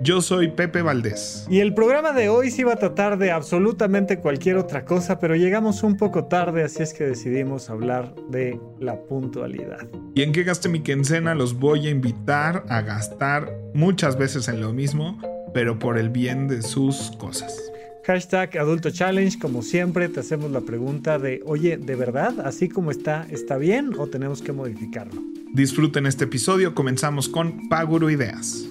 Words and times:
Yo 0.00 0.22
soy 0.22 0.48
Pepe 0.48 0.80
Valdés. 0.82 1.44
Y 1.50 1.58
el 1.58 1.74
programa 1.74 2.12
de 2.12 2.28
hoy 2.28 2.52
se 2.52 2.60
iba 2.60 2.72
a 2.72 2.76
tratar 2.76 3.18
de 3.18 3.32
absolutamente 3.32 4.18
cualquier 4.18 4.56
otra 4.56 4.84
cosa, 4.84 5.18
pero 5.18 5.34
llegamos 5.34 5.82
un 5.82 5.96
poco 5.96 6.26
tarde, 6.26 6.62
así 6.62 6.84
es 6.84 6.94
que 6.94 7.04
decidimos 7.04 7.68
hablar 7.68 8.14
de 8.30 8.60
la 8.78 9.00
puntualidad. 9.02 9.88
¿Y 10.14 10.22
en 10.22 10.32
qué 10.32 10.44
gaste 10.44 10.68
mi 10.68 10.82
quincena? 10.82 11.34
Los 11.34 11.58
voy 11.58 11.88
a 11.88 11.90
invitar 11.90 12.64
a 12.68 12.80
gastar 12.82 13.52
muchas 13.74 14.16
veces 14.16 14.46
en 14.46 14.60
lo 14.60 14.72
mismo, 14.72 15.20
pero 15.52 15.80
por 15.80 15.98
el 15.98 16.10
bien 16.10 16.46
de 16.46 16.62
sus 16.62 17.10
cosas. 17.18 17.60
Hashtag 18.04 18.56
Adulto 18.56 18.90
Challenge, 18.90 19.36
como 19.38 19.62
siempre, 19.62 20.08
te 20.08 20.20
hacemos 20.20 20.52
la 20.52 20.60
pregunta 20.60 21.18
de, 21.18 21.42
oye, 21.44 21.76
¿de 21.76 21.96
verdad? 21.96 22.40
¿Así 22.44 22.68
como 22.68 22.92
está, 22.92 23.26
está 23.30 23.56
bien 23.56 23.94
o 23.98 24.06
tenemos 24.06 24.42
que 24.42 24.52
modificarlo? 24.52 25.20
Disfruten 25.54 26.06
este 26.06 26.24
episodio, 26.24 26.74
comenzamos 26.74 27.28
con 27.28 27.68
Paguro 27.68 28.08
Ideas. 28.10 28.68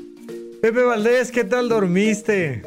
Pepe 0.61 0.83
Valdés, 0.83 1.31
¿qué 1.31 1.43
tal 1.43 1.69
dormiste? 1.69 2.63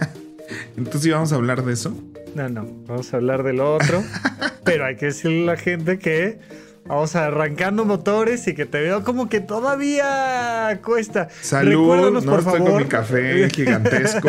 Entonces 0.76 1.06
íbamos 1.06 1.32
a 1.32 1.36
hablar 1.36 1.64
de 1.64 1.72
eso. 1.72 1.96
No, 2.34 2.48
no, 2.48 2.66
vamos 2.86 3.12
a 3.12 3.16
hablar 3.16 3.42
de 3.42 3.52
lo 3.52 3.74
otro. 3.74 4.02
pero 4.64 4.84
hay 4.84 4.96
que 4.96 5.06
decirle 5.06 5.42
a 5.44 5.54
la 5.54 5.56
gente 5.56 5.98
que 5.98 6.38
vamos 6.86 7.16
arrancando 7.16 7.84
motores 7.84 8.46
y 8.46 8.54
que 8.54 8.66
te 8.66 8.80
veo 8.80 9.02
como 9.02 9.28
que 9.28 9.40
todavía 9.40 10.80
cuesta. 10.84 11.28
Salud, 11.40 12.12
no 12.12 12.20
por 12.22 12.40
estoy 12.40 12.60
con 12.60 12.76
mi 12.76 12.84
café 12.84 13.48
gigantesco. 13.50 14.28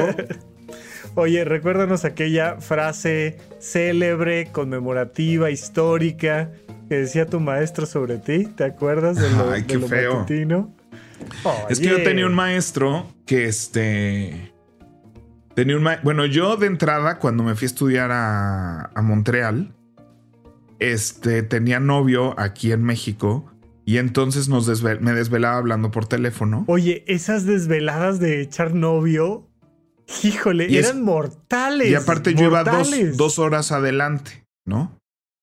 Oye, 1.16 1.44
recuérdanos 1.46 2.06
aquella 2.06 2.58
frase 2.62 3.38
célebre, 3.60 4.50
conmemorativa, 4.52 5.50
histórica 5.50 6.52
que 6.90 6.96
decía 6.96 7.26
tu 7.26 7.40
maestro 7.40 7.86
sobre 7.86 8.18
ti. 8.18 8.46
¿Te 8.46 8.64
acuerdas 8.64 9.18
de 9.18 9.30
lo, 9.32 9.52
Ay, 9.52 9.64
qué 9.64 9.80
feo. 9.80 10.26
Es 11.70 11.80
que 11.80 11.88
yo 11.88 12.04
tenía 12.04 12.26
un 12.26 12.36
maestro 12.36 13.08
que 13.26 13.46
este. 13.46 14.54
Tenía 15.56 15.78
un 15.78 15.88
Bueno, 16.04 16.26
yo 16.26 16.56
de 16.56 16.68
entrada, 16.68 17.20
cuando 17.20 17.44
me 17.44 17.56
fui 17.56 17.66
a 17.66 17.68
estudiar 17.68 18.10
a, 18.12 18.92
Montreal, 19.02 19.74
este, 20.80 21.44
tenía 21.44 21.80
novio 21.80 22.40
aquí 22.40 22.72
en 22.72 22.84
México. 22.84 23.52
Y 23.86 24.00
entonces 24.00 24.50
nos 24.50 24.84
me 24.84 25.14
desvelaba 25.14 25.58
hablando 25.58 25.92
por 25.92 26.06
teléfono. 26.06 26.66
Oye, 26.68 27.06
esas 27.08 27.46
desveladas 27.46 28.20
de 28.20 28.42
echar 28.42 28.74
novio, 28.74 29.48
híjole, 30.24 30.78
eran 30.78 31.02
mortales. 31.04 31.90
Y 31.90 31.96
aparte 31.96 32.34
yo 32.34 32.48
iba 32.48 32.66
dos, 32.66 32.92
dos, 33.16 33.40
horas 33.40 33.72
adelante, 33.72 34.46
¿no? 34.66 35.00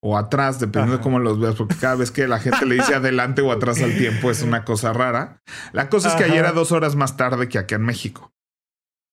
O 0.06 0.19
atrás, 0.19 0.60
dependiendo 0.60 0.98
de 0.98 1.03
cómo 1.03 1.19
los 1.19 1.41
veas, 1.41 1.54
porque 1.54 1.76
cada 1.76 1.94
vez 1.94 2.10
que 2.10 2.28
la 2.28 2.38
gente 2.38 2.66
le 2.66 2.75
dice 2.75 2.94
adelante 2.94 3.41
o 3.41 3.50
atrás 3.50 3.81
al 3.81 3.97
tiempo 3.97 4.31
es 4.31 4.42
una 4.42 4.62
cosa 4.62 4.92
rara. 4.92 5.41
La 5.72 5.88
cosa 5.88 6.10
es 6.10 6.15
que 6.15 6.25
ayer 6.25 6.41
era 6.41 6.53
dos 6.53 6.72
horas 6.72 6.94
más 6.94 7.16
tarde 7.16 7.48
que 7.48 7.59
aquí 7.59 7.75
en 7.75 7.87
México. 7.87 8.31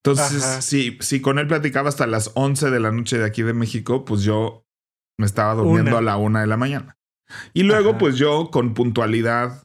Entonces, 0.03 0.43
si, 0.65 0.97
si 0.99 1.21
con 1.21 1.39
él 1.39 1.47
platicaba 1.47 1.87
hasta 1.87 2.07
las 2.07 2.31
11 2.33 2.71
de 2.71 2.79
la 2.81 2.91
noche 2.91 3.17
de 3.17 3.23
aquí 3.23 3.41
de 3.41 3.53
México, 3.53 4.03
pues 4.03 4.23
yo 4.23 4.65
me 5.17 5.25
estaba 5.25 5.53
durmiendo 5.53 5.97
a 5.97 6.01
la 6.01 6.17
una 6.17 6.41
de 6.41 6.47
la 6.47 6.57
mañana. 6.57 6.97
Y 7.53 7.63
luego, 7.63 7.97
pues 7.97 8.17
yo 8.17 8.51
con 8.51 8.73
puntualidad 8.73 9.63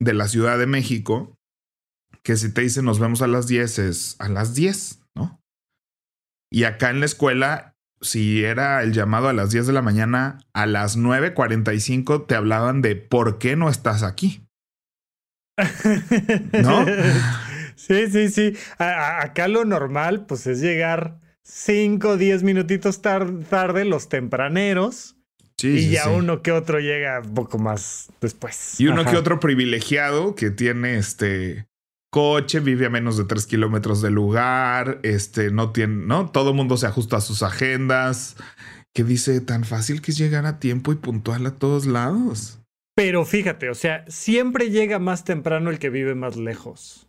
de 0.00 0.14
la 0.14 0.26
Ciudad 0.26 0.58
de 0.58 0.66
México, 0.66 1.36
que 2.22 2.36
si 2.36 2.50
te 2.50 2.62
dicen 2.62 2.86
nos 2.86 2.98
vemos 2.98 3.20
a 3.20 3.26
las 3.26 3.46
10 3.46 3.78
es 3.78 4.16
a 4.20 4.30
las 4.30 4.54
10, 4.54 5.02
¿no? 5.16 5.38
Y 6.50 6.64
acá 6.64 6.88
en 6.88 7.00
la 7.00 7.06
escuela 7.06 7.71
si 8.02 8.44
era 8.44 8.82
el 8.82 8.92
llamado 8.92 9.28
a 9.28 9.32
las 9.32 9.50
10 9.50 9.68
de 9.68 9.72
la 9.72 9.82
mañana, 9.82 10.40
a 10.52 10.66
las 10.66 10.98
9.45 10.98 12.26
te 12.26 12.34
hablaban 12.34 12.82
de 12.82 12.96
por 12.96 13.38
qué 13.38 13.56
no 13.56 13.68
estás 13.68 14.02
aquí. 14.02 14.46
¿No? 16.52 16.84
Sí, 17.74 18.08
sí, 18.12 18.28
sí. 18.28 18.56
acá 18.78 19.48
lo 19.48 19.64
normal, 19.64 20.26
pues 20.26 20.46
es 20.46 20.60
llegar 20.60 21.18
5 21.42 22.10
o 22.10 22.16
10 22.16 22.44
minutitos 22.44 23.02
tarde, 23.02 23.84
los 23.84 24.08
tempraneros. 24.08 25.16
Sí, 25.56 25.68
y 25.68 25.90
ya 25.90 26.08
uno 26.08 26.42
que 26.42 26.52
otro 26.52 26.78
llega 26.78 27.20
un 27.20 27.34
poco 27.34 27.58
más 27.58 28.12
después. 28.20 28.78
Y 28.78 28.86
uno 28.86 29.04
que 29.04 29.16
otro 29.16 29.40
privilegiado 29.40 30.36
que 30.36 30.50
tiene 30.50 30.96
este 30.96 31.66
coche, 32.12 32.60
vive 32.60 32.84
a 32.84 32.90
menos 32.90 33.16
de 33.16 33.24
tres 33.24 33.46
kilómetros 33.46 34.02
del 34.02 34.12
lugar, 34.12 35.00
este, 35.02 35.50
no 35.50 35.72
tiene, 35.72 36.04
¿no? 36.06 36.30
Todo 36.30 36.52
mundo 36.52 36.76
se 36.76 36.86
ajusta 36.86 37.16
a 37.16 37.20
sus 37.22 37.42
agendas, 37.42 38.36
que 38.92 39.02
dice 39.02 39.40
tan 39.40 39.64
fácil 39.64 40.02
que 40.02 40.10
es 40.10 40.18
llegar 40.18 40.44
a 40.44 40.60
tiempo 40.60 40.92
y 40.92 40.96
puntual 40.96 41.46
a 41.46 41.52
todos 41.52 41.86
lados. 41.86 42.60
Pero 42.94 43.24
fíjate, 43.24 43.70
o 43.70 43.74
sea, 43.74 44.04
siempre 44.08 44.68
llega 44.68 44.98
más 44.98 45.24
temprano 45.24 45.70
el 45.70 45.78
que 45.78 45.88
vive 45.88 46.14
más 46.14 46.36
lejos. 46.36 47.08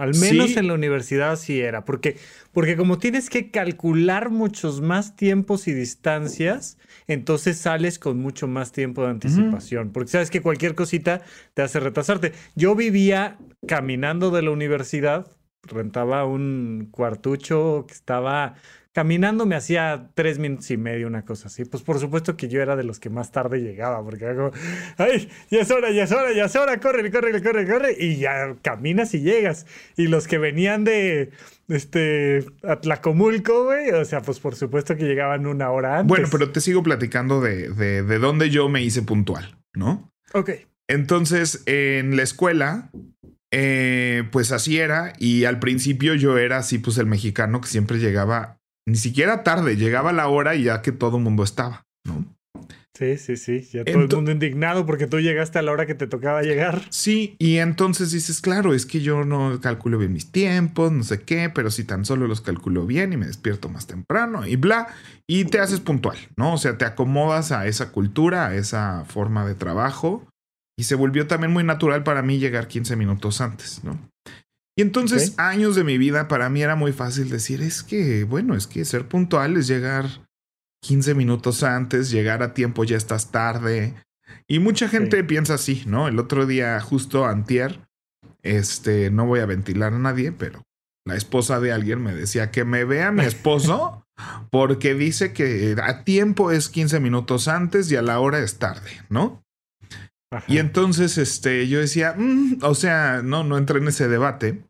Al 0.00 0.14
menos 0.16 0.56
en 0.56 0.66
la 0.66 0.72
universidad 0.72 1.36
sí 1.36 1.60
era, 1.60 1.84
porque, 1.84 2.16
porque 2.52 2.74
como 2.74 2.96
tienes 2.96 3.28
que 3.28 3.50
calcular 3.50 4.30
muchos 4.30 4.80
más 4.80 5.14
tiempos 5.14 5.68
y 5.68 5.74
distancias, 5.74 6.78
entonces 7.06 7.58
sales 7.58 7.98
con 7.98 8.18
mucho 8.18 8.48
más 8.48 8.72
tiempo 8.72 9.02
de 9.02 9.10
anticipación, 9.10 9.92
porque 9.92 10.10
sabes 10.10 10.30
que 10.30 10.40
cualquier 10.40 10.74
cosita 10.74 11.20
te 11.52 11.60
hace 11.60 11.80
retrasarte. 11.80 12.32
Yo 12.54 12.74
vivía 12.74 13.36
caminando 13.66 14.30
de 14.30 14.40
la 14.40 14.52
universidad, 14.52 15.26
rentaba 15.62 16.24
un 16.24 16.88
cuartucho 16.90 17.84
que 17.86 17.94
estaba 17.94 18.54
caminando 18.92 19.46
me 19.46 19.54
hacía 19.54 20.10
tres 20.14 20.38
minutos 20.38 20.70
y 20.70 20.76
medio, 20.76 21.06
una 21.06 21.24
cosa 21.24 21.48
así. 21.48 21.64
Pues 21.64 21.82
por 21.82 21.98
supuesto 21.98 22.36
que 22.36 22.48
yo 22.48 22.60
era 22.60 22.76
de 22.76 22.84
los 22.84 22.98
que 22.98 23.10
más 23.10 23.30
tarde 23.30 23.60
llegaba, 23.60 24.02
porque 24.02 24.26
hago, 24.26 24.50
ay, 24.98 25.28
ya 25.50 25.60
es 25.60 25.70
hora, 25.70 25.90
ya 25.90 26.04
es 26.04 26.12
hora, 26.12 26.32
ya 26.32 26.46
es 26.46 26.56
hora, 26.56 26.80
corre, 26.80 27.10
corre, 27.10 27.42
corre, 27.42 27.66
corre, 27.66 27.96
y 27.98 28.16
ya 28.16 28.56
caminas 28.62 29.14
y 29.14 29.20
llegas. 29.20 29.66
Y 29.96 30.08
los 30.08 30.26
que 30.26 30.38
venían 30.38 30.84
de, 30.84 31.30
este, 31.68 32.44
Atlacomulco, 32.62 33.64
güey, 33.64 33.90
o 33.90 34.04
sea, 34.04 34.22
pues 34.22 34.40
por 34.40 34.56
supuesto 34.56 34.96
que 34.96 35.04
llegaban 35.04 35.46
una 35.46 35.70
hora 35.70 35.98
antes. 35.98 36.08
Bueno, 36.08 36.28
pero 36.30 36.50
te 36.50 36.60
sigo 36.60 36.82
platicando 36.82 37.40
de, 37.40 37.70
de, 37.70 38.02
de 38.02 38.18
dónde 38.18 38.50
yo 38.50 38.68
me 38.68 38.82
hice 38.82 39.02
puntual, 39.02 39.56
¿no? 39.72 40.12
Ok. 40.32 40.50
Entonces, 40.88 41.62
en 41.66 42.16
la 42.16 42.24
escuela, 42.24 42.90
eh, 43.52 44.24
pues 44.30 44.52
así 44.52 44.78
era. 44.78 45.12
Y 45.18 45.44
al 45.44 45.58
principio 45.58 46.14
yo 46.14 46.38
era 46.38 46.58
así, 46.58 46.78
pues 46.78 46.98
el 46.98 47.06
mexicano 47.06 47.60
que 47.60 47.68
siempre 47.68 47.98
llegaba 47.98 48.58
ni 48.86 48.96
siquiera 48.96 49.42
tarde, 49.42 49.76
llegaba 49.76 50.12
la 50.12 50.28
hora 50.28 50.54
y 50.54 50.64
ya 50.64 50.82
que 50.82 50.92
todo 50.92 51.18
el 51.18 51.22
mundo 51.22 51.44
estaba, 51.44 51.84
¿no? 52.04 52.24
Sí, 53.00 53.16
sí, 53.16 53.36
sí, 53.36 53.62
ya 53.72 53.82
todo 53.82 54.02
el 54.02 54.08
mundo 54.08 54.30
indignado 54.30 54.84
porque 54.84 55.06
tú 55.06 55.20
llegaste 55.20 55.58
a 55.58 55.62
la 55.62 55.72
hora 55.72 55.86
que 55.86 55.94
te 55.94 56.06
tocaba 56.06 56.42
llegar. 56.42 56.82
Sí, 56.90 57.34
y 57.38 57.56
entonces 57.56 58.10
dices, 58.10 58.42
claro, 58.42 58.74
es 58.74 58.84
que 58.84 59.00
yo 59.00 59.24
no 59.24 59.58
calculo 59.62 59.96
bien 59.96 60.12
mis 60.12 60.30
tiempos, 60.30 60.92
no 60.92 61.02
sé 61.02 61.22
qué, 61.22 61.48
pero 61.48 61.70
si 61.70 61.84
tan 61.84 62.04
solo 62.04 62.26
los 62.26 62.42
calculo 62.42 62.84
bien 62.84 63.14
y 63.14 63.16
me 63.16 63.26
despierto 63.26 63.70
más 63.70 63.86
temprano 63.86 64.46
y 64.46 64.56
bla, 64.56 64.88
y 65.26 65.46
te 65.46 65.60
haces 65.60 65.80
puntual, 65.80 66.18
¿no? 66.36 66.52
O 66.52 66.58
sea, 66.58 66.76
te 66.76 66.84
acomodas 66.84 67.52
a 67.52 67.66
esa 67.66 67.90
cultura, 67.90 68.48
a 68.48 68.56
esa 68.56 69.06
forma 69.06 69.46
de 69.46 69.54
trabajo, 69.54 70.26
y 70.80 70.84
se 70.84 70.94
volvió 70.94 71.26
también 71.26 71.52
muy 71.52 71.62
natural 71.62 72.04
para 72.04 72.22
mí 72.22 72.38
llegar 72.38 72.66
15 72.66 72.96
minutos 72.96 73.42
antes, 73.42 73.84
¿no? 73.84 74.00
Y 74.78 74.80
entonces, 74.80 75.34
años 75.36 75.76
de 75.76 75.84
mi 75.84 75.98
vida, 75.98 76.26
para 76.26 76.48
mí 76.48 76.62
era 76.62 76.74
muy 76.74 76.92
fácil 76.92 77.28
decir, 77.28 77.60
es 77.60 77.82
que, 77.82 78.24
bueno, 78.24 78.54
es 78.54 78.66
que 78.66 78.86
ser 78.86 79.06
puntual 79.06 79.58
es 79.58 79.66
llegar 79.66 80.06
15 80.82 81.14
minutos 81.14 81.64
antes, 81.64 82.10
llegar 82.10 82.42
a 82.42 82.54
tiempo 82.54 82.84
ya 82.84 82.96
estás 82.96 83.30
tarde. 83.30 83.94
Y 84.48 84.58
mucha 84.58 84.88
gente 84.88 85.22
piensa 85.22 85.52
así, 85.52 85.84
¿no? 85.86 86.08
El 86.08 86.18
otro 86.18 86.46
día, 86.46 86.80
justo 86.80 87.26
antier, 87.26 87.80
este, 88.40 89.10
no 89.10 89.26
voy 89.26 89.40
a 89.40 89.46
ventilar 89.46 89.92
a 89.92 89.98
nadie, 89.98 90.32
pero 90.32 90.62
la 91.04 91.14
esposa 91.14 91.60
de 91.60 91.72
alguien 91.72 92.02
me 92.02 92.14
decía 92.14 92.50
que 92.50 92.64
me 92.64 92.84
vea 92.84 93.12
mi 93.12 93.24
esposo 93.24 94.06
porque 94.50 94.94
dice 94.94 95.34
que 95.34 95.76
a 95.82 96.04
tiempo 96.04 96.52
es 96.52 96.70
15 96.70 97.00
minutos 97.00 97.48
antes 97.48 97.92
y 97.92 97.96
a 97.96 98.02
la 98.02 98.18
hora 98.18 98.38
es 98.38 98.58
tarde, 98.58 98.92
¿no? 99.10 99.44
Y 100.46 100.58
entonces, 100.58 101.18
este, 101.18 101.66
yo 101.68 101.80
decía, 101.80 102.14
mm", 102.16 102.58
o 102.62 102.74
sea, 102.74 103.22
no, 103.22 103.42
no 103.42 103.58
entré 103.58 103.78
en 103.78 103.88
ese 103.88 104.08
debate, 104.08 104.64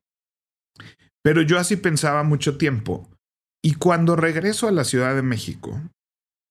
pero 1.22 1.42
yo 1.42 1.58
así 1.58 1.76
pensaba 1.76 2.22
mucho 2.22 2.56
tiempo. 2.56 3.08
Y 3.62 3.74
cuando 3.74 4.16
regreso 4.16 4.68
a 4.68 4.72
la 4.72 4.84
Ciudad 4.84 5.14
de 5.14 5.22
México, 5.22 5.80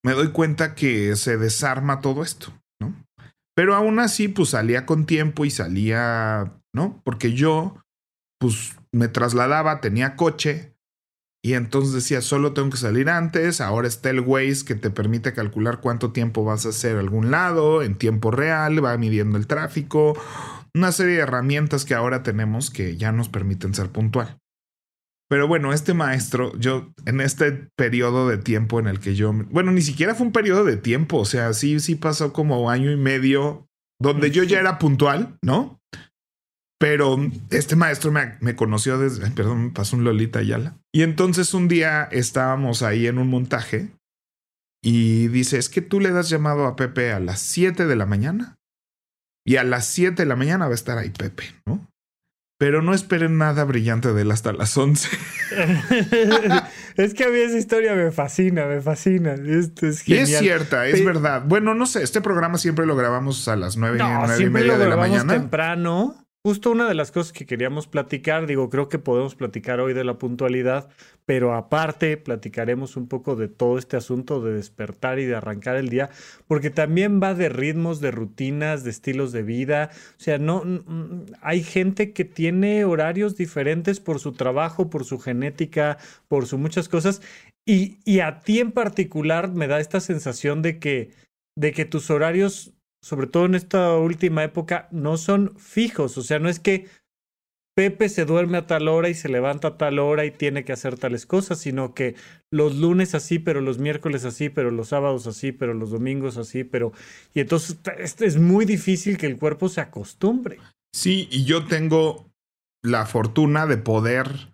me 0.05 0.13
doy 0.13 0.29
cuenta 0.29 0.75
que 0.75 1.15
se 1.15 1.37
desarma 1.37 2.01
todo 2.01 2.23
esto, 2.23 2.53
¿no? 2.79 2.93
Pero 3.55 3.75
aún 3.75 3.99
así, 3.99 4.27
pues 4.27 4.49
salía 4.49 4.85
con 4.85 5.05
tiempo 5.05 5.43
y 5.43 5.49
salía, 5.49 6.53
¿no? 6.73 7.01
Porque 7.03 7.33
yo, 7.33 7.81
pues 8.39 8.77
me 8.93 9.07
trasladaba, 9.07 9.81
tenía 9.81 10.15
coche, 10.15 10.75
y 11.41 11.53
entonces 11.53 11.93
decía, 11.93 12.21
solo 12.21 12.53
tengo 12.53 12.69
que 12.69 12.77
salir 12.77 13.09
antes, 13.09 13.61
ahora 13.61 13.87
está 13.87 14.09
el 14.09 14.19
Waze 14.19 14.65
que 14.65 14.75
te 14.75 14.89
permite 14.89 15.33
calcular 15.33 15.79
cuánto 15.79 16.11
tiempo 16.11 16.43
vas 16.43 16.65
a 16.65 16.69
hacer 16.69 16.97
a 16.97 16.99
algún 16.99 17.31
lado 17.31 17.81
en 17.81 17.95
tiempo 17.95 18.29
real, 18.29 18.83
va 18.83 18.97
midiendo 18.97 19.37
el 19.37 19.47
tráfico, 19.47 20.19
una 20.75 20.91
serie 20.91 21.15
de 21.15 21.21
herramientas 21.21 21.85
que 21.85 21.95
ahora 21.95 22.23
tenemos 22.23 22.69
que 22.69 22.97
ya 22.97 23.11
nos 23.11 23.29
permiten 23.29 23.73
ser 23.73 23.89
puntual. 23.89 24.37
Pero 25.29 25.47
bueno, 25.47 25.71
este 25.71 25.93
maestro, 25.93 26.57
yo 26.57 26.91
en 27.05 27.21
este 27.21 27.51
periodo 27.75 28.27
de 28.27 28.37
tiempo 28.37 28.79
en 28.79 28.87
el 28.87 28.99
que 28.99 29.15
yo, 29.15 29.31
bueno, 29.31 29.71
ni 29.71 29.81
siquiera 29.81 30.15
fue 30.15 30.25
un 30.25 30.33
periodo 30.33 30.65
de 30.65 30.75
tiempo, 30.75 31.17
o 31.19 31.25
sea, 31.25 31.53
sí, 31.53 31.79
sí 31.79 31.95
pasó 31.95 32.33
como 32.33 32.69
año 32.69 32.91
y 32.91 32.97
medio 32.97 33.67
donde 34.01 34.31
yo 34.31 34.43
ya 34.43 34.59
era 34.59 34.79
puntual, 34.79 35.37
¿no? 35.41 35.78
Pero 36.79 37.17
este 37.49 37.75
maestro 37.75 38.11
me, 38.11 38.55
conoció 38.55 38.97
desde, 38.97 39.29
perdón, 39.31 39.65
me 39.65 39.71
pasó 39.71 39.97
un 39.97 40.05
Lolita 40.05 40.39
Ayala. 40.39 40.77
Y 40.93 41.01
entonces 41.01 41.53
un 41.53 41.67
día 41.67 42.07
estábamos 42.09 42.83
ahí 42.83 43.05
en 43.05 43.17
un 43.19 43.27
montaje 43.27 43.89
y 44.81 45.27
dice, 45.27 45.57
es 45.57 45.67
que 45.67 45.81
tú 45.81 45.99
le 45.99 46.11
das 46.11 46.29
llamado 46.29 46.65
a 46.65 46.77
Pepe 46.77 47.11
a 47.11 47.19
las 47.19 47.41
7 47.41 47.85
de 47.85 47.95
la 47.97 48.05
mañana 48.05 48.57
y 49.45 49.57
a 49.57 49.65
las 49.65 49.87
7 49.87 50.23
de 50.23 50.25
la 50.25 50.37
mañana 50.37 50.67
va 50.67 50.71
a 50.71 50.75
estar 50.75 50.97
ahí 50.97 51.09
Pepe, 51.09 51.53
¿no? 51.65 51.85
Pero 52.57 52.81
no 52.81 52.93
esperen 52.93 53.37
nada 53.37 53.65
brillante 53.65 54.13
de 54.13 54.21
él 54.21 54.31
hasta 54.31 54.53
las 54.53 54.77
11. 54.77 55.09
es 56.95 57.13
que 57.13 57.25
a 57.25 57.29
mí 57.29 57.39
esa 57.39 57.57
historia 57.57 57.93
me 57.93 58.11
fascina, 58.11 58.65
me 58.67 58.79
fascina. 58.79 59.33
Esto 59.33 59.85
es, 59.85 60.01
genial. 60.01 60.23
es 60.23 60.39
cierta, 60.39 60.87
es 60.87 61.03
verdad. 61.03 61.43
Bueno, 61.45 61.75
no 61.75 61.85
sé, 61.85 62.03
este 62.03 62.21
programa 62.21 62.57
siempre 62.57 62.85
lo 62.85 62.95
grabamos 62.95 63.49
a 63.49 63.57
las 63.57 63.75
9, 63.75 63.99
y 64.39 64.49
media 64.49 64.77
de 64.77 64.87
la 64.87 64.95
mañana. 64.95 65.33
temprano 65.33 66.28
justo 66.43 66.71
una 66.71 66.87
de 66.87 66.95
las 66.95 67.11
cosas 67.11 67.33
que 67.33 67.45
queríamos 67.45 67.87
platicar, 67.87 68.47
digo, 68.47 68.69
creo 68.69 68.87
que 68.87 68.97
podemos 68.97 69.35
platicar 69.35 69.79
hoy 69.81 69.93
de 69.93 70.05
la 70.05 70.17
puntualidad, 70.17 70.89
pero 71.25 71.53
aparte 71.53 72.15
platicaremos 72.17 72.95
un 72.95 73.07
poco 73.07 73.35
de 73.35 73.49
todo 73.49 73.77
este 73.77 73.97
asunto 73.97 74.41
de 74.41 74.53
despertar 74.53 75.19
y 75.19 75.25
de 75.25 75.35
arrancar 75.35 75.75
el 75.75 75.89
día, 75.89 76.09
porque 76.47 76.69
también 76.69 77.21
va 77.21 77.33
de 77.33 77.49
ritmos, 77.49 77.99
de 77.99 78.11
rutinas, 78.11 78.83
de 78.83 78.89
estilos 78.89 79.31
de 79.33 79.43
vida. 79.43 79.91
O 80.17 80.19
sea, 80.21 80.37
no 80.37 80.63
hay 81.41 81.61
gente 81.61 82.13
que 82.13 82.25
tiene 82.25 82.85
horarios 82.85 83.35
diferentes 83.35 83.99
por 83.99 84.19
su 84.19 84.31
trabajo, 84.31 84.89
por 84.89 85.03
su 85.03 85.19
genética, 85.19 85.97
por 86.29 86.47
su 86.47 86.57
muchas 86.57 86.87
cosas, 86.87 87.21
y, 87.65 87.99
y 88.05 88.21
a 88.21 88.39
ti 88.39 88.59
en 88.59 88.71
particular 88.71 89.51
me 89.51 89.67
da 89.67 89.79
esta 89.79 89.99
sensación 89.99 90.61
de 90.61 90.79
que, 90.79 91.11
de 91.55 91.73
que 91.73 91.85
tus 91.85 92.09
horarios 92.09 92.73
sobre 93.01 93.27
todo 93.27 93.45
en 93.45 93.55
esta 93.55 93.95
última 93.97 94.43
época, 94.43 94.87
no 94.91 95.17
son 95.17 95.55
fijos. 95.57 96.17
O 96.17 96.23
sea, 96.23 96.39
no 96.39 96.49
es 96.49 96.59
que 96.59 96.87
Pepe 97.75 98.09
se 98.09 98.25
duerme 98.25 98.57
a 98.57 98.67
tal 98.67 98.89
hora 98.89 99.07
y 99.07 99.13
se 99.13 99.29
levanta 99.29 99.69
a 99.69 99.77
tal 99.77 99.99
hora 99.99 100.25
y 100.25 100.31
tiene 100.31 100.65
que 100.65 100.73
hacer 100.73 100.97
tales 100.97 101.25
cosas, 101.25 101.59
sino 101.59 101.93
que 101.93 102.15
los 102.51 102.75
lunes 102.75 103.15
así, 103.15 103.39
pero 103.39 103.61
los 103.61 103.77
miércoles 103.77 104.25
así, 104.25 104.49
pero 104.49 104.69
los 104.69 104.89
sábados 104.89 105.27
así, 105.27 105.53
pero 105.53 105.73
los 105.73 105.91
domingos 105.91 106.37
así, 106.37 106.65
pero... 106.65 106.91
Y 107.33 107.39
entonces 107.39 107.79
es 108.19 108.37
muy 108.37 108.65
difícil 108.65 109.17
que 109.17 109.27
el 109.27 109.37
cuerpo 109.37 109.69
se 109.69 109.79
acostumbre. 109.79 110.57
Sí, 110.93 111.29
y 111.31 111.45
yo 111.45 111.67
tengo 111.67 112.29
la 112.83 113.05
fortuna 113.05 113.65
de 113.65 113.77
poder 113.77 114.49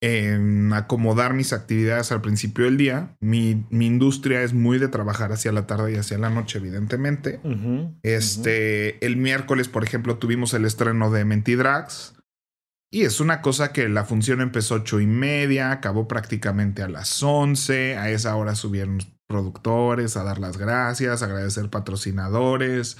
en 0.00 0.72
acomodar 0.72 1.34
mis 1.34 1.52
actividades 1.52 2.10
al 2.10 2.22
principio 2.22 2.64
del 2.64 2.78
día. 2.78 3.16
Mi, 3.20 3.66
mi, 3.68 3.86
industria 3.86 4.42
es 4.42 4.54
muy 4.54 4.78
de 4.78 4.88
trabajar 4.88 5.30
hacia 5.32 5.52
la 5.52 5.66
tarde 5.66 5.92
y 5.92 5.96
hacia 5.96 6.18
la 6.18 6.30
noche, 6.30 6.58
evidentemente. 6.58 7.40
este, 8.02 9.04
el 9.04 9.16
miércoles, 9.16 9.68
por 9.68 9.84
ejemplo, 9.84 10.16
tuvimos 10.16 10.54
el 10.54 10.64
estreno 10.64 11.10
de 11.10 11.24
Mentidrags. 11.24 12.14
Y 12.92 13.02
es 13.02 13.20
una 13.20 13.40
cosa 13.40 13.72
que 13.72 13.88
la 13.88 14.04
función 14.04 14.40
empezó 14.40 14.76
ocho 14.76 15.00
y 15.00 15.06
media, 15.06 15.70
acabó 15.70 16.08
prácticamente 16.08 16.82
a 16.82 16.88
las 16.88 17.22
once. 17.22 17.96
A 17.96 18.10
esa 18.10 18.34
hora 18.34 18.54
subieron 18.54 18.98
productores 19.28 20.16
a 20.16 20.24
dar 20.24 20.38
las 20.38 20.56
gracias, 20.56 21.22
agradecer 21.22 21.68
patrocinadores. 21.70 22.96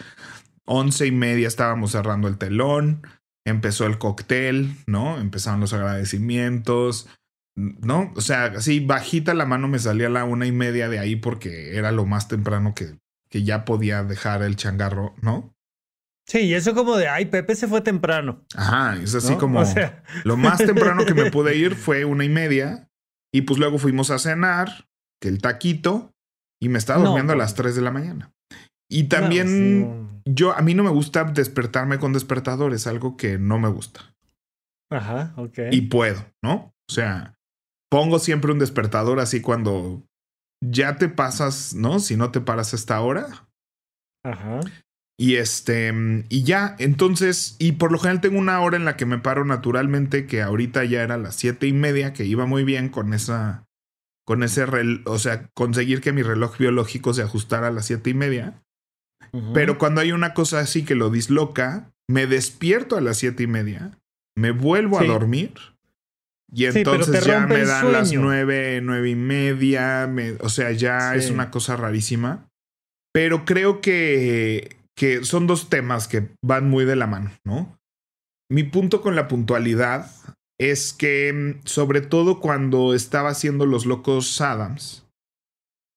Once 0.64 1.04
y 1.04 1.10
media 1.10 1.48
estábamos 1.48 1.92
cerrando 1.92 2.28
el 2.28 2.38
telón 2.38 3.02
empezó 3.46 3.86
el 3.86 3.98
cóctel, 3.98 4.76
¿no? 4.86 5.18
Empezaron 5.18 5.60
los 5.60 5.72
agradecimientos, 5.72 7.08
¿no? 7.56 8.12
O 8.16 8.20
sea, 8.20 8.44
así 8.44 8.80
bajita 8.80 9.34
la 9.34 9.46
mano 9.46 9.68
me 9.68 9.78
salía 9.78 10.06
a 10.06 10.10
la 10.10 10.24
una 10.24 10.46
y 10.46 10.52
media 10.52 10.88
de 10.88 10.98
ahí 10.98 11.16
porque 11.16 11.76
era 11.76 11.92
lo 11.92 12.06
más 12.06 12.28
temprano 12.28 12.74
que, 12.74 12.98
que 13.28 13.42
ya 13.42 13.64
podía 13.64 14.04
dejar 14.04 14.42
el 14.42 14.56
changarro, 14.56 15.14
¿no? 15.22 15.54
Sí, 16.26 16.40
y 16.42 16.54
eso 16.54 16.74
como 16.74 16.96
de, 16.96 17.08
ay, 17.08 17.26
Pepe 17.26 17.56
se 17.56 17.66
fue 17.66 17.80
temprano. 17.80 18.44
Ajá, 18.54 18.96
es 19.02 19.14
así 19.14 19.34
como, 19.34 19.64
lo 20.22 20.36
más 20.36 20.58
temprano 20.58 21.04
que 21.04 21.14
me 21.14 21.30
pude 21.32 21.56
ir 21.56 21.74
fue 21.74 22.04
una 22.04 22.24
y 22.24 22.28
media 22.28 22.88
y 23.32 23.42
pues 23.42 23.58
luego 23.58 23.78
fuimos 23.78 24.10
a 24.10 24.18
cenar, 24.18 24.88
que 25.20 25.28
el 25.28 25.40
taquito, 25.40 26.12
y 26.60 26.68
me 26.68 26.78
estaba 26.78 27.04
durmiendo 27.04 27.32
a 27.32 27.36
las 27.36 27.54
tres 27.54 27.74
de 27.74 27.82
la 27.82 27.90
mañana. 27.90 28.32
Y 28.90 29.04
también 29.04 30.20
yo, 30.26 30.52
a 30.52 30.60
mí 30.62 30.74
no 30.74 30.82
me 30.82 30.90
gusta 30.90 31.24
despertarme 31.24 31.98
con 31.98 32.12
despertadores, 32.12 32.86
algo 32.86 33.16
que 33.16 33.38
no 33.38 33.58
me 33.58 33.68
gusta. 33.68 34.14
Ajá, 34.90 35.32
ok. 35.36 35.58
Y 35.70 35.82
puedo, 35.82 36.26
¿no? 36.42 36.74
O 36.88 36.92
sea, 36.92 37.34
pongo 37.88 38.18
siempre 38.18 38.50
un 38.50 38.58
despertador 38.58 39.20
así 39.20 39.40
cuando 39.40 40.02
ya 40.60 40.96
te 40.96 41.08
pasas, 41.08 41.72
¿no? 41.74 42.00
Si 42.00 42.16
no 42.16 42.32
te 42.32 42.40
paras 42.40 42.72
a 42.72 42.76
esta 42.76 43.00
hora. 43.00 43.48
Ajá. 44.24 44.60
Y 45.18 45.36
este, 45.36 45.92
y 46.28 46.42
ya, 46.44 46.74
entonces, 46.78 47.54
y 47.58 47.72
por 47.72 47.92
lo 47.92 47.98
general 47.98 48.20
tengo 48.20 48.38
una 48.38 48.60
hora 48.60 48.76
en 48.76 48.86
la 48.86 48.96
que 48.96 49.06
me 49.06 49.18
paro 49.18 49.44
naturalmente, 49.44 50.26
que 50.26 50.42
ahorita 50.42 50.84
ya 50.84 51.02
era 51.02 51.18
las 51.18 51.36
siete 51.36 51.66
y 51.66 51.72
media, 51.72 52.12
que 52.12 52.24
iba 52.24 52.46
muy 52.46 52.64
bien 52.64 52.88
con 52.88 53.12
esa, 53.12 53.66
con 54.26 54.42
ese 54.42 54.64
reloj, 54.64 55.02
o 55.06 55.18
sea, 55.18 55.48
conseguir 55.54 56.00
que 56.00 56.12
mi 56.12 56.22
reloj 56.22 56.56
biológico 56.56 57.12
se 57.12 57.22
ajustara 57.22 57.68
a 57.68 57.70
las 57.70 57.84
siete 57.86 58.10
y 58.10 58.14
media. 58.14 58.62
Pero 59.54 59.78
cuando 59.78 60.00
hay 60.00 60.12
una 60.12 60.34
cosa 60.34 60.60
así 60.60 60.84
que 60.84 60.94
lo 60.94 61.10
disloca, 61.10 61.90
me 62.08 62.26
despierto 62.26 62.96
a 62.96 63.00
las 63.00 63.18
siete 63.18 63.44
y 63.44 63.46
media, 63.46 63.98
me 64.36 64.50
vuelvo 64.50 64.98
a 64.98 65.04
dormir. 65.04 65.54
Y 66.52 66.64
entonces 66.64 67.24
ya 67.24 67.46
me 67.46 67.64
dan 67.64 67.92
las 67.92 68.12
nueve, 68.12 68.80
nueve 68.82 69.10
y 69.10 69.14
media. 69.14 70.10
o 70.40 70.48
sea, 70.48 70.72
ya 70.72 71.14
es 71.14 71.30
una 71.30 71.50
cosa 71.50 71.76
rarísima. 71.76 72.48
Pero 73.12 73.44
creo 73.44 73.80
que, 73.80 74.76
que 74.96 75.24
son 75.24 75.46
dos 75.46 75.68
temas 75.68 76.08
que 76.08 76.28
van 76.42 76.68
muy 76.68 76.84
de 76.84 76.96
la 76.96 77.06
mano, 77.06 77.30
¿no? 77.44 77.76
Mi 78.50 78.64
punto 78.64 79.00
con 79.00 79.16
la 79.16 79.28
puntualidad 79.28 80.10
es 80.58 80.92
que, 80.92 81.58
sobre 81.64 82.00
todo 82.00 82.40
cuando 82.40 82.94
estaba 82.94 83.30
haciendo 83.30 83.64
Los 83.66 83.86
Locos 83.86 84.40
Adams, 84.40 85.06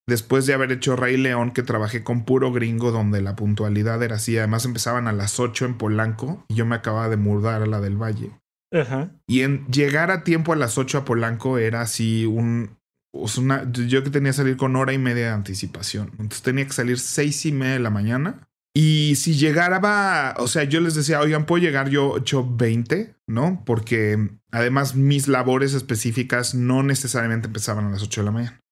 después 0.07 0.45
de 0.45 0.53
haber 0.53 0.71
hecho 0.71 0.95
Rey 0.95 1.17
León, 1.17 1.51
que 1.51 1.63
trabajé 1.63 2.03
con 2.03 2.25
puro 2.25 2.51
gringo, 2.51 2.91
donde 2.91 3.21
la 3.21 3.35
puntualidad 3.35 4.01
era 4.03 4.17
así. 4.17 4.37
Además 4.37 4.65
empezaban 4.65 5.07
a 5.07 5.13
las 5.13 5.39
8 5.39 5.65
en 5.65 5.77
Polanco 5.77 6.45
y 6.49 6.55
yo 6.55 6.65
me 6.65 6.75
acababa 6.75 7.09
de 7.09 7.17
mudar 7.17 7.61
a 7.61 7.67
la 7.67 7.81
del 7.81 7.97
Valle. 8.01 8.31
Y 9.27 9.41
en 9.41 9.67
llegar 9.67 10.09
a 10.09 10.23
tiempo 10.23 10.51
a 10.51 10.55
las 10.55 10.77
8 10.77 10.99
a 10.99 11.05
Polanco 11.05 11.57
era 11.57 11.81
así 11.81 12.25
un... 12.25 12.77
Una, 13.37 13.71
yo 13.71 14.03
que 14.03 14.09
tenía 14.09 14.31
que 14.31 14.37
salir 14.37 14.57
con 14.57 14.75
hora 14.75 14.91
y 14.91 14.97
media 14.97 15.25
de 15.25 15.33
anticipación. 15.33 16.09
Entonces 16.13 16.41
tenía 16.41 16.65
que 16.65 16.73
salir 16.73 16.97
seis 16.97 17.45
y 17.45 17.51
media 17.51 17.73
de 17.73 17.79
la 17.79 17.91
mañana. 17.91 18.47
Y 18.75 19.17
si 19.17 19.35
llegara, 19.35 20.33
o 20.39 20.47
sea, 20.47 20.63
yo 20.63 20.81
les 20.81 20.95
decía, 20.95 21.19
oigan, 21.19 21.45
puedo 21.45 21.61
llegar 21.61 21.89
yo 21.89 22.15
8.20, 22.15 23.13
¿no? 23.27 23.61
Porque 23.67 24.31
además 24.51 24.95
mis 24.95 25.27
labores 25.27 25.75
específicas 25.75 26.55
no 26.55 26.81
necesariamente 26.81 27.45
empezaban 27.45 27.85
a 27.85 27.91
las 27.91 28.01
8 28.01 28.21
de 28.21 28.25
la 28.25 28.31
mañana 28.31 28.62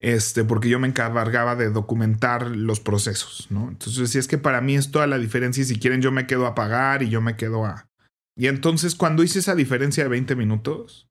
este, 0.00 0.44
porque 0.44 0.68
yo 0.68 0.78
me 0.78 0.88
encargaba 0.88 1.56
de 1.56 1.70
documentar 1.70 2.48
los 2.48 2.80
procesos, 2.80 3.48
¿no? 3.50 3.68
Entonces, 3.68 4.10
si 4.10 4.18
es 4.18 4.28
que 4.28 4.38
para 4.38 4.60
mí 4.60 4.76
es 4.76 4.90
toda 4.90 5.06
la 5.06 5.18
diferencia 5.18 5.62
y 5.62 5.66
si 5.66 5.78
quieren 5.78 6.02
yo 6.02 6.12
me 6.12 6.26
quedo 6.26 6.46
a 6.46 6.54
pagar 6.54 7.02
y 7.02 7.08
yo 7.08 7.20
me 7.20 7.36
quedo 7.36 7.64
a... 7.64 7.88
Y 8.36 8.46
entonces 8.46 8.94
cuando 8.94 9.24
hice 9.24 9.40
esa 9.40 9.56
diferencia 9.56 10.04
de 10.04 10.10
20 10.10 10.36
minutos, 10.36 11.08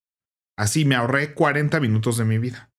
así 0.57 0.85
me 0.85 0.95
ahorré 0.95 1.33
40 1.33 1.79
minutos 1.81 2.17
de 2.17 2.25
mi 2.25 2.37
vida. 2.37 2.71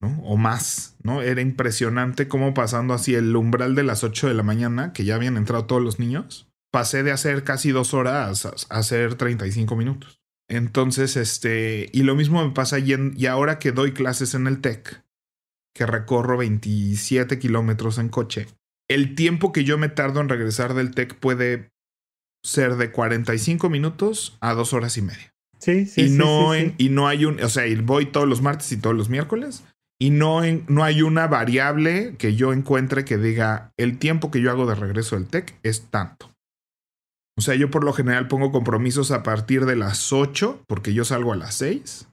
¿no? 0.00 0.22
O 0.22 0.36
más, 0.36 0.96
¿no? 1.02 1.20
Era 1.20 1.40
impresionante 1.40 2.28
cómo 2.28 2.54
pasando 2.54 2.94
así 2.94 3.14
el 3.14 3.34
umbral 3.36 3.74
de 3.74 3.82
las 3.82 4.02
8 4.02 4.28
de 4.28 4.34
la 4.34 4.42
mañana, 4.42 4.92
que 4.92 5.04
ya 5.04 5.16
habían 5.16 5.36
entrado 5.36 5.66
todos 5.66 5.82
los 5.82 5.98
niños, 5.98 6.48
pasé 6.72 7.02
de 7.02 7.12
hacer 7.12 7.44
casi 7.44 7.70
dos 7.70 7.92
horas 7.92 8.46
a 8.46 8.78
hacer 8.78 9.16
35 9.16 9.76
minutos. 9.76 10.19
Entonces, 10.50 11.16
este, 11.16 11.88
y 11.92 12.02
lo 12.02 12.16
mismo 12.16 12.44
me 12.44 12.52
pasa 12.52 12.78
y, 12.78 12.92
y 13.16 13.26
ahora 13.26 13.58
que 13.58 13.72
doy 13.72 13.92
clases 13.92 14.34
en 14.34 14.46
el 14.48 14.60
TEC, 14.60 15.02
que 15.74 15.86
recorro 15.86 16.36
27 16.36 17.38
kilómetros 17.38 17.98
en 17.98 18.08
coche, 18.08 18.48
el 18.88 19.14
tiempo 19.14 19.52
que 19.52 19.62
yo 19.62 19.78
me 19.78 19.88
tardo 19.88 20.20
en 20.20 20.28
regresar 20.28 20.74
del 20.74 20.90
TEC 20.90 21.14
puede 21.14 21.70
ser 22.44 22.76
de 22.76 22.90
45 22.90 23.70
minutos 23.70 24.36
a 24.40 24.52
dos 24.54 24.72
horas 24.72 24.96
y 24.98 25.02
media. 25.02 25.32
Sí, 25.60 25.86
sí, 25.86 26.02
y 26.02 26.08
sí, 26.08 26.16
no 26.16 26.54
sí, 26.54 26.74
y 26.78 26.88
no 26.88 27.06
hay 27.06 27.26
un, 27.26 27.40
o 27.40 27.48
sea, 27.48 27.64
voy 27.82 28.06
todos 28.06 28.26
los 28.26 28.42
martes 28.42 28.72
y 28.72 28.78
todos 28.78 28.96
los 28.96 29.08
miércoles 29.08 29.62
y 30.00 30.10
no, 30.10 30.40
no 30.68 30.82
hay 30.82 31.02
una 31.02 31.26
variable 31.26 32.16
que 32.16 32.34
yo 32.34 32.52
encuentre 32.54 33.04
que 33.04 33.18
diga 33.18 33.72
el 33.76 33.98
tiempo 33.98 34.30
que 34.30 34.40
yo 34.40 34.50
hago 34.50 34.66
de 34.66 34.74
regreso 34.74 35.16
del 35.16 35.28
TEC 35.28 35.54
es 35.62 35.90
tanto. 35.90 36.29
O 37.38 37.42
sea, 37.42 37.54
yo 37.54 37.70
por 37.70 37.84
lo 37.84 37.92
general 37.92 38.28
pongo 38.28 38.52
compromisos 38.52 39.10
a 39.10 39.22
partir 39.22 39.64
de 39.64 39.76
las 39.76 40.12
8 40.12 40.64
porque 40.66 40.92
yo 40.92 41.04
salgo 41.04 41.32
a 41.32 41.36
las 41.36 41.54
6. 41.54 42.08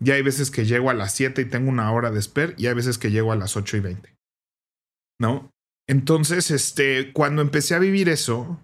Y 0.00 0.10
hay 0.10 0.22
veces 0.22 0.50
que 0.50 0.66
llego 0.66 0.90
a 0.90 0.94
las 0.94 1.14
7 1.14 1.42
y 1.42 1.44
tengo 1.46 1.70
una 1.70 1.90
hora 1.92 2.10
de 2.10 2.20
esper 2.20 2.54
y 2.58 2.66
hay 2.66 2.74
veces 2.74 2.98
que 2.98 3.10
llego 3.10 3.32
a 3.32 3.36
las 3.36 3.56
8 3.56 3.76
y 3.76 3.80
20. 3.80 4.14
¿No? 5.20 5.50
Entonces, 5.88 6.50
este, 6.50 7.12
cuando 7.12 7.42
empecé 7.42 7.74
a 7.74 7.78
vivir 7.78 8.08
eso, 8.08 8.60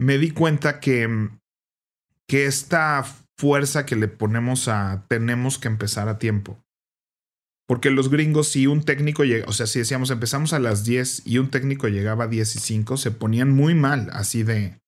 me 0.00 0.18
di 0.18 0.30
cuenta 0.30 0.80
que, 0.80 1.30
que 2.28 2.46
esta 2.46 3.04
fuerza 3.38 3.86
que 3.86 3.96
le 3.96 4.08
ponemos 4.08 4.68
a 4.68 5.04
tenemos 5.08 5.58
que 5.58 5.68
empezar 5.68 6.08
a 6.08 6.18
tiempo. 6.18 6.62
Porque 7.68 7.90
los 7.90 8.08
gringos, 8.08 8.48
si 8.48 8.66
un 8.66 8.82
técnico 8.82 9.24
llega, 9.24 9.46
o 9.46 9.52
sea, 9.52 9.66
si 9.66 9.78
decíamos 9.78 10.10
empezamos 10.10 10.52
a 10.52 10.58
las 10.58 10.84
10 10.84 11.26
y 11.26 11.38
un 11.38 11.50
técnico 11.50 11.86
llegaba 11.88 12.24
a 12.24 12.28
10 12.28 12.56
y 12.56 12.58
5, 12.60 12.96
se 12.96 13.10
ponían 13.10 13.50
muy 13.50 13.74
mal, 13.74 14.08
así 14.12 14.42
de 14.42 14.80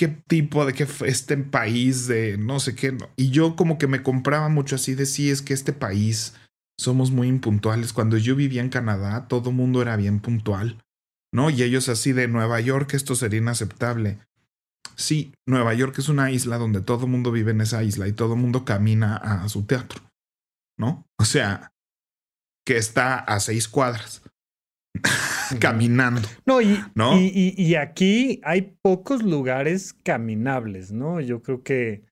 qué 0.00 0.08
tipo 0.08 0.64
de 0.64 0.72
qué 0.72 0.88
este 1.04 1.36
país 1.36 2.06
de 2.06 2.38
no 2.38 2.58
sé 2.58 2.74
qué. 2.74 2.96
Y 3.16 3.28
yo 3.28 3.54
como 3.54 3.76
que 3.76 3.86
me 3.86 4.02
compraba 4.02 4.48
mucho 4.48 4.76
así 4.76 4.94
de 4.94 5.04
sí, 5.04 5.28
es 5.28 5.42
que 5.42 5.52
este 5.52 5.74
país 5.74 6.32
somos 6.78 7.10
muy 7.10 7.28
impuntuales. 7.28 7.92
Cuando 7.92 8.16
yo 8.16 8.34
vivía 8.34 8.62
en 8.62 8.70
Canadá, 8.70 9.28
todo 9.28 9.52
mundo 9.52 9.82
era 9.82 9.96
bien 9.96 10.20
puntual, 10.20 10.82
¿no? 11.34 11.50
Y 11.50 11.62
ellos 11.62 11.90
así 11.90 12.12
de 12.14 12.28
Nueva 12.28 12.62
York, 12.62 12.94
esto 12.94 13.14
sería 13.14 13.40
inaceptable. 13.40 14.20
Sí, 14.96 15.34
Nueva 15.46 15.74
York 15.74 15.98
es 15.98 16.08
una 16.08 16.30
isla 16.30 16.56
donde 16.56 16.80
todo 16.80 17.06
mundo 17.06 17.30
vive 17.30 17.50
en 17.50 17.60
esa 17.60 17.82
isla 17.84 18.08
y 18.08 18.14
todo 18.14 18.36
mundo 18.36 18.64
camina 18.64 19.16
a 19.16 19.46
su 19.50 19.66
teatro, 19.66 20.00
¿no? 20.78 21.06
O 21.18 21.26
sea, 21.26 21.72
que 22.66 22.78
está 22.78 23.18
a 23.18 23.38
seis 23.38 23.68
cuadras. 23.68 24.22
caminando. 25.58 26.28
No, 26.46 26.60
y, 26.60 26.78
¿no? 26.94 27.18
Y, 27.18 27.54
y, 27.56 27.74
aquí 27.74 28.40
hay 28.44 28.76
pocos 28.82 29.22
lugares 29.22 29.92
caminables, 29.92 30.92
¿no? 30.92 31.20
Yo 31.20 31.42
creo 31.42 31.62
que 31.62 32.04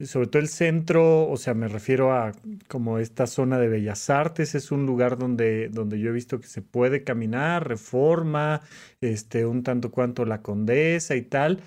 sobre 0.00 0.26
todo 0.26 0.42
el 0.42 0.48
centro, 0.48 1.28
o 1.28 1.36
sea, 1.36 1.54
me 1.54 1.68
refiero 1.68 2.12
a 2.12 2.32
como 2.68 2.98
esta 2.98 3.26
zona 3.26 3.58
de 3.58 3.68
Bellas 3.68 4.10
Artes, 4.10 4.54
es 4.54 4.72
un 4.72 4.86
lugar 4.86 5.18
donde, 5.18 5.68
donde 5.68 6.00
yo 6.00 6.10
he 6.10 6.12
visto 6.12 6.40
que 6.40 6.48
se 6.48 6.62
puede 6.62 7.04
caminar, 7.04 7.68
reforma, 7.68 8.62
este, 9.00 9.46
un 9.46 9.62
tanto 9.62 9.90
cuanto 9.90 10.24
la 10.24 10.42
condesa 10.42 11.14
y 11.14 11.22
tal, 11.22 11.60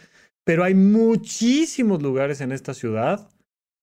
pero 0.44 0.64
hay 0.64 0.76
muchísimos 0.76 2.02
lugares 2.02 2.42
en 2.42 2.52
esta 2.52 2.74
ciudad 2.74 3.30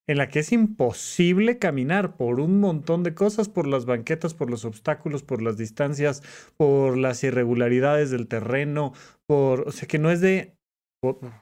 en 0.07 0.17
la 0.17 0.29
que 0.29 0.39
es 0.39 0.51
imposible 0.51 1.57
caminar 1.57 2.15
por 2.15 2.39
un 2.39 2.59
montón 2.59 3.03
de 3.03 3.13
cosas, 3.13 3.49
por 3.49 3.67
las 3.67 3.85
banquetas, 3.85 4.33
por 4.33 4.49
los 4.49 4.65
obstáculos, 4.65 5.23
por 5.23 5.41
las 5.41 5.57
distancias, 5.57 6.21
por 6.57 6.97
las 6.97 7.23
irregularidades 7.23 8.11
del 8.11 8.27
terreno, 8.27 8.93
por, 9.25 9.67
o 9.67 9.71
sea, 9.71 9.87
que 9.87 9.99
no 9.99 10.11
es 10.11 10.21
de, 10.21 10.55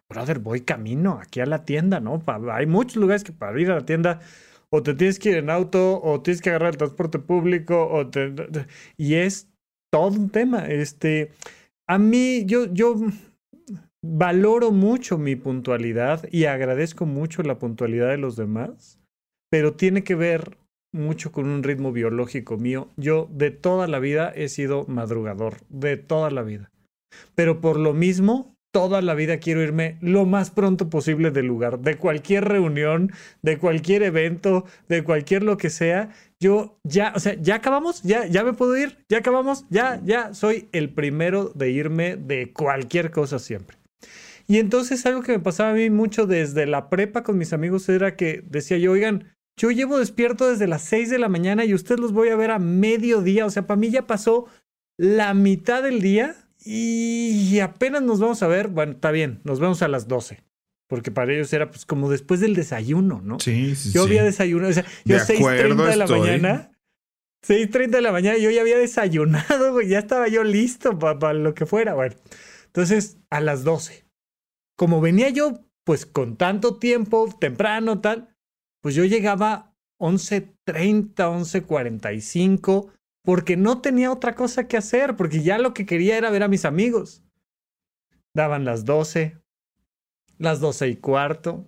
brother, 0.09 0.39
voy 0.39 0.61
camino 0.61 1.19
aquí 1.21 1.39
a 1.39 1.45
la 1.45 1.65
tienda, 1.65 1.99
¿no? 1.99 2.21
hay 2.51 2.65
muchos 2.65 2.97
lugares 2.97 3.23
que 3.23 3.33
para 3.33 3.59
ir 3.59 3.71
a 3.71 3.75
la 3.75 3.85
tienda 3.85 4.19
o 4.69 4.81
te 4.81 4.95
tienes 4.95 5.19
que 5.19 5.29
ir 5.29 5.37
en 5.37 5.49
auto 5.49 6.01
o 6.01 6.21
tienes 6.21 6.41
que 6.41 6.49
agarrar 6.49 6.71
el 6.71 6.77
transporte 6.77 7.19
público 7.19 7.87
o 7.87 8.09
te, 8.09 8.33
y 8.97 9.15
es 9.15 9.47
todo 9.91 10.07
un 10.07 10.31
tema. 10.31 10.65
Este, 10.65 11.31
a 11.87 11.99
mí, 11.99 12.43
yo, 12.47 12.65
yo 12.73 12.95
valoro 14.03 14.71
mucho 14.71 15.17
mi 15.17 15.35
puntualidad 15.35 16.27
y 16.29 16.45
agradezco 16.45 17.05
mucho 17.05 17.41
la 17.41 17.57
puntualidad 17.57 18.09
de 18.09 18.17
los 18.17 18.35
demás, 18.35 18.99
pero 19.49 19.73
tiene 19.73 20.03
que 20.03 20.15
ver 20.15 20.57
mucho 20.93 21.31
con 21.31 21.47
un 21.47 21.63
ritmo 21.63 21.91
biológico 21.91 22.57
mío. 22.57 22.89
Yo 22.97 23.27
de 23.31 23.49
toda 23.49 23.87
la 23.87 23.99
vida 23.99 24.31
he 24.35 24.49
sido 24.49 24.85
madrugador, 24.87 25.57
de 25.69 25.97
toda 25.97 26.29
la 26.29 26.43
vida. 26.43 26.69
Pero 27.33 27.61
por 27.61 27.79
lo 27.79 27.93
mismo, 27.93 28.55
toda 28.73 29.01
la 29.01 29.13
vida 29.13 29.37
quiero 29.37 29.61
irme 29.61 29.97
lo 30.01 30.25
más 30.25 30.51
pronto 30.51 30.89
posible 30.89 31.31
del 31.31 31.45
lugar, 31.45 31.79
de 31.79 31.95
cualquier 31.95 32.45
reunión, 32.45 33.11
de 33.41 33.57
cualquier 33.57 34.03
evento, 34.03 34.65
de 34.89 35.03
cualquier 35.03 35.43
lo 35.43 35.57
que 35.57 35.69
sea. 35.69 36.09
Yo 36.41 36.77
ya, 36.83 37.13
o 37.15 37.19
sea, 37.19 37.35
ya 37.35 37.55
acabamos, 37.55 38.01
ya, 38.01 38.25
ya 38.25 38.43
me 38.43 38.53
puedo 38.53 38.75
ir, 38.75 38.97
ya 39.09 39.19
acabamos, 39.19 39.65
ya, 39.69 40.01
ya 40.03 40.33
soy 40.33 40.67
el 40.73 40.89
primero 40.89 41.49
de 41.55 41.69
irme 41.69 42.17
de 42.17 42.51
cualquier 42.51 43.11
cosa 43.11 43.39
siempre. 43.39 43.82
Y 44.47 44.57
entonces 44.57 45.05
algo 45.05 45.21
que 45.21 45.31
me 45.31 45.39
pasaba 45.39 45.71
a 45.71 45.73
mí 45.73 45.89
mucho 45.89 46.25
desde 46.27 46.65
la 46.65 46.89
prepa 46.89 47.23
con 47.23 47.37
mis 47.37 47.53
amigos 47.53 47.87
era 47.89 48.15
que 48.15 48.43
decía 48.45 48.77
yo, 48.77 48.91
oigan, 48.91 49.33
yo 49.57 49.71
llevo 49.71 49.99
despierto 49.99 50.49
desde 50.49 50.67
las 50.67 50.83
6 50.83 51.09
de 51.09 51.19
la 51.19 51.29
mañana 51.29 51.65
y 51.65 51.73
ustedes 51.73 52.01
los 52.01 52.11
voy 52.11 52.29
a 52.29 52.35
ver 52.35 52.51
a 52.51 52.59
mediodía. 52.59 53.45
O 53.45 53.49
sea, 53.49 53.67
para 53.67 53.79
mí 53.79 53.89
ya 53.89 54.07
pasó 54.07 54.47
la 54.97 55.33
mitad 55.33 55.83
del 55.83 56.01
día 56.01 56.35
y 56.65 57.59
apenas 57.59 58.01
nos 58.01 58.19
vamos 58.19 58.41
a 58.43 58.47
ver. 58.47 58.67
Bueno, 58.67 58.93
está 58.93 59.11
bien, 59.11 59.41
nos 59.43 59.59
vemos 59.59 59.81
a 59.81 59.87
las 59.87 60.07
12. 60.07 60.43
Porque 60.87 61.11
para 61.11 61.33
ellos 61.33 61.51
era 61.53 61.69
pues 61.69 61.85
como 61.85 62.09
después 62.09 62.39
del 62.39 62.55
desayuno, 62.55 63.21
¿no? 63.23 63.39
Sí, 63.39 63.75
sí. 63.75 63.91
Yo 63.93 64.03
había 64.03 64.23
desayunado, 64.23 64.69
o 64.69 64.73
sea, 64.73 64.85
yo 65.05 65.17
6.30 65.17 65.89
de 65.89 65.95
la 65.95 66.07
mañana. 66.07 66.71
6.30 67.47 67.89
de 67.89 68.01
la 68.01 68.11
mañana 68.11 68.37
yo 68.37 68.51
ya 68.51 68.61
había 68.61 68.77
desayunado, 68.77 69.73
güey, 69.73 69.87
ya 69.87 69.99
estaba 69.99 70.27
yo 70.27 70.43
listo 70.43 70.97
para 70.99 71.33
lo 71.33 71.53
que 71.53 71.65
fuera, 71.65 71.93
bueno. 71.93 72.15
Entonces, 72.73 73.19
a 73.29 73.39
las 73.39 73.63
12 73.63 74.03
como 74.75 75.01
venía 75.01 75.29
yo 75.29 75.65
pues 75.85 76.05
con 76.05 76.37
tanto 76.37 76.77
tiempo, 76.77 77.29
temprano, 77.39 77.99
tal, 77.99 78.35
pues 78.81 78.95
yo 78.95 79.03
llegaba 79.03 79.75
11.30, 79.99 81.15
11.45, 81.15 82.91
porque 83.23 83.57
no 83.57 83.81
tenía 83.81 84.11
otra 84.11 84.35
cosa 84.35 84.67
que 84.67 84.77
hacer, 84.77 85.15
porque 85.15 85.41
ya 85.41 85.57
lo 85.57 85.73
que 85.73 85.85
quería 85.85 86.17
era 86.17 86.29
ver 86.29 86.43
a 86.43 86.47
mis 86.47 86.63
amigos. 86.63 87.23
Daban 88.33 88.63
las 88.63 88.85
12, 88.85 89.37
las 90.37 90.61
12 90.61 90.87
y 90.87 90.95
cuarto, 90.95 91.67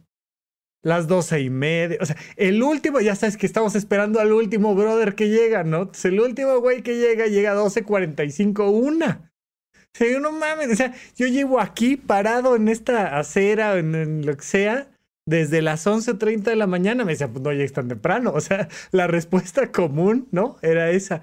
las 0.82 1.08
12 1.08 1.42
y 1.42 1.50
media. 1.50 1.98
O 2.02 2.06
sea, 2.06 2.16
el 2.38 2.64
último, 2.64 3.02
ya 3.02 3.16
sabes 3.16 3.36
que 3.36 3.46
estamos 3.46 3.76
esperando 3.76 4.22
al 4.22 4.32
último 4.32 4.76
brother 4.76 5.14
que 5.16 5.28
llega, 5.28 5.64
¿no? 5.64 5.92
el 6.04 6.20
último 6.22 6.60
güey 6.60 6.84
que 6.84 6.98
llega 6.98 7.28
llega 7.28 7.52
a 7.52 7.56
12.45, 7.56 8.70
una. 8.72 9.35
Sí, 9.98 10.06
no 10.20 10.34
mames, 10.34 10.72
o 10.72 10.76
sea, 10.76 10.94
yo 11.16 11.28
llevo 11.28 11.62
aquí 11.62 11.96
parado 11.96 12.58
en 12.58 12.68
esta 12.68 13.18
acera, 13.18 13.78
en, 13.78 13.96
en 13.96 14.26
lo 14.26 14.36
que 14.36 14.44
sea, 14.44 14.90
desde 15.26 15.62
las 15.62 15.88
11.30 15.88 16.44
de 16.44 16.58
la 16.58 16.68
mañana. 16.68 17.06
Me 17.06 17.14
decía, 17.14 17.30
pues 17.30 17.42
no 17.42 17.52
llegues 17.52 17.74
tan 17.74 17.88
temprano. 17.88 18.32
O 18.36 18.42
sea, 18.42 18.68
la 18.92 19.08
respuesta 19.08 19.72
común, 19.72 20.28
¿no? 20.32 20.58
Era 20.62 20.92
esa. 20.92 21.22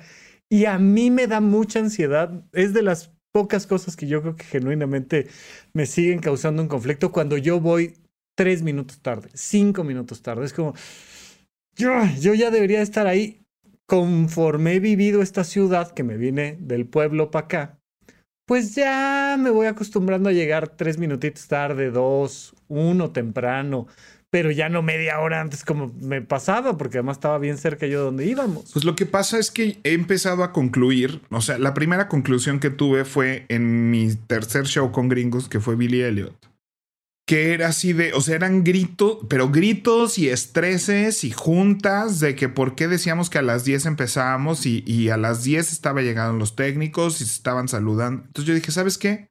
Y 0.50 0.64
a 0.64 0.78
mí 0.78 1.10
me 1.10 1.26
da 1.26 1.40
mucha 1.40 1.80
ansiedad. 1.80 2.44
Es 2.52 2.72
de 2.72 2.82
las 2.82 3.12
pocas 3.32 3.66
cosas 3.66 3.96
que 3.96 4.06
yo 4.06 4.22
creo 4.22 4.36
que 4.36 4.44
genuinamente 4.44 5.28
me 5.74 5.86
siguen 5.86 6.20
causando 6.20 6.62
un 6.62 6.68
conflicto 6.68 7.12
cuando 7.12 7.36
yo 7.36 7.60
voy 7.60 7.94
tres 8.34 8.62
minutos 8.62 9.00
tarde, 9.00 9.28
cinco 9.34 9.84
minutos 9.84 10.22
tarde. 10.22 10.46
Es 10.46 10.52
como, 10.54 10.74
yo, 11.76 11.92
yo 12.20 12.34
ya 12.34 12.50
debería 12.50 12.82
estar 12.82 13.06
ahí. 13.06 13.38
Conforme 13.86 14.74
he 14.74 14.80
vivido 14.80 15.20
esta 15.20 15.44
ciudad 15.44 15.92
que 15.92 16.02
me 16.02 16.16
viene 16.16 16.56
del 16.60 16.86
pueblo 16.86 17.30
para 17.30 17.44
acá, 17.44 17.81
pues 18.46 18.74
ya 18.74 19.36
me 19.38 19.50
voy 19.50 19.66
acostumbrando 19.66 20.28
a 20.28 20.32
llegar 20.32 20.68
tres 20.68 20.98
minutitos 20.98 21.46
tarde, 21.48 21.90
dos, 21.90 22.54
uno 22.68 23.10
temprano, 23.10 23.86
pero 24.30 24.50
ya 24.50 24.68
no 24.68 24.82
media 24.82 25.20
hora 25.20 25.40
antes 25.40 25.64
como 25.64 25.92
me 26.00 26.22
pasaba, 26.22 26.76
porque 26.78 26.98
además 26.98 27.18
estaba 27.18 27.38
bien 27.38 27.58
cerca 27.58 27.86
yo 27.86 27.98
de 27.98 28.04
donde 28.06 28.26
íbamos. 28.26 28.72
Pues 28.72 28.84
lo 28.84 28.96
que 28.96 29.06
pasa 29.06 29.38
es 29.38 29.50
que 29.50 29.78
he 29.84 29.92
empezado 29.92 30.42
a 30.42 30.52
concluir, 30.52 31.20
o 31.30 31.40
sea, 31.40 31.58
la 31.58 31.74
primera 31.74 32.08
conclusión 32.08 32.58
que 32.58 32.70
tuve 32.70 33.04
fue 33.04 33.46
en 33.48 33.90
mi 33.90 34.14
tercer 34.14 34.66
show 34.66 34.90
con 34.90 35.08
gringos, 35.08 35.48
que 35.48 35.60
fue 35.60 35.76
Billy 35.76 36.02
Elliot 36.02 36.51
que 37.32 37.54
era 37.54 37.68
así 37.68 37.94
de, 37.94 38.12
o 38.12 38.20
sea, 38.20 38.34
eran 38.34 38.62
gritos, 38.62 39.20
pero 39.26 39.50
gritos 39.50 40.18
y 40.18 40.28
estreses 40.28 41.24
y 41.24 41.30
juntas 41.30 42.20
de 42.20 42.36
que 42.36 42.50
por 42.50 42.74
qué 42.74 42.88
decíamos 42.88 43.30
que 43.30 43.38
a 43.38 43.42
las 43.42 43.64
10 43.64 43.86
empezábamos 43.86 44.66
y, 44.66 44.84
y 44.86 45.08
a 45.08 45.16
las 45.16 45.42
10 45.42 45.72
estaba 45.72 46.02
llegando 46.02 46.38
los 46.38 46.56
técnicos 46.56 47.22
y 47.22 47.24
se 47.24 47.32
estaban 47.32 47.68
saludando. 47.68 48.24
Entonces 48.26 48.46
yo 48.46 48.54
dije, 48.54 48.70
¿sabes 48.70 48.98
qué? 48.98 49.30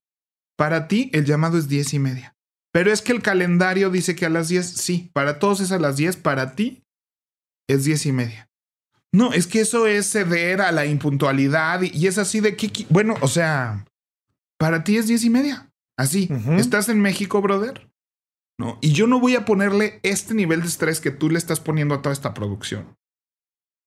Para 0.58 0.88
ti 0.88 1.12
el 1.14 1.26
llamado 1.26 1.60
es 1.60 1.68
10 1.68 1.94
y 1.94 2.00
media. 2.00 2.36
Pero 2.72 2.92
es 2.92 3.04
que 3.04 3.12
el 3.12 3.22
calendario 3.22 3.92
dice 3.92 4.16
que 4.16 4.26
a 4.26 4.32
las 4.32 4.48
10, 4.48 4.66
sí, 4.66 5.12
para 5.14 5.38
todos 5.38 5.60
es 5.60 5.72
a 5.72 5.78
las 5.78 5.96
10, 5.96 6.18
para 6.18 6.56
ti 6.56 6.82
es 7.70 7.84
10 7.84 8.08
y 8.08 8.12
media. 8.14 8.50
No, 9.12 9.32
es 9.32 9.46
que 9.46 9.60
eso 9.60 9.86
es 9.86 10.10
ceder 10.10 10.62
a 10.62 10.72
la 10.72 10.88
impuntualidad 10.88 11.84
y, 11.84 12.08
es 12.08 12.18
así 12.18 12.40
de 12.40 12.56
que, 12.56 12.72
bueno, 12.90 13.14
o 13.22 13.28
sea, 13.28 13.86
para 14.58 14.84
ti 14.84 14.98
es 14.98 15.06
diez 15.06 15.24
y 15.24 15.30
media. 15.30 15.70
Así, 15.98 16.30
estás 16.58 16.90
en 16.90 17.00
México, 17.00 17.42
brother. 17.42 17.91
¿No? 18.60 18.78
Y 18.82 18.94
yo 18.94 19.08
no 19.08 19.20
voy 19.20 19.36
a 19.36 19.46
ponerle 19.46 20.00
este 20.04 20.34
nivel 20.34 20.62
de 20.62 20.68
estrés 20.68 21.02
que 21.02 21.12
tú 21.12 21.30
le 21.30 21.38
estás 21.38 21.60
poniendo 21.60 21.96
a 21.96 22.02
toda 22.02 22.14
esta 22.14 22.34
producción. 22.34 22.96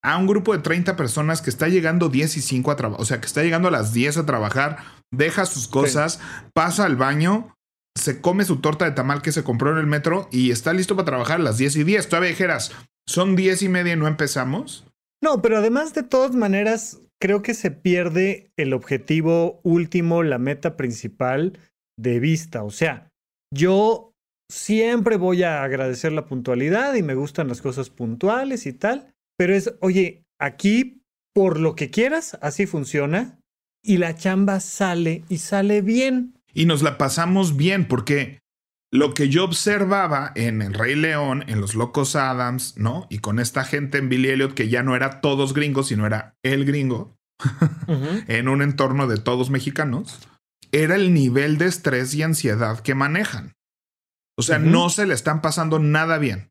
A 0.02 0.18
un 0.18 0.26
grupo 0.26 0.52
de 0.52 0.62
30 0.62 0.96
personas 0.96 1.40
que 1.40 1.50
está 1.50 1.68
llegando 1.68 2.08
10 2.08 2.36
y 2.36 2.40
5 2.40 2.70
a 2.70 2.76
trabajar, 2.76 3.00
o 3.00 3.04
sea, 3.04 3.20
que 3.20 3.26
está 3.26 3.42
llegando 3.42 3.68
a 3.68 3.70
las 3.70 3.92
10 3.92 4.18
a 4.18 4.26
trabajar, 4.26 4.78
deja 5.12 5.46
sus 5.46 5.68
cosas, 5.68 6.20
pasa 6.52 6.84
al 6.84 6.96
baño, 6.96 7.54
se 7.96 8.20
come 8.20 8.44
su 8.44 8.56
torta 8.56 8.84
de 8.84 8.90
tamal 8.90 9.22
que 9.22 9.32
se 9.32 9.44
compró 9.44 9.72
en 9.72 9.78
el 9.78 9.86
metro 9.86 10.28
y 10.30 10.50
está 10.50 10.72
listo 10.72 10.96
para 10.96 11.06
trabajar 11.06 11.40
a 11.40 11.44
las 11.44 11.56
10 11.56 11.76
y 11.76 11.84
10. 11.84 12.08
Todavía 12.08 12.30
dijeras, 12.30 12.72
son 13.08 13.36
10 13.36 13.62
y 13.62 13.68
media 13.68 13.92
y 13.94 13.96
no 13.96 14.08
empezamos. 14.08 14.86
No, 15.22 15.40
pero 15.40 15.58
además 15.58 15.94
de 15.94 16.02
todas 16.02 16.34
maneras, 16.34 17.00
creo 17.20 17.42
que 17.42 17.54
se 17.54 17.70
pierde 17.70 18.52
el 18.58 18.74
objetivo 18.74 19.60
último, 19.62 20.22
la 20.22 20.38
meta 20.38 20.76
principal 20.76 21.58
de 21.98 22.20
vista. 22.20 22.62
O 22.62 22.70
sea, 22.70 23.10
yo 23.52 24.13
siempre 24.50 25.16
voy 25.16 25.42
a 25.42 25.62
agradecer 25.62 26.12
la 26.12 26.26
puntualidad 26.26 26.94
y 26.94 27.02
me 27.02 27.14
gustan 27.14 27.48
las 27.48 27.60
cosas 27.62 27.90
puntuales 27.90 28.66
y 28.66 28.72
tal, 28.72 29.14
pero 29.36 29.54
es, 29.54 29.74
oye, 29.80 30.24
aquí 30.38 31.02
por 31.34 31.58
lo 31.58 31.74
que 31.74 31.90
quieras, 31.90 32.38
así 32.40 32.66
funciona 32.66 33.38
y 33.82 33.98
la 33.98 34.16
chamba 34.16 34.60
sale 34.60 35.24
y 35.28 35.38
sale 35.38 35.82
bien. 35.82 36.34
Y 36.54 36.66
nos 36.66 36.82
la 36.82 36.96
pasamos 36.96 37.56
bien 37.56 37.86
porque 37.86 38.38
lo 38.92 39.12
que 39.12 39.28
yo 39.28 39.44
observaba 39.44 40.30
en 40.36 40.62
El 40.62 40.72
Rey 40.72 40.94
León, 40.94 41.44
en 41.48 41.60
Los 41.60 41.74
Locos 41.74 42.14
Adams, 42.14 42.78
¿no? 42.78 43.08
Y 43.10 43.18
con 43.18 43.40
esta 43.40 43.64
gente 43.64 43.98
en 43.98 44.08
Billy 44.08 44.28
Elliot, 44.28 44.54
que 44.54 44.68
ya 44.68 44.84
no 44.84 44.94
era 44.94 45.20
todos 45.20 45.52
gringos, 45.52 45.88
sino 45.88 46.06
era 46.06 46.36
el 46.44 46.64
gringo, 46.64 47.16
en 48.28 48.48
un 48.48 48.62
entorno 48.62 49.08
de 49.08 49.18
todos 49.18 49.50
mexicanos, 49.50 50.20
era 50.70 50.94
el 50.94 51.12
nivel 51.12 51.58
de 51.58 51.66
estrés 51.66 52.14
y 52.14 52.22
ansiedad 52.22 52.80
que 52.80 52.94
manejan. 52.94 53.54
O 54.36 54.42
sea, 54.42 54.58
no 54.58 54.90
se 54.90 55.06
le 55.06 55.14
están 55.14 55.40
pasando 55.40 55.78
nada 55.78 56.18
bien. 56.18 56.50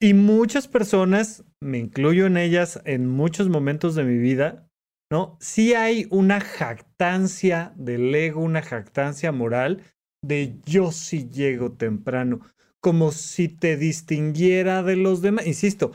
Y 0.00 0.14
muchas 0.14 0.68
personas, 0.68 1.44
me 1.60 1.78
incluyo 1.78 2.26
en 2.26 2.36
ellas 2.36 2.80
en 2.84 3.08
muchos 3.08 3.48
momentos 3.48 3.94
de 3.94 4.04
mi 4.04 4.18
vida, 4.18 4.68
¿no? 5.10 5.36
Sí 5.40 5.74
hay 5.74 6.06
una 6.10 6.40
jactancia 6.40 7.72
del 7.76 8.14
ego, 8.14 8.40
una 8.40 8.62
jactancia 8.62 9.30
moral 9.30 9.82
de 10.24 10.58
yo 10.64 10.92
sí 10.92 11.28
llego 11.28 11.72
temprano, 11.72 12.40
como 12.80 13.12
si 13.12 13.48
te 13.48 13.76
distinguiera 13.76 14.82
de 14.82 14.96
los 14.96 15.22
demás. 15.22 15.46
Insisto, 15.46 15.92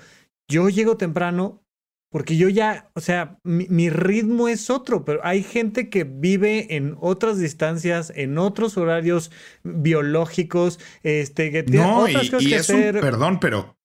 yo 0.50 0.70
llego 0.70 0.98
temprano 0.98 1.64
porque 2.10 2.38
yo 2.38 2.48
ya, 2.48 2.90
o 2.94 3.02
sea, 3.02 3.38
mi, 3.44 3.90
ritmo 3.90 4.48
es 4.48 4.70
otro, 4.70 5.04
pero 5.04 5.20
hay 5.26 5.44
gente 5.44 5.90
que 5.90 6.06
vive 6.06 6.76
en 6.76 6.96
otras 7.02 7.38
distancias, 7.38 8.14
en 8.16 8.38
otros 8.38 8.78
horarios 8.78 9.30
biológicos, 9.64 10.80
este, 11.04 11.52
que 11.52 11.64
tiene 11.64 11.86
otras 11.86 12.30
cosas 12.30 12.44
y 12.44 12.50
que 12.50 12.56
es 12.56 12.70
Un, 12.70 12.92
perdón, 13.02 13.40
pero 13.40 13.78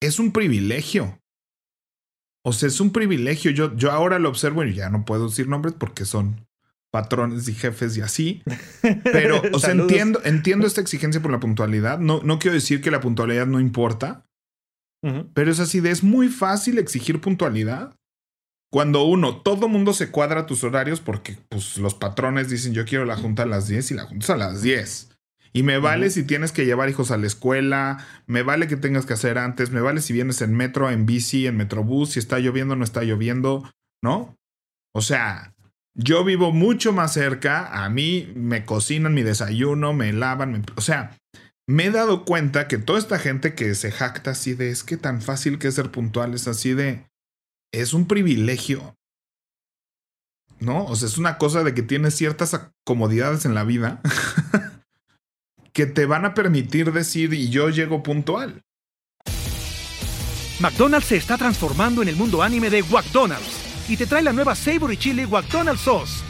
es 0.00 0.20
un 0.20 0.32
privilegio. 0.32 1.20
O 2.42 2.52
sea, 2.52 2.68
es 2.68 2.80
un 2.80 2.92
privilegio. 2.92 3.50
Yo, 3.50 3.76
yo 3.76 3.90
ahora 3.90 4.18
lo 4.18 4.28
observo 4.28 4.64
y 4.64 4.74
ya 4.74 4.88
no 4.88 5.04
puedo 5.04 5.28
decir 5.28 5.48
nombres 5.48 5.74
porque 5.76 6.04
son 6.04 6.46
patrones 6.90 7.48
y 7.48 7.54
jefes 7.54 7.96
y 7.96 8.00
así. 8.00 8.42
Pero, 9.04 9.42
o 9.52 9.58
sea, 9.58 9.72
entiendo, 9.72 10.20
entiendo 10.24 10.66
esta 10.66 10.80
exigencia 10.80 11.20
por 11.20 11.32
la 11.32 11.40
puntualidad. 11.40 11.98
No, 11.98 12.22
no 12.22 12.38
quiero 12.38 12.54
decir 12.54 12.80
que 12.80 12.90
la 12.90 13.00
puntualidad 13.00 13.46
no 13.46 13.60
importa, 13.60 14.29
pero 15.34 15.50
es 15.50 15.60
así 15.60 15.80
de 15.80 15.90
es 15.90 16.02
muy 16.02 16.28
fácil 16.28 16.78
exigir 16.78 17.20
puntualidad. 17.20 17.96
Cuando 18.72 19.02
uno, 19.04 19.38
todo 19.38 19.68
mundo 19.68 19.92
se 19.92 20.10
cuadra 20.10 20.46
tus 20.46 20.62
horarios 20.62 21.00
porque 21.00 21.36
pues, 21.48 21.78
los 21.78 21.94
patrones 21.94 22.48
dicen 22.48 22.72
yo 22.72 22.84
quiero 22.84 23.04
la 23.04 23.16
junta 23.16 23.42
a 23.42 23.46
las 23.46 23.66
10 23.66 23.90
y 23.90 23.94
la 23.94 24.04
junta 24.04 24.34
a 24.34 24.36
las 24.36 24.62
10. 24.62 25.10
Y 25.52 25.64
me 25.64 25.78
vale 25.78 26.10
si 26.10 26.22
tienes 26.22 26.52
que 26.52 26.64
llevar 26.64 26.88
hijos 26.88 27.10
a 27.10 27.16
la 27.16 27.26
escuela, 27.26 28.06
me 28.26 28.42
vale 28.42 28.68
que 28.68 28.76
tengas 28.76 29.04
que 29.04 29.14
hacer 29.14 29.36
antes, 29.36 29.70
me 29.70 29.80
vale 29.80 30.00
si 30.00 30.12
vienes 30.12 30.42
en 30.42 30.54
metro, 30.54 30.90
en 30.90 31.06
bici, 31.06 31.46
en 31.46 31.56
metrobús, 31.56 32.10
si 32.10 32.20
está 32.20 32.38
lloviendo 32.38 32.74
o 32.74 32.76
no 32.76 32.84
está 32.84 33.02
lloviendo, 33.02 33.68
¿no? 34.00 34.36
O 34.94 35.00
sea, 35.00 35.52
yo 35.94 36.24
vivo 36.24 36.52
mucho 36.52 36.92
más 36.92 37.12
cerca, 37.14 37.84
a 37.84 37.88
mí 37.90 38.32
me 38.36 38.64
cocinan 38.64 39.12
mi 39.12 39.22
desayuno, 39.22 39.92
me 39.92 40.12
lavan, 40.12 40.64
o 40.76 40.80
sea, 40.80 41.18
me 41.70 41.84
he 41.84 41.90
dado 41.92 42.24
cuenta 42.24 42.66
que 42.66 42.78
toda 42.78 42.98
esta 42.98 43.18
gente 43.20 43.54
que 43.54 43.76
se 43.76 43.92
jacta 43.92 44.32
así 44.32 44.54
de 44.54 44.70
es 44.70 44.82
que 44.82 44.96
tan 44.96 45.22
fácil 45.22 45.60
que 45.60 45.68
es 45.68 45.76
ser 45.76 45.92
puntual, 45.92 46.34
es 46.34 46.48
así 46.48 46.74
de 46.74 47.06
es 47.72 47.94
un 47.94 48.06
privilegio. 48.08 48.96
¿No? 50.58 50.84
O 50.84 50.96
sea, 50.96 51.06
es 51.06 51.16
una 51.16 51.38
cosa 51.38 51.62
de 51.62 51.72
que 51.72 51.82
tienes 51.82 52.16
ciertas 52.16 52.58
comodidades 52.84 53.44
en 53.44 53.54
la 53.54 53.62
vida 53.62 54.00
que 55.72 55.86
te 55.86 56.06
van 56.06 56.24
a 56.24 56.34
permitir 56.34 56.92
decir 56.92 57.32
y 57.32 57.50
yo 57.50 57.70
llego 57.70 58.02
puntual. 58.02 58.62
McDonald's 60.58 61.06
se 61.06 61.16
está 61.16 61.38
transformando 61.38 62.02
en 62.02 62.08
el 62.08 62.16
mundo 62.16 62.42
anime 62.42 62.68
de 62.68 62.82
McDonald's 62.82 63.88
y 63.88 63.96
te 63.96 64.06
trae 64.06 64.22
la 64.22 64.32
nueva 64.32 64.56
Savory 64.56 64.96
Chili 64.96 65.24
McDonald's 65.24 65.82
Sauce. 65.82 66.29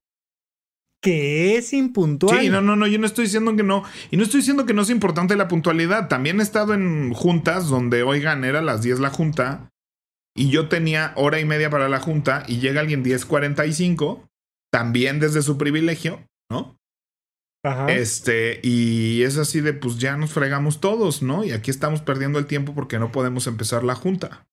que 1.01 1.57
es 1.57 1.73
impuntual. 1.73 2.39
Sí, 2.39 2.49
no, 2.49 2.61
no, 2.61 2.75
no, 2.75 2.85
yo 2.87 2.99
no 2.99 3.07
estoy 3.07 3.25
diciendo 3.25 3.55
que 3.55 3.63
no. 3.63 3.83
Y 4.11 4.17
no 4.17 4.23
estoy 4.23 4.41
diciendo 4.41 4.65
que 4.65 4.73
no 4.73 4.83
es 4.83 4.89
importante 4.89 5.35
la 5.35 5.47
puntualidad. 5.47 6.07
También 6.07 6.39
he 6.39 6.43
estado 6.43 6.73
en 6.73 7.13
juntas 7.13 7.67
donde, 7.67 8.03
oigan, 8.03 8.45
era 8.45 8.61
las 8.61 8.83
10 8.83 8.99
la 8.99 9.09
junta 9.09 9.71
y 10.35 10.49
yo 10.49 10.69
tenía 10.69 11.13
hora 11.15 11.39
y 11.39 11.45
media 11.45 11.69
para 11.69 11.89
la 11.89 11.99
junta 11.99 12.43
y 12.47 12.59
llega 12.59 12.81
alguien 12.81 13.03
10.45, 13.03 14.29
también 14.71 15.19
desde 15.19 15.41
su 15.41 15.57
privilegio, 15.57 16.21
¿no? 16.49 16.77
Ajá. 17.63 17.91
Este, 17.91 18.59
y 18.63 19.23
es 19.23 19.37
así 19.37 19.59
de, 19.59 19.73
pues 19.73 19.97
ya 19.97 20.17
nos 20.17 20.33
fregamos 20.33 20.79
todos, 20.79 21.21
¿no? 21.21 21.43
Y 21.43 21.51
aquí 21.51 21.69
estamos 21.69 22.01
perdiendo 22.01 22.39
el 22.39 22.45
tiempo 22.45 22.73
porque 22.73 22.97
no 22.97 23.11
podemos 23.11 23.45
empezar 23.47 23.83
la 23.83 23.95
junta. 23.95 24.45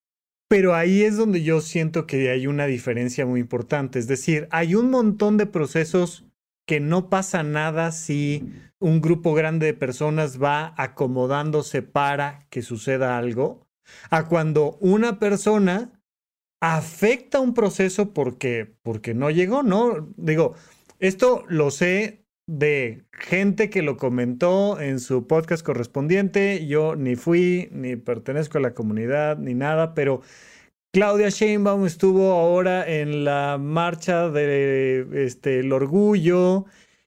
Pero 0.48 0.74
ahí 0.74 1.02
es 1.02 1.16
donde 1.16 1.42
yo 1.42 1.61
siento 1.61 2.06
que 2.06 2.30
hay 2.30 2.46
una 2.46 2.66
diferencia 2.66 3.26
muy 3.26 3.40
importante. 3.40 3.98
Es 3.98 4.08
decir, 4.08 4.48
hay 4.50 4.74
un 4.74 4.90
montón 4.90 5.37
de 5.37 5.46
procesos 5.46 6.27
que 6.68 6.81
no 6.81 7.09
pasa 7.09 7.42
nada 7.42 7.92
si 7.92 8.52
un 8.78 9.00
grupo 9.00 9.33
grande 9.33 9.64
de 9.64 9.72
personas 9.72 10.40
va 10.40 10.74
acomodándose 10.76 11.81
para 11.81 12.46
que 12.50 12.61
suceda 12.61 13.16
algo, 13.16 13.66
a 14.11 14.28
cuando 14.28 14.76
una 14.81 15.18
persona 15.18 15.98
afecta 16.61 17.40
un 17.40 17.54
proceso 17.54 18.12
porque, 18.12 18.70
porque 18.83 19.14
no 19.14 19.31
llegó, 19.31 19.62
¿no? 19.62 20.12
Digo, 20.18 20.57
esto 20.98 21.42
lo 21.48 21.70
sé 21.70 22.26
de 22.46 23.07
gente 23.12 23.70
que 23.70 23.81
lo 23.81 23.96
comentó 23.96 24.78
en 24.78 25.00
su 25.00 25.26
podcast 25.26 25.64
correspondiente. 25.64 26.66
Yo 26.66 26.96
ni 26.96 27.16
fui, 27.16 27.70
ni 27.72 27.96
pertenezco 27.96 28.59
a 28.59 28.61
la 28.61 28.74
comunidad, 28.74 29.38
ni 29.38 29.54
nada, 29.54 29.94
pero 29.94 30.20
Claudia 30.98 31.28
Sheinbaum 31.28 31.87
estuvo 31.87 32.32
ahora 32.32 32.84
en 32.84 33.24
la 33.24 33.56
marcha 33.56 34.30
de 34.30 35.06
este 35.14 35.61
el 35.61 35.72
orgullo 35.72 36.64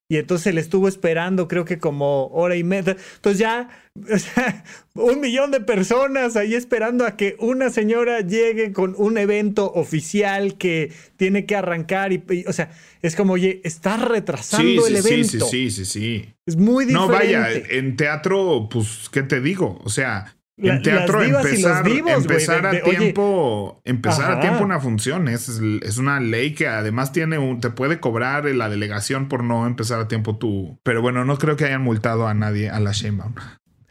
y 0.08 0.16
entonces 0.16 0.56
le 0.56 0.62
estuvo 0.62 0.88
esperando 0.88 1.50
creo 1.50 1.66
que 1.66 1.78
como 1.78 2.28
hora 2.28 2.56
y 2.56 2.64
media. 2.64 2.96
Entonces 3.16 3.40
ya 3.40 3.68
o 4.10 4.18
sea, 4.18 4.64
un 4.94 5.20
millón 5.20 5.52
de 5.52 5.60
personas 5.60 6.38
ahí 6.38 6.54
esperando 6.54 7.06
a 7.06 7.18
que 7.18 7.36
una 7.40 7.70
señora 7.70 8.22
llegue 8.22 8.72
con 8.72 8.96
un 8.98 9.18
evento 9.18 9.70
oficial 9.74 10.58
que 10.58 10.94
tiene 11.18 11.46
que 11.46 11.58
arrancar 11.58 12.14
y, 12.14 12.24
o 12.48 12.54
sea, 12.54 12.72
es 13.02 13.18
como, 13.18 13.34
oye, 13.34 13.60
está 13.66 13.98
retrasando 13.98 14.88
el 14.88 14.96
evento. 14.96 15.46
Sí, 15.48 15.70
sí, 15.70 15.72
sí, 15.72 15.86
sí. 15.86 16.34
Es 16.46 16.56
muy. 16.56 16.86
No, 16.86 17.10
vaya, 17.10 17.52
en 17.52 17.98
teatro, 17.98 18.70
pues, 18.72 19.10
¿qué 19.12 19.24
te 19.24 19.42
digo? 19.42 19.82
O 19.84 19.90
sea, 19.90 20.34
en 20.58 20.82
teatro 20.82 21.24
empezar, 21.24 21.88
empezar 21.88 22.66
a 22.66 22.84
tiempo, 22.84 23.82
empezar 23.86 24.32
a 24.32 24.40
tiempo 24.40 24.64
una 24.64 24.80
función 24.80 25.28
es, 25.28 25.50
es, 25.50 25.98
una 25.98 26.20
ley 26.20 26.54
que 26.54 26.68
además 26.68 27.12
tiene 27.12 27.38
un, 27.38 27.60
te 27.60 27.70
puede 27.70 28.00
cobrar 28.00 28.46
la 28.46 28.70
delegación 28.70 29.28
por 29.28 29.44
no 29.44 29.66
empezar 29.66 30.00
a 30.00 30.08
tiempo 30.08 30.38
tú. 30.38 30.80
Pero 30.84 31.02
bueno, 31.02 31.26
no 31.26 31.38
creo 31.38 31.56
que 31.56 31.66
hayan 31.66 31.82
multado 31.82 32.28
a 32.28 32.34
nadie 32.34 32.70
a 32.70 32.80
la 32.80 32.92
Sheinbaum. 32.92 33.34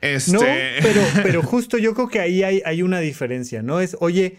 Este... 0.01 0.33
No, 0.33 0.41
pero, 0.41 1.01
pero 1.23 1.43
justo 1.43 1.77
yo 1.79 1.95
creo 1.95 2.09
que 2.09 2.21
ahí 2.21 2.43
hay, 2.43 2.63
hay 2.65 2.83
una 2.83 3.01
diferencia, 3.01 3.63
¿no? 3.63 3.81
Es, 3.81 3.97
oye, 4.01 4.39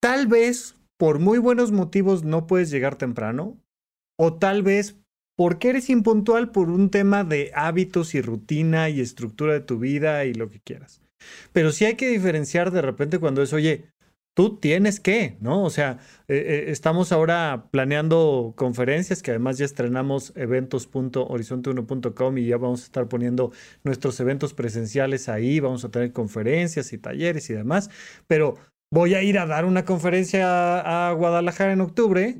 tal 0.00 0.26
vez 0.26 0.76
por 0.96 1.18
muy 1.18 1.38
buenos 1.38 1.72
motivos 1.72 2.24
no 2.24 2.46
puedes 2.46 2.70
llegar 2.70 2.96
temprano. 2.96 3.58
o 4.18 4.34
tal 4.34 4.62
vez 4.62 4.99
porque 5.40 5.70
eres 5.70 5.88
impuntual 5.88 6.50
por 6.50 6.68
un 6.68 6.90
tema 6.90 7.24
de 7.24 7.50
hábitos 7.54 8.14
y 8.14 8.20
rutina 8.20 8.90
y 8.90 9.00
estructura 9.00 9.54
de 9.54 9.60
tu 9.60 9.78
vida 9.78 10.26
y 10.26 10.34
lo 10.34 10.50
que 10.50 10.60
quieras. 10.60 11.00
Pero 11.54 11.72
sí 11.72 11.86
hay 11.86 11.94
que 11.94 12.10
diferenciar 12.10 12.72
de 12.72 12.82
repente 12.82 13.18
cuando 13.18 13.42
es, 13.42 13.54
oye, 13.54 13.86
tú 14.36 14.58
tienes 14.58 15.00
que, 15.00 15.38
¿no? 15.40 15.64
O 15.64 15.70
sea, 15.70 15.96
eh, 16.28 16.36
eh, 16.36 16.64
estamos 16.66 17.10
ahora 17.10 17.68
planeando 17.70 18.52
conferencias 18.54 19.22
que 19.22 19.30
además 19.30 19.56
ya 19.56 19.64
estrenamos 19.64 20.34
eventos.horizonte1.com 20.36 22.36
y 22.36 22.46
ya 22.46 22.58
vamos 22.58 22.82
a 22.82 22.84
estar 22.84 23.08
poniendo 23.08 23.50
nuestros 23.82 24.20
eventos 24.20 24.52
presenciales 24.52 25.30
ahí, 25.30 25.58
vamos 25.58 25.86
a 25.86 25.90
tener 25.90 26.12
conferencias 26.12 26.92
y 26.92 26.98
talleres 26.98 27.48
y 27.48 27.54
demás, 27.54 27.88
pero 28.26 28.58
voy 28.92 29.14
a 29.14 29.22
ir 29.22 29.38
a 29.38 29.46
dar 29.46 29.64
una 29.64 29.86
conferencia 29.86 31.08
a 31.08 31.14
Guadalajara 31.14 31.72
en 31.72 31.80
octubre, 31.80 32.36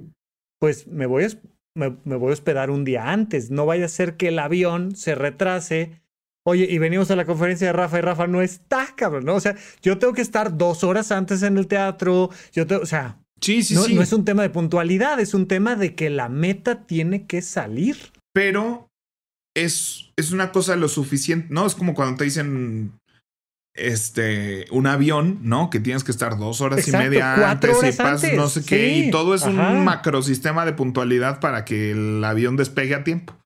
pues 0.58 0.86
me 0.86 1.06
voy 1.06 1.24
a 1.24 1.28
me, 1.74 1.88
voy 1.88 2.30
a 2.30 2.32
hospedar 2.32 2.70
un 2.70 2.84
día 2.84 3.10
antes. 3.10 3.50
No 3.50 3.66
vaya 3.66 3.86
a 3.86 3.88
ser 3.88 4.16
que 4.16 4.28
el 4.28 4.38
avión 4.38 4.96
se 4.96 5.14
retrase. 5.14 6.00
Oye, 6.44 6.66
y 6.68 6.78
venimos 6.78 7.10
a 7.10 7.16
la 7.16 7.24
conferencia 7.24 7.68
de 7.68 7.72
Rafa 7.72 7.98
y 7.98 8.02
Rafa 8.02 8.26
no 8.26 8.42
está, 8.42 8.94
cabrón, 8.96 9.24
¿no? 9.24 9.34
O 9.34 9.40
sea, 9.40 9.56
yo 9.82 9.98
tengo 9.98 10.14
que 10.14 10.22
estar 10.22 10.56
dos 10.56 10.84
horas 10.84 11.12
antes 11.12 11.42
en 11.42 11.58
el 11.58 11.66
teatro. 11.66 12.30
Yo 12.52 12.66
tengo, 12.66 12.82
o 12.82 12.86
sea, 12.86 13.18
sí, 13.40 13.62
sí, 13.62 13.74
no, 13.74 13.82
sí. 13.82 13.94
no 13.94 14.02
es 14.02 14.12
un 14.12 14.24
tema 14.24 14.42
de 14.42 14.50
puntualidad, 14.50 15.20
es 15.20 15.34
un 15.34 15.46
tema 15.46 15.76
de 15.76 15.94
que 15.94 16.10
la 16.10 16.28
meta 16.28 16.86
tiene 16.86 17.26
que 17.26 17.42
salir. 17.42 17.96
Pero 18.32 18.90
es, 19.54 20.12
es 20.16 20.32
una 20.32 20.52
cosa 20.52 20.76
lo 20.76 20.88
suficiente, 20.88 21.48
¿no? 21.50 21.66
Es 21.66 21.74
como 21.74 21.94
cuando 21.94 22.16
te 22.16 22.24
dicen, 22.24 22.92
este, 23.74 24.66
un 24.70 24.86
avión, 24.86 25.38
¿no? 25.42 25.70
Que 25.70 25.80
tienes 25.80 26.04
que 26.04 26.10
estar 26.10 26.38
dos 26.38 26.60
horas 26.60 26.86
y 26.86 26.92
media 26.92 27.50
antes 27.50 27.76
y 27.82 27.92
pasas 27.96 28.32
no 28.34 28.48
sé 28.48 28.64
qué. 28.64 28.98
y 28.98 29.10
todo 29.10 29.34
es 29.34 29.42
un 29.42 29.84
macrosistema 29.84 30.64
de 30.64 30.72
puntualidad 30.72 31.40
para 31.40 31.64
que 31.64 31.92
el 31.92 32.22
avión 32.24 32.56
despegue 32.56 32.94
a 32.94 33.04
tiempo. 33.04 33.36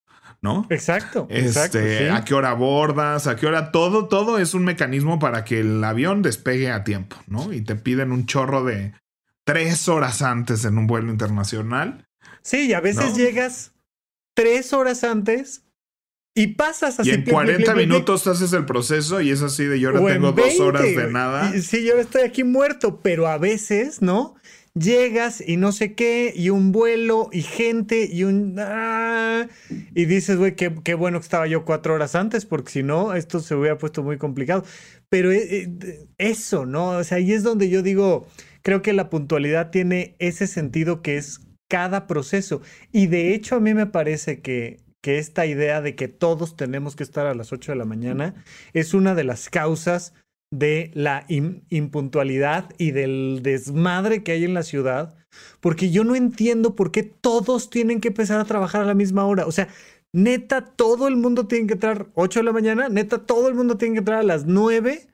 ¿No? 0.42 0.66
Exacto. 0.68 1.26
Este, 1.30 2.10
a 2.10 2.22
qué 2.22 2.34
hora 2.34 2.52
bordas, 2.52 3.26
a 3.26 3.34
qué 3.34 3.46
hora, 3.46 3.72
todo, 3.72 4.08
todo 4.08 4.36
es 4.38 4.52
un 4.52 4.62
mecanismo 4.62 5.18
para 5.18 5.42
que 5.42 5.60
el 5.60 5.82
avión 5.82 6.20
despegue 6.20 6.70
a 6.70 6.84
tiempo, 6.84 7.16
¿no? 7.26 7.50
Y 7.50 7.62
te 7.62 7.76
piden 7.76 8.12
un 8.12 8.26
chorro 8.26 8.62
de 8.62 8.92
tres 9.44 9.88
horas 9.88 10.20
antes 10.20 10.66
en 10.66 10.76
un 10.76 10.86
vuelo 10.86 11.10
internacional. 11.10 12.06
Sí, 12.42 12.66
y 12.66 12.74
a 12.74 12.80
veces 12.80 13.16
llegas 13.16 13.72
tres 14.34 14.74
horas 14.74 15.02
antes 15.02 15.63
y 16.34 16.48
pasas 16.48 16.98
así. 16.98 17.10
Y 17.10 17.14
en 17.14 17.24
40 17.24 17.74
minutos 17.74 18.26
haces 18.26 18.52
el 18.52 18.66
proceso 18.66 19.20
y 19.20 19.30
es 19.30 19.42
así 19.42 19.64
de 19.64 19.78
yo 19.78 19.90
ahora 19.90 20.14
tengo 20.14 20.32
dos 20.32 20.58
horas 20.60 20.82
de 20.82 21.10
nada. 21.10 21.52
sí, 21.60 21.84
yo 21.84 21.94
estoy 21.94 22.22
aquí 22.22 22.42
muerto, 22.42 23.00
pero 23.02 23.28
a 23.28 23.38
veces, 23.38 24.02
¿no? 24.02 24.34
Llegas 24.74 25.40
y 25.46 25.56
no 25.56 25.70
sé 25.70 25.94
qué, 25.94 26.32
y 26.34 26.50
un 26.50 26.72
vuelo, 26.72 27.28
y 27.30 27.42
gente, 27.42 28.08
y 28.12 28.24
un... 28.24 28.56
Ah, 28.58 29.46
y 29.94 30.04
dices, 30.06 30.36
güey, 30.36 30.56
qué, 30.56 30.74
qué, 30.82 30.94
bueno 30.94 31.20
que 31.20 31.24
estaba 31.24 31.46
yo 31.46 31.64
cuatro 31.64 31.94
horas 31.94 32.16
antes, 32.16 32.44
porque 32.44 32.72
si 32.72 32.82
no, 32.82 33.14
esto 33.14 33.38
se 33.38 33.54
hubiera 33.54 33.78
puesto 33.78 34.02
muy 34.02 34.18
complicado. 34.18 34.64
Pero 35.08 35.30
eh, 35.30 35.70
eh, 35.80 36.08
eso, 36.18 36.66
¿no? 36.66 36.88
O 36.88 37.04
sea, 37.04 37.18
ahí 37.18 37.32
es 37.32 37.44
donde 37.44 37.70
yo 37.70 37.82
digo, 37.82 38.26
creo 38.62 38.82
que 38.82 38.92
la 38.92 39.10
puntualidad 39.10 39.70
tiene 39.70 40.16
ese 40.18 40.48
sentido 40.48 41.02
que 41.02 41.18
es 41.18 41.40
cada 41.68 42.08
proceso. 42.08 42.60
Y 42.90 43.06
de 43.06 43.32
hecho 43.32 43.54
a 43.54 43.60
mí 43.60 43.74
me 43.74 43.86
parece 43.86 44.40
que 44.40 44.83
que 45.04 45.18
esta 45.18 45.44
idea 45.44 45.82
de 45.82 45.94
que 45.96 46.08
todos 46.08 46.56
tenemos 46.56 46.96
que 46.96 47.02
estar 47.02 47.26
a 47.26 47.34
las 47.34 47.52
8 47.52 47.72
de 47.72 47.76
la 47.76 47.84
mañana 47.84 48.42
es 48.72 48.94
una 48.94 49.14
de 49.14 49.22
las 49.22 49.50
causas 49.50 50.14
de 50.50 50.92
la 50.94 51.26
impuntualidad 51.28 52.70
y 52.78 52.92
del 52.92 53.40
desmadre 53.42 54.22
que 54.22 54.32
hay 54.32 54.44
en 54.44 54.54
la 54.54 54.62
ciudad, 54.62 55.14
porque 55.60 55.90
yo 55.90 56.04
no 56.04 56.14
entiendo 56.14 56.74
por 56.74 56.90
qué 56.90 57.02
todos 57.02 57.68
tienen 57.68 58.00
que 58.00 58.08
empezar 58.08 58.40
a 58.40 58.46
trabajar 58.46 58.80
a 58.80 58.86
la 58.86 58.94
misma 58.94 59.26
hora. 59.26 59.44
O 59.44 59.52
sea, 59.52 59.68
neta, 60.14 60.64
todo 60.64 61.06
el 61.06 61.16
mundo 61.16 61.46
tiene 61.48 61.66
que 61.66 61.74
entrar 61.74 62.06
8 62.14 62.40
de 62.40 62.44
la 62.44 62.52
mañana, 62.52 62.88
neta, 62.88 63.26
todo 63.26 63.48
el 63.48 63.54
mundo 63.54 63.76
tiene 63.76 63.96
que 63.96 63.98
entrar 63.98 64.20
a 64.20 64.22
las 64.22 64.46
9 64.46 65.06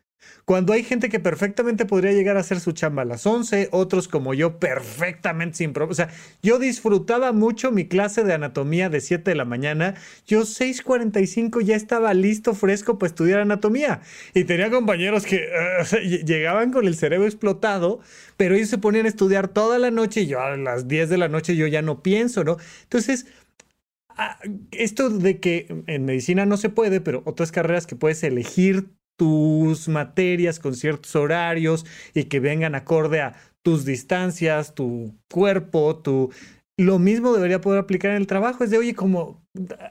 cuando 0.45 0.73
hay 0.73 0.83
gente 0.83 1.09
que 1.09 1.21
perfectamente 1.21 1.87
podría 1.87 2.13
llegar 2.13 2.37
a 2.37 2.41
hacer 2.41 2.61
su 2.61 2.73
chamba 2.73 3.03
a 3.03 3.05
las 3.05 3.27
11, 3.27 3.69
otros 3.71 4.09
como 4.09 4.35
yo 4.35 4.59
perfectamente 4.59 5.59
sin 5.59 5.73
problema. 5.73 5.93
O 5.93 5.95
sea, 5.95 6.09
yo 6.43 6.59
disfrutaba 6.59 7.33
mucho 7.33 7.71
mi 7.71 7.87
clase 7.87 8.25
de 8.25 8.33
anatomía 8.33 8.89
de 8.89 9.01
7 9.01 9.31
de 9.31 9.37
la 9.37 9.45
mañana. 9.45 9.95
Yo 10.27 10.43
6:45 10.43 11.61
ya 11.61 11.77
estaba 11.77 12.15
listo, 12.15 12.55
fresco 12.55 12.99
para 12.99 13.09
estudiar 13.09 13.41
anatomía. 13.41 14.01
Y 14.35 14.45
tenía 14.45 14.71
compañeros 14.71 15.25
que 15.25 15.49
llegaban 16.25 16.73
con 16.73 16.87
el 16.87 16.97
cerebro 16.97 17.27
explotado, 17.27 18.01
pero 18.37 18.55
ellos 18.55 18.69
se 18.69 18.79
ponían 18.79 19.07
a 19.07 19.09
estudiar 19.09 19.49
toda 19.49 19.79
la 19.79 19.91
noche 19.91 20.23
y 20.23 20.27
yo 20.27 20.41
a 20.41 20.57
las 20.57 20.89
10 20.89 21.09
de 21.11 21.19
la 21.19 21.29
noche 21.29 21.55
yo 21.57 21.67
ya 21.67 21.83
no 21.83 22.03
pienso, 22.03 22.45
¿no? 22.45 22.57
Entonces... 22.83 23.27
Ah, 24.23 24.39
esto 24.73 25.09
de 25.09 25.41
que 25.41 25.85
en 25.87 26.05
medicina 26.05 26.45
no 26.45 26.59
se 26.59 26.69
puede, 26.69 27.01
pero 27.01 27.23
otras 27.25 27.53
carreras 27.53 27.87
que 27.87 27.97
puedes 27.97 28.23
elegir 28.23 28.91
tus 29.21 29.87
materias 29.87 30.59
con 30.59 30.75
ciertos 30.75 31.15
horarios 31.15 31.85
y 32.15 32.25
que 32.25 32.41
vengan 32.41 32.75
acorde 32.75 33.21
a 33.21 33.35
tus 33.63 33.85
distancias, 33.85 34.75
tu 34.75 35.15
cuerpo, 35.31 36.01
tu... 36.03 36.33
Lo 36.79 36.99
mismo 36.99 37.35
debería 37.35 37.61
poder 37.61 37.81
aplicar 37.81 38.13
en 38.13 38.17
el 38.17 38.27
trabajo. 38.27 38.65
Es 38.65 38.71
de, 38.71 38.79
oye, 38.79 38.95
como 38.95 39.45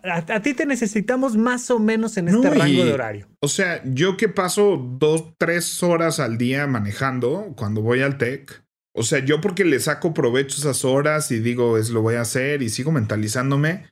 a, 0.04 0.42
ti 0.42 0.56
te 0.56 0.66
necesitamos 0.66 1.38
más 1.38 1.70
o 1.70 1.78
menos 1.78 2.18
en 2.18 2.30
este 2.30 2.50
rango 2.50 2.84
de 2.84 2.92
horario. 2.92 3.28
O 3.40 3.48
sea, 3.48 3.84
yo 3.86 4.18
que 4.18 4.30
paso 4.30 4.78
dos, 4.98 5.36
tres 5.38 5.84
horas 5.84 6.20
al 6.20 6.40
día 6.40 6.66
manejando 6.66 7.54
cuando 7.56 7.84
voy 7.84 8.02
al 8.02 8.18
TEC. 8.18 8.64
O 8.96 9.04
sea, 9.04 9.24
yo 9.24 9.42
porque 9.42 9.64
le 9.64 9.80
saco 9.80 10.16
provecho 10.16 10.58
esas 10.58 10.84
horas 10.84 11.30
y 11.30 11.38
digo, 11.38 11.78
es 11.78 11.92
lo 11.92 12.02
voy 12.02 12.16
a 12.16 12.22
hacer 12.22 12.64
y 12.64 12.70
sigo 12.70 12.92
mentalizándome. 12.92 13.86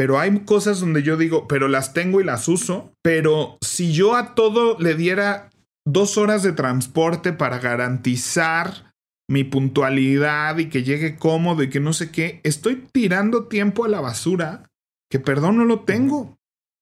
Pero 0.00 0.18
hay 0.18 0.34
cosas 0.46 0.80
donde 0.80 1.02
yo 1.02 1.18
digo, 1.18 1.46
pero 1.46 1.68
las 1.68 1.92
tengo 1.92 2.22
y 2.22 2.24
las 2.24 2.48
uso. 2.48 2.94
Pero 3.02 3.58
si 3.60 3.92
yo 3.92 4.16
a 4.16 4.34
todo 4.34 4.78
le 4.78 4.94
diera 4.94 5.50
dos 5.86 6.16
horas 6.16 6.42
de 6.42 6.52
transporte 6.52 7.34
para 7.34 7.58
garantizar 7.58 8.94
mi 9.28 9.44
puntualidad 9.44 10.56
y 10.56 10.70
que 10.70 10.84
llegue 10.84 11.16
cómodo 11.16 11.62
y 11.62 11.68
que 11.68 11.80
no 11.80 11.92
sé 11.92 12.10
qué, 12.10 12.40
estoy 12.44 12.86
tirando 12.90 13.44
tiempo 13.48 13.84
a 13.84 13.88
la 13.88 14.00
basura 14.00 14.62
que 15.10 15.20
perdón 15.20 15.58
no 15.58 15.66
lo 15.66 15.80
tengo. 15.80 16.38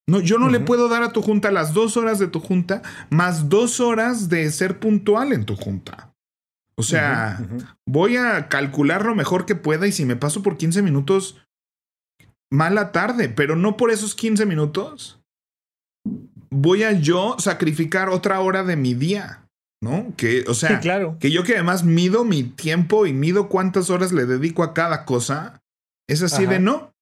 No, 0.09 0.21
yo 0.21 0.39
no 0.39 0.49
le 0.49 0.61
puedo 0.61 0.89
dar 0.89 1.03
a 1.03 1.13
tu 1.13 1.21
junta 1.21 1.51
las 1.51 1.75
dos 1.75 1.97
horas 1.97 2.21
de 2.21 2.29
tu 2.29 2.39
junta 2.39 2.83
más 3.11 3.49
dos 3.49 3.81
horas 3.81 4.29
de 4.29 4.49
ser 4.53 4.79
puntual 4.79 5.33
en 5.33 5.45
tu 5.45 5.57
junta. 5.57 6.15
O 6.77 6.85
sea, 6.85 7.45
voy 7.85 8.17
a 8.17 8.49
calcular 8.49 9.05
lo 9.05 9.17
mejor 9.17 9.45
que 9.45 9.57
pueda 9.57 9.89
y 9.89 9.93
si 9.93 10.05
me 10.05 10.15
paso 10.15 10.45
por 10.45 10.57
15 10.57 10.83
minutos, 10.83 11.37
mala 12.51 12.93
tarde, 12.93 13.29
pero 13.29 13.57
no 13.57 13.77
por 13.77 13.91
esos 13.91 14.15
15 14.15 14.47
minutos 14.47 15.19
voy 16.51 16.83
a 16.83 16.93
yo 16.93 17.37
sacrificar 17.39 18.09
otra 18.09 18.41
hora 18.41 18.65
de 18.65 18.77
mi 18.77 18.95
día, 18.95 19.47
¿no? 19.83 20.15
Que, 20.17 20.45
o 20.49 20.55
sea, 20.55 20.81
claro. 20.81 21.17
que 21.21 21.31
yo 21.31 21.45
que 21.45 21.55
además 21.55 21.85
mido 21.85 22.25
mi 22.25 22.43
tiempo 22.43 23.07
y 23.07 23.13
mido 23.13 23.49
cuántas 23.49 23.91
horas 23.91 24.13
le 24.13 24.27
dedico 24.27 24.63
a 24.63 24.75
cada 24.75 25.05
cosa, 25.05 25.63
es 26.09 26.23
así 26.23 26.47
de 26.47 26.59
no. 26.59 26.93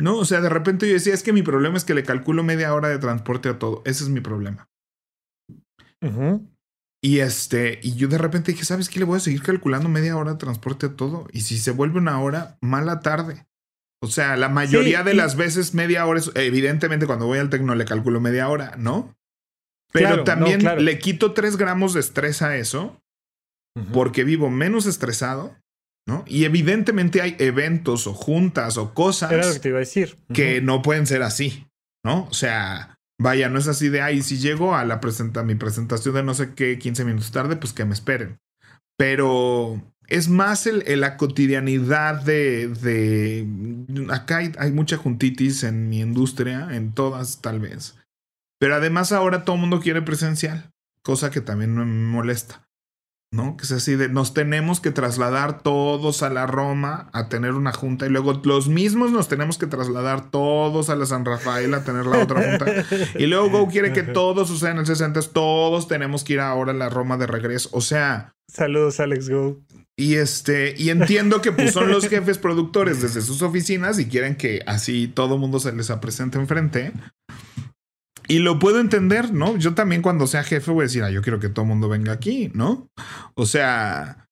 No, 0.00 0.18
o 0.18 0.24
sea, 0.24 0.40
de 0.40 0.50
repente 0.50 0.86
yo 0.86 0.92
decía, 0.92 1.14
es 1.14 1.22
que 1.22 1.32
mi 1.32 1.42
problema 1.42 1.76
es 1.76 1.84
que 1.84 1.94
le 1.94 2.02
calculo 2.02 2.42
media 2.42 2.74
hora 2.74 2.88
de 2.88 2.98
transporte 2.98 3.48
a 3.48 3.58
todo. 3.58 3.82
Ese 3.86 4.04
es 4.04 4.10
mi 4.10 4.20
problema. 4.20 4.68
Y 7.02 7.20
este, 7.20 7.80
y 7.82 7.94
yo 7.94 8.06
de 8.08 8.18
repente 8.18 8.52
dije, 8.52 8.64
¿sabes 8.64 8.88
qué? 8.88 8.98
Le 8.98 9.06
voy 9.06 9.16
a 9.16 9.20
seguir 9.20 9.42
calculando 9.42 9.88
media 9.88 10.16
hora 10.16 10.32
de 10.32 10.38
transporte 10.38 10.86
a 10.86 10.96
todo. 10.96 11.26
Y 11.32 11.40
si 11.40 11.56
se 11.56 11.70
vuelve 11.70 11.98
una 11.98 12.20
hora, 12.20 12.58
mala 12.60 13.00
tarde. 13.00 13.46
O 14.06 14.12
sea, 14.12 14.36
la 14.36 14.48
mayoría 14.48 15.02
de 15.02 15.14
las 15.14 15.36
veces 15.36 15.74
media 15.74 16.06
hora 16.06 16.20
es, 16.20 16.30
evidentemente 16.34 17.06
cuando 17.06 17.26
voy 17.26 17.38
al 17.38 17.50
tecno 17.50 17.74
le 17.74 17.84
calculo 17.84 18.20
media 18.20 18.48
hora, 18.48 18.74
¿no? 18.78 19.14
Pero 19.92 20.24
también 20.24 20.84
le 20.84 20.98
quito 20.98 21.32
tres 21.32 21.56
gramos 21.56 21.94
de 21.94 22.00
estrés 22.00 22.42
a 22.42 22.56
eso 22.56 23.00
porque 23.92 24.24
vivo 24.24 24.50
menos 24.50 24.86
estresado, 24.86 25.54
¿no? 26.06 26.24
Y 26.26 26.44
evidentemente 26.44 27.20
hay 27.20 27.36
eventos 27.38 28.06
o 28.06 28.14
juntas 28.14 28.78
o 28.78 28.94
cosas 28.94 29.30
que, 29.54 29.60
te 29.60 29.68
iba 29.68 29.78
a 29.78 29.80
decir. 29.80 30.16
que 30.32 30.60
no 30.60 30.82
pueden 30.82 31.06
ser 31.06 31.22
así, 31.22 31.66
¿no? 32.04 32.26
O 32.30 32.34
sea, 32.34 32.98
vaya, 33.20 33.48
no 33.48 33.58
es 33.58 33.68
así 33.68 33.88
de, 33.88 34.00
ay, 34.00 34.22
si 34.22 34.38
llego 34.38 34.74
a 34.74 34.84
la 34.84 35.00
presenta 35.00 35.42
mi 35.42 35.54
presentación 35.56 36.14
de 36.14 36.22
no 36.22 36.34
sé 36.34 36.54
qué 36.54 36.78
15 36.78 37.04
minutos 37.04 37.32
tarde, 37.32 37.56
pues 37.56 37.72
que 37.72 37.84
me 37.84 37.94
esperen. 37.94 38.38
Pero 38.96 39.82
es 40.08 40.28
más 40.28 40.66
el, 40.66 40.84
la 41.00 41.16
cotidianidad 41.16 42.22
de, 42.22 42.68
de 42.68 43.46
acá 44.12 44.38
hay, 44.38 44.72
mucha 44.72 44.96
juntitis 44.96 45.64
en 45.64 45.88
mi 45.88 46.00
industria, 46.00 46.68
en 46.72 46.92
todas 46.92 47.40
tal 47.40 47.60
vez. 47.60 47.96
Pero 48.58 48.76
además 48.76 49.12
ahora 49.12 49.44
todo 49.44 49.56
el 49.56 49.60
mundo 49.60 49.80
quiere 49.80 50.02
presencial, 50.02 50.70
cosa 51.02 51.30
que 51.30 51.40
también 51.40 51.74
me 51.74 51.84
molesta. 51.84 52.62
¿No? 53.32 53.56
Que 53.56 53.64
es 53.64 53.72
así 53.72 53.96
de 53.96 54.08
nos 54.08 54.34
tenemos 54.34 54.80
que 54.80 54.92
trasladar 54.92 55.60
todos 55.60 56.22
a 56.22 56.30
la 56.30 56.46
Roma 56.46 57.10
a 57.12 57.28
tener 57.28 57.52
una 57.52 57.72
junta 57.72 58.06
y 58.06 58.08
luego 58.08 58.40
los 58.44 58.68
mismos 58.68 59.10
nos 59.10 59.26
tenemos 59.26 59.58
que 59.58 59.66
trasladar 59.66 60.30
todos 60.30 60.90
a 60.90 60.96
la 60.96 61.06
San 61.06 61.24
Rafael 61.24 61.74
a 61.74 61.82
tener 61.82 62.06
la 62.06 62.22
otra 62.22 62.40
junta. 62.40 62.86
y 63.18 63.26
luego 63.26 63.50
Go 63.50 63.68
quiere 63.68 63.92
que 63.92 64.02
todo 64.04 64.46
suceda 64.46 64.70
en 64.70 64.78
el 64.78 64.86
60, 64.86 65.20
todos 65.32 65.88
tenemos 65.88 66.22
que 66.22 66.34
ir 66.34 66.40
ahora 66.40 66.70
a 66.70 66.76
la 66.76 66.88
Roma 66.88 67.16
de 67.16 67.26
regreso. 67.26 67.68
O 67.72 67.80
sea, 67.80 68.35
Saludos, 68.56 69.00
Alex 69.00 69.28
Go. 69.28 69.60
Y 69.98 70.14
este, 70.14 70.74
y 70.78 70.88
entiendo 70.88 71.42
que 71.42 71.52
pues, 71.52 71.74
son 71.74 71.90
los 71.90 72.08
jefes 72.08 72.38
productores 72.38 73.02
desde 73.02 73.20
sus 73.20 73.42
oficinas 73.42 73.98
y 73.98 74.06
quieren 74.06 74.34
que 74.34 74.62
así 74.66 75.08
todo 75.08 75.36
mundo 75.36 75.60
se 75.60 75.74
les 75.74 75.92
presente 75.92 76.38
enfrente. 76.38 76.94
Y 78.28 78.38
lo 78.38 78.58
puedo 78.58 78.80
entender, 78.80 79.30
¿no? 79.34 79.58
Yo 79.58 79.74
también 79.74 80.00
cuando 80.00 80.26
sea 80.26 80.42
jefe 80.42 80.70
voy 80.70 80.84
a 80.84 80.84
decir, 80.84 81.02
ah, 81.02 81.10
yo 81.10 81.20
quiero 81.20 81.38
que 81.38 81.50
todo 81.50 81.64
el 81.64 81.68
mundo 81.68 81.90
venga 81.90 82.12
aquí, 82.12 82.50
¿no? 82.54 82.88
O 83.34 83.44
sea, 83.44 84.26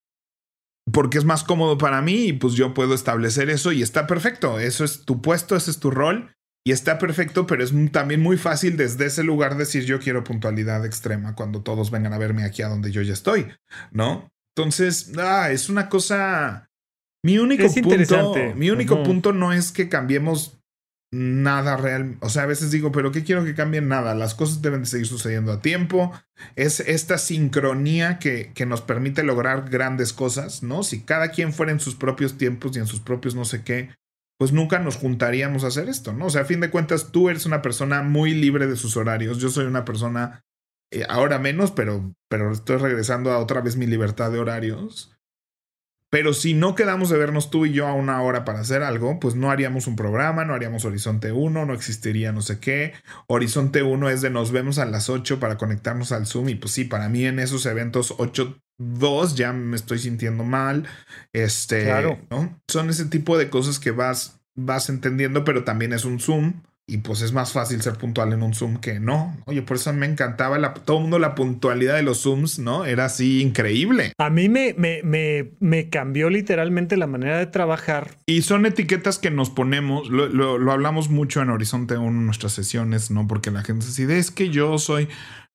porque 0.90 1.18
es 1.18 1.26
más 1.26 1.44
cómodo 1.44 1.76
para 1.76 2.00
mí 2.00 2.28
y 2.28 2.32
pues 2.32 2.54
yo 2.54 2.72
puedo 2.72 2.94
establecer 2.94 3.50
eso 3.50 3.72
y 3.72 3.82
está 3.82 4.06
perfecto. 4.06 4.58
Eso 4.58 4.87
es 4.87 5.04
tu 5.04 5.20
puesto, 5.20 5.54
ese 5.54 5.70
es 5.70 5.80
tu 5.80 5.90
rol 5.90 6.34
y 6.66 6.72
está 6.72 6.98
perfecto, 6.98 7.46
pero 7.46 7.62
es 7.62 7.72
también 7.92 8.22
muy 8.22 8.38
fácil 8.38 8.77
desde 8.77 9.07
ese 9.07 9.22
lugar 9.22 9.57
decir 9.57 9.85
yo 9.85 10.00
quiero 10.00 10.24
puntualidad 10.24 10.85
extrema 10.87 11.35
cuando 11.35 11.62
todos 11.62 11.90
vengan 11.90 12.14
a 12.14 12.18
verme 12.18 12.44
aquí 12.44 12.62
a 12.62 12.68
donde 12.68 12.90
yo 12.90 13.03
ya 13.03 13.12
estoy, 13.12 13.48
¿no? 13.92 14.33
Entonces, 14.57 15.12
ah, 15.18 15.50
es 15.50 15.68
una 15.68 15.88
cosa. 15.88 16.70
Mi 17.22 17.38
único 17.38 17.66
punto. 17.72 18.55
Mi 18.55 18.70
único 18.70 19.03
punto 19.03 19.33
no 19.33 19.53
es 19.53 19.72
que 19.72 19.88
cambiemos 19.88 20.59
nada 21.12 21.77
real. 21.77 22.16
O 22.20 22.29
sea, 22.29 22.44
a 22.44 22.46
veces 22.46 22.70
digo, 22.70 22.92
pero 22.92 23.12
¿qué 23.12 23.24
quiero 23.24 23.44
que 23.44 23.55
cambien? 23.55 23.88
Nada. 23.88 24.14
Las 24.14 24.35
cosas 24.35 24.62
deben 24.62 24.81
de 24.81 24.87
seguir 24.87 25.07
sucediendo 25.07 25.53
a 25.53 25.61
tiempo. 25.61 26.12
Es 26.57 26.81
esta 26.81 27.18
sincronía 27.18 28.18
que, 28.18 28.53
que 28.55 28.64
nos 28.64 28.81
permite 28.81 29.22
lograr 29.22 29.68
grandes 29.68 30.12
cosas, 30.12 30.62
¿no? 30.62 30.83
Si 30.83 31.03
cada 31.03 31.31
quien 31.31 31.53
fuera 31.53 31.72
en 31.72 31.81
sus 31.81 31.94
propios 31.94 32.38
tiempos 32.38 32.77
y 32.77 32.81
en 32.81 32.87
sus 32.87 33.00
propios 33.00 33.35
no 33.35 33.44
sé 33.44 33.62
qué, 33.64 33.90
pues 34.38 34.53
nunca 34.53 34.79
nos 34.79 34.97
juntaríamos 34.97 35.64
a 35.64 35.68
hacer 35.68 35.88
esto, 35.88 36.12
¿no? 36.12 36.27
O 36.27 36.31
sea, 36.31 36.42
a 36.42 36.47
fin 36.47 36.61
de 36.61 36.70
cuentas, 36.70 37.12
tú 37.12 37.29
eres 37.29 37.47
una 37.47 37.62
persona 37.62 38.03
muy 38.03 38.35
libre 38.35 38.66
de 38.66 38.77
sus 38.77 38.97
horarios. 38.97 39.38
Yo 39.38 39.49
soy 39.49 39.66
una 39.66 39.85
persona 39.85 40.44
eh, 40.90 41.05
ahora 41.09 41.38
menos, 41.38 41.70
pero, 41.70 42.14
pero 42.29 42.53
estoy 42.53 42.77
regresando 42.77 43.31
a 43.33 43.38
otra 43.38 43.61
vez 43.61 43.77
mi 43.77 43.87
libertad 43.87 44.31
de 44.31 44.40
horarios. 44.40 45.13
Pero 46.14 46.33
si 46.33 46.55
no 46.55 46.77
quedamos 46.77 47.11
de 47.11 47.18
vernos 47.18 47.50
tú 47.50 47.66
y 47.66 47.72
yo 47.72 47.88
a 47.88 47.92
una 47.92 48.22
hora 48.22 48.44
para 48.44 48.61
hacer 48.61 48.85
algo, 48.85 49.18
pues 49.18 49.35
no 49.35 49.50
haríamos 49.50 49.88
un 49.88 49.96
programa, 49.96 50.44
no 50.44 50.55
haríamos 50.55 50.85
Horizonte 50.85 51.33
1, 51.33 51.66
no 51.66 51.74
existiría 51.74 52.31
no 52.31 52.40
sé 52.40 52.61
qué. 52.61 52.92
Horizonte 53.27 53.83
1 53.83 54.09
es 54.11 54.22
de 54.22 54.31
nos 54.31 54.53
vemos 54.53 54.79
a 54.79 54.85
las 54.85 55.11
8 55.11 55.40
para 55.40 55.59
conectarnos 55.59 56.12
al 56.12 56.27
Zoom 56.27 56.50
y 56.50 56.55
pues 56.55 56.72
sí, 56.72 56.85
para 56.85 57.09
mí 57.09 57.27
en 57.27 57.40
esos 57.40 57.66
eventos 57.66 58.14
8 58.18 58.61
2 58.79 59.35
ya 59.35 59.53
me 59.53 59.74
estoy 59.74 59.98
sintiendo 59.98 60.44
mal. 60.44 60.87
Este, 61.33 61.83
claro. 61.83 62.20
¿no? 62.31 62.61
Son 62.68 62.90
ese 62.90 63.07
tipo 63.07 63.37
de 63.37 63.50
cosas 63.50 63.81
que 63.81 63.90
vas 63.90 64.40
vas 64.55 64.90
entendiendo, 64.90 65.42
pero 65.42 65.64
también 65.64 65.92
es 65.92 66.05
un 66.05 66.20
Zoom 66.20 66.62
y 66.87 66.99
pues 66.99 67.23
es 67.23 67.33
más 67.33 67.53
fácil 67.53 67.81
ser 67.81 67.94
puntual 67.94 68.33
en 68.33 68.42
un 68.42 68.53
Zoom 68.53 68.77
que 68.77 69.01
no. 69.01 69.37
Oye, 69.47 69.62
por 69.62 69.77
eso 69.77 69.92
me 69.92 70.07
encantaba 70.07 70.59
la, 70.59 70.75
todo 70.75 70.99
el 70.99 71.03
mundo 71.03 71.18
la 71.18 71.35
puntualidad 71.35 71.97
de 71.97 72.03
los 72.03 72.23
Zooms, 72.23 72.59
¿no? 72.59 72.85
Era 72.85 73.07
así 73.07 73.40
increíble. 73.40 74.12
A 74.18 74.29
mí 74.29 74.49
me, 74.51 74.75
me, 74.77 75.03
me, 75.03 75.53
me 75.61 75.88
cambió 75.88 76.29
literalmente 76.29 76.97
la 76.97 77.07
manera 77.07 77.38
de 77.38 77.47
trabajar. 77.47 78.18
Y 78.27 78.42
son 78.42 78.66
etiquetas 78.66 79.18
que 79.18 79.31
nos 79.31 79.49
ponemos, 79.49 80.11
lo, 80.11 80.29
lo, 80.29 80.73
hablamos 80.73 81.09
mucho 81.09 81.40
en 81.40 81.51
Horizonte 81.51 81.97
1 81.97 82.07
en 82.07 82.27
nuestras 82.27 82.53
sesiones, 82.53 83.11
¿no? 83.11 83.27
Porque 83.27 83.51
la 83.51 83.62
gente 83.62 83.87
se 83.87 84.03
dice, 84.03 84.18
es 84.18 84.31
que 84.31 84.51
yo 84.51 84.79
soy, 84.79 85.09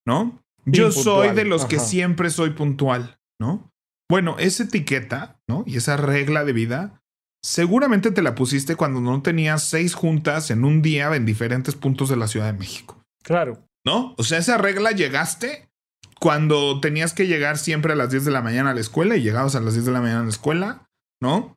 ¿no? 0.08 0.42
Yo 0.66 0.92
soy 0.92 1.36
de 1.36 1.46
los 1.46 1.66
que 1.66 1.80
siempre 1.80 2.32
soy 2.32 2.52
puntual, 2.52 3.20
¿no? 3.40 3.72
Bueno, 4.10 4.36
esa 4.40 4.64
etiqueta, 4.64 5.40
¿no? 5.48 5.64
Y 5.68 5.78
esa 5.78 5.96
regla 5.96 6.44
de 6.44 6.54
vida 6.54 6.99
Seguramente 7.42 8.12
te 8.12 8.22
la 8.22 8.36
pusiste 8.36 8.76
cuando 8.76 9.00
no 9.00 9.22
tenías 9.22 9.64
seis 9.64 9.94
juntas 9.94 10.52
en 10.52 10.66
un 10.66 10.82
día 10.82 11.16
en 11.16 11.26
diferentes 11.26 11.76
puntos 11.76 12.10
de 12.10 12.18
la 12.18 12.28
Ciudad 12.28 12.48
de 12.48 12.60
México. 12.60 13.02
Claro. 13.24 13.66
¿No? 13.86 14.14
O 14.18 14.24
sea, 14.24 14.40
esa 14.40 14.58
regla 14.58 14.92
llegaste 14.92 15.70
cuando 16.20 16.82
tenías 16.82 17.14
que 17.14 17.28
llegar 17.28 17.58
siempre 17.58 17.94
a 17.94 17.96
las 17.96 18.10
10 18.12 18.26
de 18.26 18.32
la 18.32 18.42
mañana 18.42 18.72
a 18.72 18.74
la 18.74 18.82
escuela 18.82 19.16
y 19.16 19.22
llegabas 19.22 19.56
a 19.56 19.62
las 19.62 19.74
10 19.74 19.86
de 19.86 19.92
la 19.94 20.02
mañana 20.02 20.20
a 20.20 20.24
la 20.24 20.30
escuela, 20.30 20.90
¿no? 21.22 21.56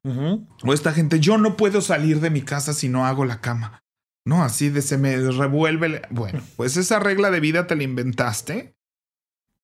O 0.63 0.73
esta 0.73 0.93
gente, 0.93 1.19
yo 1.19 1.37
no 1.37 1.57
puedo 1.57 1.81
salir 1.81 2.21
de 2.21 2.31
mi 2.31 2.43
casa 2.43 2.73
si 2.73 2.89
no 2.89 3.05
hago 3.05 3.25
la 3.25 3.41
cama. 3.41 3.83
No, 4.25 4.45
así 4.45 4.71
de 4.71 4.83
se 4.83 4.99
me 4.99 5.17
revuelve. 5.17 6.03
Bueno, 6.11 6.43
pues 6.55 6.77
esa 6.77 7.01
regla 7.01 7.33
de 7.33 7.41
vida 7.41 7.67
te 7.67 7.75
la 7.75 7.83
inventaste 7.83 8.77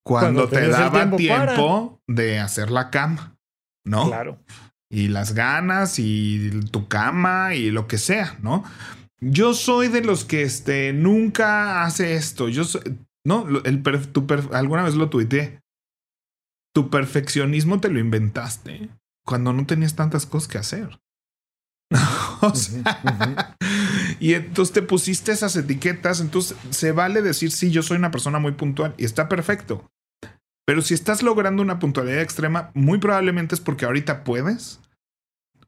cuando, 0.04 0.48
te 0.48 0.66
daba 0.66 1.14
tiempo 1.14 2.02
de 2.08 2.40
hacer 2.40 2.72
la 2.72 2.90
cama, 2.90 3.38
¿no? 3.84 4.08
Claro 4.08 4.40
y 4.90 5.08
las 5.08 5.34
ganas 5.34 5.98
y 5.98 6.50
tu 6.70 6.88
cama 6.88 7.54
y 7.54 7.70
lo 7.70 7.86
que 7.86 7.98
sea, 7.98 8.38
¿no? 8.42 8.64
Yo 9.20 9.52
soy 9.52 9.88
de 9.88 10.02
los 10.02 10.24
que 10.24 10.42
este, 10.42 10.92
nunca 10.92 11.84
hace 11.84 12.14
esto. 12.14 12.48
Yo 12.48 12.64
soy, 12.64 12.98
no, 13.24 13.46
el 13.64 13.82
tu 14.12 14.26
alguna 14.52 14.84
vez 14.84 14.94
lo 14.94 15.10
tuiteé. 15.10 15.60
Tu 16.74 16.90
perfeccionismo 16.90 17.80
te 17.80 17.88
lo 17.88 17.98
inventaste 17.98 18.90
cuando 19.24 19.52
no 19.52 19.66
tenías 19.66 19.96
tantas 19.96 20.24
cosas 20.26 20.48
que 20.48 20.58
hacer. 20.58 21.00
o 22.40 22.54
sea, 22.54 23.56
y 24.20 24.34
entonces 24.34 24.72
te 24.72 24.82
pusiste 24.82 25.32
esas 25.32 25.56
etiquetas, 25.56 26.20
entonces 26.20 26.56
se 26.70 26.92
vale 26.92 27.22
decir, 27.22 27.50
sí, 27.50 27.70
yo 27.70 27.82
soy 27.82 27.96
una 27.96 28.10
persona 28.10 28.38
muy 28.38 28.52
puntual 28.52 28.94
y 28.96 29.04
está 29.04 29.28
perfecto. 29.28 29.90
Pero 30.68 30.82
si 30.82 30.92
estás 30.92 31.22
logrando 31.22 31.62
una 31.62 31.78
puntualidad 31.78 32.20
extrema, 32.20 32.72
muy 32.74 32.98
probablemente 32.98 33.54
es 33.54 33.60
porque 33.62 33.86
ahorita 33.86 34.22
puedes, 34.22 34.80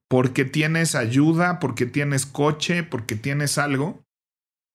porque 0.08 0.44
tienes 0.44 0.94
ayuda, 0.94 1.58
porque 1.58 1.86
tienes 1.86 2.26
coche, 2.26 2.82
porque 2.82 3.16
tienes 3.16 3.56
algo. 3.56 4.04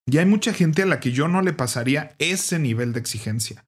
Y 0.04 0.18
hay 0.18 0.26
mucha 0.26 0.52
gente 0.52 0.82
a 0.82 0.86
la 0.86 0.98
que 0.98 1.12
yo 1.12 1.28
no 1.28 1.42
le 1.42 1.52
pasaría 1.52 2.16
ese 2.18 2.58
nivel 2.58 2.92
de 2.92 2.98
exigencia. 2.98 3.66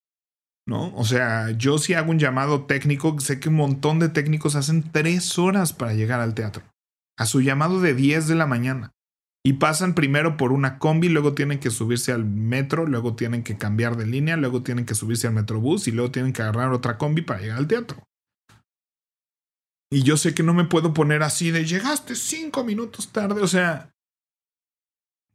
¿No? 0.67 0.93
O 0.97 1.05
sea, 1.05 1.53
yo 1.53 1.79
si 1.79 1.95
hago 1.95 2.11
un 2.11 2.19
llamado 2.19 2.65
técnico, 2.65 3.21
sé 3.21 3.39
que 3.39 3.51
un 3.51 3.55
montón 3.55 4.01
de 4.01 4.09
técnicos 4.09 4.57
hacen 4.57 4.83
tres 4.91 5.39
horas 5.39 5.73
para 5.73 5.95
llegar 5.95 6.19
al 6.19 6.35
teatro. 6.35 6.65
A 7.17 7.27
su 7.27 7.41
llamado 7.41 7.81
de 7.81 7.95
10 7.95 8.27
de 8.27 8.35
la 8.35 8.49
mañana 8.49 8.98
y 9.49 9.55
pasan 9.55 9.95
primero 9.95 10.37
por 10.37 10.53
una 10.53 10.79
combi, 10.79 11.09
luego 11.09 11.33
tienen 11.33 11.59
que 11.59 11.71
subirse 11.71 12.13
al 12.13 12.27
metro, 12.27 12.85
luego 12.85 13.17
tienen 13.17 13.43
que 13.43 13.57
cambiar 13.57 13.97
de 13.97 14.05
línea, 14.05 14.37
luego 14.37 14.63
tienen 14.63 14.85
que 14.85 14.95
subirse 14.95 15.27
al 15.27 15.33
metrobús 15.33 15.89
y 15.89 15.91
luego 15.91 16.11
tienen 16.11 16.35
que 16.35 16.43
agarrar 16.43 16.71
otra 16.71 16.99
combi 16.99 17.23
para 17.23 17.41
llegar 17.41 17.57
al 17.57 17.67
teatro. 17.67 18.07
Y 19.91 20.03
yo 20.03 20.19
sé 20.19 20.35
que 20.35 20.43
no 20.43 20.53
me 20.53 20.65
puedo 20.65 20.93
poner 20.93 21.23
así 21.23 21.51
de 21.51 21.65
llegaste 21.65 22.15
cinco 22.15 22.63
minutos 22.63 23.11
tarde, 23.11 23.41
o 23.41 23.49
sea, 23.49 23.91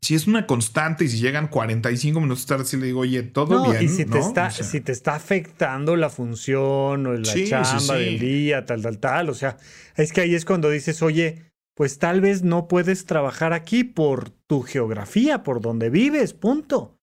si 0.03 0.13
es 0.13 0.27
una 0.27 0.45
constante 0.45 1.05
y 1.05 1.07
si 1.07 1.17
llegan 1.19 1.47
45 1.47 2.21
minutos 2.21 2.45
tarde, 2.45 2.65
si 2.65 2.77
le 2.77 2.85
digo, 2.85 2.99
oye, 2.99 3.23
todo 3.23 3.71
bien. 3.71 3.83
Y 3.83 3.89
si, 3.89 4.05
te 4.05 4.19
está, 4.19 4.51
si 4.51 4.79
te 4.79 4.91
está 4.91 5.15
afectando 5.15 5.95
la 5.95 6.11
función 6.11 7.07
o 7.07 7.13
la 7.13 7.33
chamba 7.45 7.95
del 7.95 8.19
día, 8.19 8.63
tal, 8.67 8.83
tal, 8.83 8.99
tal. 8.99 9.29
O 9.29 9.33
sea, 9.33 9.57
es 9.95 10.11
que 10.11 10.21
ahí 10.21 10.35
es 10.35 10.45
cuando 10.45 10.69
dices, 10.69 11.01
oye, 11.01 11.52
pues 11.75 11.99
tal 11.99 12.21
vez 12.21 12.43
no 12.43 12.67
puedes 12.67 13.05
trabajar 13.05 13.53
aquí 13.53 13.83
por 13.83 14.29
tu 14.29 14.61
geografía, 14.61 15.43
por 15.43 15.61
donde 15.61 15.89
vives, 15.89 16.33
punto. 16.33 16.99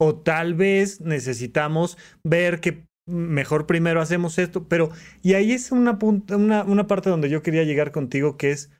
O 0.00 0.16
tal 0.16 0.54
vez 0.54 1.00
necesitamos 1.00 1.98
ver 2.24 2.60
que 2.60 2.86
mejor 3.06 3.66
primero 3.66 4.00
hacemos 4.00 4.38
esto, 4.38 4.66
pero 4.66 4.90
y 5.22 5.34
ahí 5.34 5.52
es 5.52 5.72
una, 5.72 5.98
una, 6.00 6.64
una 6.64 6.86
parte 6.86 7.10
donde 7.10 7.28
yo 7.28 7.42
quería 7.42 7.64
llegar 7.64 7.92
contigo, 7.92 8.36
que 8.36 8.50
es 8.50 8.70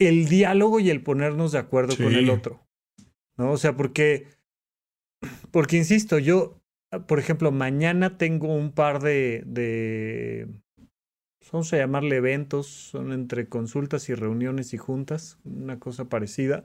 el 0.00 0.28
diálogo 0.28 0.80
y 0.80 0.90
el 0.90 1.02
ponernos 1.02 1.52
de 1.52 1.58
acuerdo 1.58 1.96
con 1.96 2.14
el 2.14 2.30
otro. 2.30 2.66
¿No? 3.36 3.52
O 3.52 3.56
sea, 3.58 3.76
porque, 3.76 4.26
porque 5.50 5.76
insisto, 5.76 6.18
yo, 6.18 6.58
por 7.06 7.18
ejemplo, 7.18 7.52
mañana 7.52 8.16
tengo 8.16 8.54
un 8.54 8.72
par 8.72 9.02
de, 9.02 9.42
de 9.46 10.48
vamos 11.52 11.72
a 11.72 11.76
llamarle 11.76 12.16
eventos, 12.16 12.66
son 12.66 13.12
entre 13.12 13.48
consultas 13.48 14.08
y 14.08 14.14
reuniones 14.14 14.72
y 14.74 14.78
juntas, 14.78 15.38
una 15.44 15.78
cosa 15.78 16.08
parecida. 16.08 16.64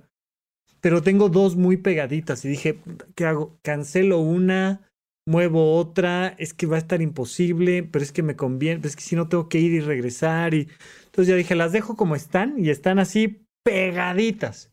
Pero 0.81 1.01
tengo 1.01 1.29
dos 1.29 1.55
muy 1.55 1.77
pegaditas 1.77 2.45
y 2.45 2.49
dije, 2.49 2.79
¿qué 3.15 3.25
hago? 3.25 3.57
Cancelo 3.63 4.19
una, 4.19 4.91
muevo 5.25 5.75
otra, 5.75 6.35
es 6.37 6.53
que 6.53 6.67
va 6.67 6.75
a 6.75 6.79
estar 6.79 7.01
imposible, 7.01 7.83
pero 7.83 8.03
es 8.03 8.11
que 8.11 8.23
me 8.23 8.35
conviene, 8.35 8.81
es 8.85 8.95
que 8.95 9.01
si 9.01 9.15
no 9.15 9.27
tengo 9.27 9.49
que 9.49 9.59
ir 9.59 9.73
y 9.73 9.79
regresar. 9.79 10.53
Y... 10.53 10.67
Entonces 11.05 11.27
ya 11.27 11.35
dije, 11.35 11.55
las 11.55 11.71
dejo 11.71 11.95
como 11.95 12.15
están 12.15 12.55
y 12.57 12.69
están 12.69 12.99
así 12.99 13.47
pegaditas. 13.63 14.71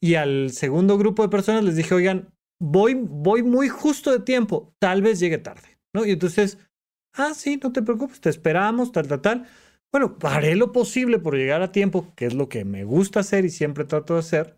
Y 0.00 0.14
al 0.14 0.50
segundo 0.50 0.98
grupo 0.98 1.22
de 1.22 1.28
personas 1.28 1.64
les 1.64 1.76
dije, 1.76 1.94
oigan, 1.94 2.32
voy, 2.60 2.94
voy 2.94 3.42
muy 3.42 3.68
justo 3.68 4.10
de 4.10 4.20
tiempo, 4.20 4.74
tal 4.78 5.02
vez 5.02 5.20
llegue 5.20 5.38
tarde, 5.38 5.78
¿no? 5.94 6.04
Y 6.04 6.12
entonces 6.12 6.58
Ah, 7.18 7.34
sí, 7.34 7.58
no 7.60 7.72
te 7.72 7.82
preocupes, 7.82 8.20
te 8.20 8.30
esperamos, 8.30 8.92
tal, 8.92 9.08
tal, 9.08 9.20
tal. 9.20 9.48
Bueno, 9.90 10.16
haré 10.22 10.54
lo 10.54 10.70
posible 10.70 11.18
por 11.18 11.34
llegar 11.34 11.62
a 11.62 11.72
tiempo, 11.72 12.12
que 12.14 12.26
es 12.26 12.34
lo 12.34 12.48
que 12.48 12.64
me 12.64 12.84
gusta 12.84 13.20
hacer 13.20 13.44
y 13.44 13.50
siempre 13.50 13.84
trato 13.84 14.14
de 14.14 14.20
hacer. 14.20 14.56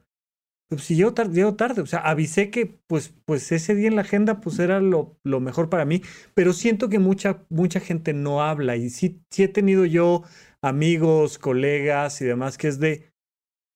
Pues 0.68 0.84
si 0.84 0.94
llego 0.94 1.14
tarde, 1.14 1.34
llego 1.34 1.54
tarde. 1.54 1.80
O 1.80 1.86
sea, 1.86 2.00
avisé 2.00 2.50
que 2.50 2.66
pues, 2.66 3.14
pues 3.24 3.50
ese 3.50 3.74
día 3.74 3.88
en 3.88 3.96
la 3.96 4.02
agenda 4.02 4.40
pues 4.42 4.58
era 4.58 4.78
lo, 4.80 5.18
lo 5.24 5.40
mejor 5.40 5.70
para 5.70 5.86
mí, 5.86 6.02
pero 6.34 6.52
siento 6.52 6.90
que 6.90 6.98
mucha, 6.98 7.44
mucha 7.48 7.80
gente 7.80 8.12
no 8.12 8.42
habla 8.42 8.76
y 8.76 8.90
sí, 8.90 9.22
sí 9.30 9.42
he 9.42 9.48
tenido 9.48 9.86
yo 9.86 10.22
amigos, 10.60 11.38
colegas 11.38 12.20
y 12.20 12.26
demás 12.26 12.58
que 12.58 12.68
es 12.68 12.78
de, 12.78 13.10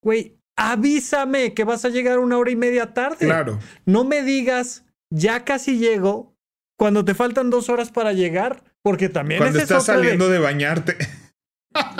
güey, 0.02 0.38
avísame 0.56 1.54
que 1.54 1.64
vas 1.64 1.86
a 1.86 1.88
llegar 1.88 2.18
una 2.18 2.36
hora 2.36 2.50
y 2.50 2.56
media 2.56 2.92
tarde. 2.92 3.24
Claro. 3.24 3.58
No 3.86 4.04
me 4.04 4.22
digas, 4.22 4.84
ya 5.10 5.44
casi 5.44 5.78
llego, 5.78 6.36
cuando 6.76 7.04
te 7.04 7.14
faltan 7.14 7.50
dos 7.50 7.68
horas 7.70 7.90
para 7.90 8.12
llegar, 8.12 8.73
porque 8.84 9.08
también 9.08 9.40
cuando 9.40 9.58
estás 9.58 9.86
saliendo 9.86 10.28
de, 10.28 10.38
bañarte. 10.38 10.96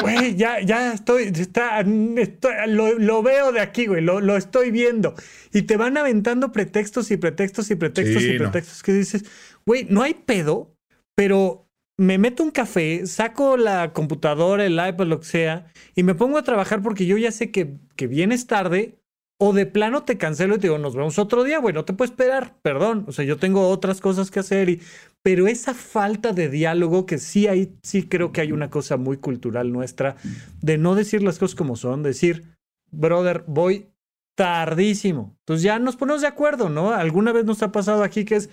Güey, 0.01 0.37
ya, 0.37 0.61
ya 0.61 0.93
estoy, 0.93 1.33
está, 1.35 1.83
lo, 1.83 3.23
veo 3.25 3.51
de 3.51 3.59
aquí, 3.59 3.87
güey, 3.87 4.03
lo, 4.03 4.21
lo, 4.21 4.37
estoy 4.37 4.71
viendo. 4.71 5.17
Y 5.53 5.63
te 5.63 5.77
van 5.77 5.97
aventando 5.97 6.53
pretextos 6.53 7.11
y 7.11 7.17
pretextos 7.17 7.73
y 7.73 7.75
pretextos 7.75 8.23
y 8.23 8.39
pretextos 8.39 8.83
que 8.85 8.93
dices, 8.93 9.25
güey, 9.67 9.85
no 9.91 10.03
hay 10.03 10.15
pedo, 10.15 10.77
pero 11.17 11.67
me 11.97 12.19
meto 12.19 12.45
un 12.45 12.53
café, 12.53 13.05
saco 13.09 13.57
la 13.57 13.93
computadora, 13.93 14.65
el 14.65 14.75
iPad, 14.75 15.07
lo 15.07 15.19
que 15.19 15.27
sea, 15.27 15.67
y 15.97 16.05
me 16.05 16.15
pongo 16.15 16.39
a 16.39 16.45
trabajar 16.45 16.81
porque 16.81 17.07
yo 17.07 17.17
ya 17.17 17.33
sé 17.33 17.51
que, 17.51 17.75
que 17.97 18.07
vienes 18.07 18.47
tarde, 18.47 19.01
o 19.39 19.53
de 19.53 19.67
plano 19.67 20.05
te 20.05 20.17
cancelo 20.17 20.57
y 20.57 20.59
te 20.59 20.69
digo, 20.69 20.79
nos 20.79 20.95
vemos 20.95 21.19
otro 21.19 21.43
día, 21.43 21.59
güey, 21.59 21.75
no 21.75 21.85
te 21.85 21.93
puedo 21.93 22.11
esperar, 22.11 22.57
perdón, 22.63 23.05
o 23.09 23.13
sea, 23.13 23.25
yo 23.25 23.37
tengo 23.37 23.69
otras 23.69 24.01
cosas 24.01 24.31
que 24.31 24.41
hacer, 24.41 24.69
y... 24.69 24.81
pero 25.23 25.49
esa 25.49 25.75
falta 25.75 26.33
de 26.33 26.49
diálogo 26.49 27.07
que 27.07 27.19
sí 27.19 27.49
hay, 27.49 27.77
sí 27.83 28.05
creo 28.05 28.33
que 28.33 28.41
hay 28.41 28.53
una 28.53 28.71
cosa 28.71 28.97
muy 28.97 29.17
cultural 29.17 29.73
nuestra, 29.73 30.17
de 30.61 30.79
no 30.79 30.95
decir 30.95 31.23
las 31.23 31.39
cosas 31.39 31.57
como 31.57 31.77
son, 31.77 32.03
decir, 32.03 32.57
brother, 32.91 33.45
voy 33.47 33.91
tardísimo. 34.37 35.37
Entonces 35.41 35.63
ya 35.63 35.79
nos 35.79 35.97
ponemos 35.97 36.23
de 36.23 36.29
acuerdo, 36.29 36.69
¿no? 36.69 36.93
Alguna 36.93 37.33
vez 37.33 37.45
nos 37.45 37.63
ha 37.63 37.71
pasado 37.71 38.03
aquí 38.03 38.25
que 38.25 38.37
es, 38.37 38.51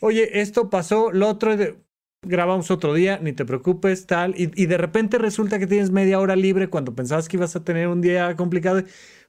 oye, 0.00 0.40
esto 0.40 0.70
pasó, 0.70 1.10
lo 1.12 1.28
otro, 1.28 1.56
grabamos 2.22 2.70
otro 2.70 2.94
día, 2.94 3.18
ni 3.22 3.32
te 3.32 3.44
preocupes, 3.44 4.06
tal, 4.06 4.34
y, 4.36 4.50
y, 4.60 4.66
de 4.66 4.78
repente 4.78 5.18
resulta 5.18 5.58
que 5.58 5.66
tienes 5.66 5.90
media 5.90 6.20
hora 6.20 6.36
libre 6.36 6.68
cuando 6.68 6.94
pensabas 6.94 7.28
que 7.28 7.36
ibas 7.36 7.56
a 7.56 7.64
tener 7.64 7.88
un 7.88 8.00
día 8.00 8.34
complicado, 8.36 8.82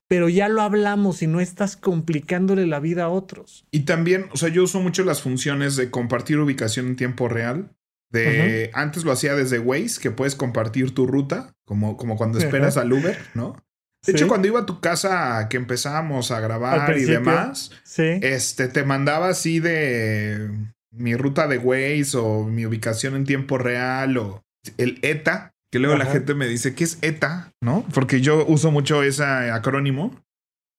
pero 0.07 0.29
ya 0.29 0.47
lo 0.47 0.61
hablamos 0.61 1.21
y 1.21 1.27
no 1.27 1.39
estás 1.39 1.75
complicándole 1.75 2.65
la 2.65 2.79
vida 2.79 3.05
a 3.05 3.09
otros. 3.09 3.65
Y 3.71 3.81
también, 3.81 4.27
o 4.31 4.37
sea, 4.37 4.49
yo 4.49 4.63
uso 4.63 4.79
mucho 4.79 5.03
las 5.03 5.21
funciones 5.21 5.75
de 5.75 5.91
compartir 5.91 6.39
ubicación 6.39 6.87
en 6.87 6.95
tiempo 6.95 7.27
real. 7.27 7.71
De 8.09 8.71
antes 8.73 9.03
lo 9.03 9.11
hacía 9.11 9.35
desde 9.35 9.59
Waze, 9.59 9.99
que 10.01 10.11
puedes 10.11 10.33
compartir 10.33 10.95
tu 10.95 11.05
ruta, 11.07 11.53
como, 11.65 11.97
como 11.97 12.15
cuando 12.15 12.39
esperas 12.39 12.77
al 12.77 12.93
Uber, 12.93 13.17
¿no? 13.33 13.57
De 14.05 14.13
hecho, 14.13 14.29
cuando 14.29 14.47
iba 14.47 14.61
a 14.61 14.65
tu 14.65 14.79
casa 14.79 15.47
que 15.49 15.57
empezábamos 15.57 16.31
a 16.31 16.39
grabar 16.39 16.97
y 16.97 17.03
demás, 17.03 17.71
este 17.97 18.69
te 18.69 18.85
mandaba 18.85 19.27
así 19.27 19.59
de 19.59 20.49
mi 20.91 21.15
ruta 21.15 21.47
de 21.47 21.57
Waze 21.57 22.15
o 22.15 22.45
mi 22.45 22.65
ubicación 22.65 23.15
en 23.15 23.25
tiempo 23.25 23.57
real 23.57 24.17
o 24.17 24.45
el 24.77 24.99
ETA, 25.01 25.53
que 25.71 25.79
luego 25.79 25.97
la 25.97 26.05
gente 26.05 26.33
me 26.33 26.47
dice, 26.47 26.75
¿qué 26.75 26.83
es 26.83 26.97
ETA? 27.01 27.51
¿No? 27.61 27.85
Porque 27.93 28.21
yo 28.21 28.45
uso 28.45 28.71
mucho 28.71 29.03
ese 29.03 29.23
acrónimo, 29.23 30.15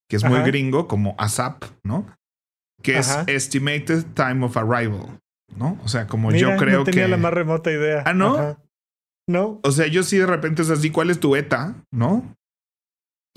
que 0.09 0.17
es 0.17 0.25
muy 0.25 0.41
gringo, 0.41 0.89
como 0.89 1.15
ASAP, 1.19 1.65
¿no? 1.85 2.07
Que 2.83 2.99
es 2.99 3.17
Estimated 3.27 4.05
Time 4.15 4.47
of 4.47 4.57
Arrival, 4.57 5.21
¿no? 5.55 5.79
O 5.85 5.89
sea, 5.89 6.07
como 6.07 6.33
yo 6.33 6.57
creo 6.57 6.85
que... 6.85 6.91
No 6.91 6.97
tenía 6.97 7.09
la 7.09 7.17
más 7.17 7.33
remota 7.33 7.71
idea. 7.71 8.03
Ah, 8.07 8.15
¿no? 8.15 8.59
No. 9.29 9.61
O 9.63 9.73
sea, 9.73 9.87
yo 9.89 10.03
sí 10.03 10.17
de 10.17 10.27
repente 10.27 10.63
es 10.63 10.71
así, 10.71 10.91
¿cuál 10.91 11.11
es 11.11 11.21
tu 11.21 11.37
ETA? 11.37 11.75
¿No? 11.93 12.35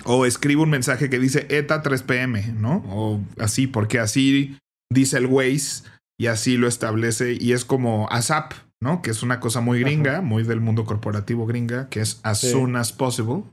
O 0.04 0.24
escribo 0.26 0.62
un 0.62 0.70
mensaje 0.70 1.10
que 1.10 1.18
dice 1.18 1.46
ETA 1.50 1.82
3 1.82 2.02
pm, 2.02 2.54
¿no? 2.54 2.82
O 2.88 3.20
así, 3.38 3.66
porque 3.66 3.98
así 3.98 4.58
dice 4.90 5.18
el 5.18 5.26
Waze 5.26 5.84
y 6.18 6.26
así 6.28 6.56
lo 6.56 6.66
establece 6.66 7.36
y 7.38 7.52
es 7.52 7.64
como 7.64 8.08
ASAP, 8.10 8.54
¿no? 8.82 9.00
Que 9.00 9.10
es 9.10 9.22
una 9.22 9.38
cosa 9.38 9.60
muy 9.60 9.80
gringa, 9.80 10.20
muy 10.20 10.42
del 10.42 10.60
mundo 10.60 10.84
corporativo 10.84 11.46
gringa, 11.46 11.88
que 11.88 12.00
es 12.00 12.20
as 12.24 12.40
soon 12.40 12.74
as 12.74 12.92
possible. 12.92 13.44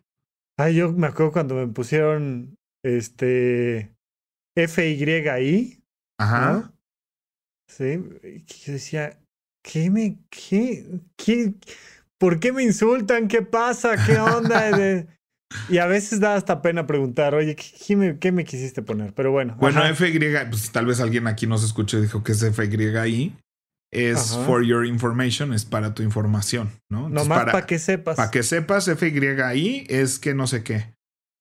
Ay, 0.58 0.76
yo 0.76 0.92
me 0.92 1.08
acuerdo 1.08 1.32
cuando 1.32 1.56
me 1.56 1.68
pusieron 1.68 2.58
este 2.84 3.94
FYI. 4.58 5.84
Ajá. 6.20 6.74
Sí, 7.70 8.04
yo 8.66 8.74
decía, 8.74 9.20
¿qué 9.64 9.92
me, 9.92 10.18
qué, 10.32 11.00
qué, 11.16 11.54
por 12.18 12.40
qué 12.40 12.52
me 12.52 12.64
insultan? 12.64 13.28
¿Qué 13.28 13.44
pasa? 13.44 14.04
¿Qué 14.04 14.18
onda? 14.18 15.08
Y 15.68 15.80
a 15.80 15.88
veces 15.88 16.20
da 16.20 16.36
hasta 16.36 16.62
pena 16.62 16.86
preguntar, 16.86 17.34
oye, 17.34 17.56
¿qué, 17.56 18.32
me, 18.32 18.46
quisiste 18.46 18.84
poner? 18.84 19.14
Pero 19.16 19.32
bueno. 19.32 19.56
Bueno, 19.60 19.82
FY, 19.96 20.20
pues 20.48 20.72
tal 20.72 20.86
vez 20.86 21.00
alguien 21.00 21.26
aquí 21.26 21.48
nos 21.48 21.64
escuche 21.64 21.98
y 21.98 22.02
dijo 22.02 22.24
que 22.24 22.34
es 22.34 22.46
FYI. 22.56 23.36
Es 23.92 24.38
for 24.46 24.64
your 24.64 24.86
information, 24.86 25.52
es 25.52 25.66
para 25.66 25.96
tu 25.96 26.04
información, 26.04 26.72
¿no? 26.90 27.10
Nomás 27.10 27.46
para, 27.46 27.66
que 27.66 27.80
sepas. 27.80 28.18
Para 28.18 28.30
que 28.30 28.44
sepas, 28.44 28.86
FYI 28.86 29.88
es 29.90 30.20
que 30.20 30.36
no 30.36 30.46
sé 30.46 30.64
qué, 30.64 30.94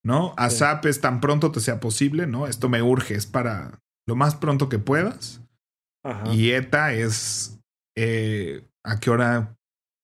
¿no? 0.03 0.33
ASAP 0.39 0.87
es 0.87 1.01
tan 1.03 1.21
pronto 1.21 1.53
te 1.53 1.61
sea 1.61 1.79
posible, 1.79 2.27
¿no? 2.27 2.47
Esto 2.47 2.71
me 2.71 2.81
urge, 2.81 3.15
es 3.15 3.27
para 3.27 3.81
lo 4.07 4.17
más 4.17 4.35
pronto 4.35 4.69
que 4.69 4.79
puedas. 4.79 5.43
Y 6.33 6.53
ETA 6.53 6.95
es 6.95 7.61
eh, 7.95 8.65
a 8.83 8.99
qué 8.99 9.11
hora 9.11 9.55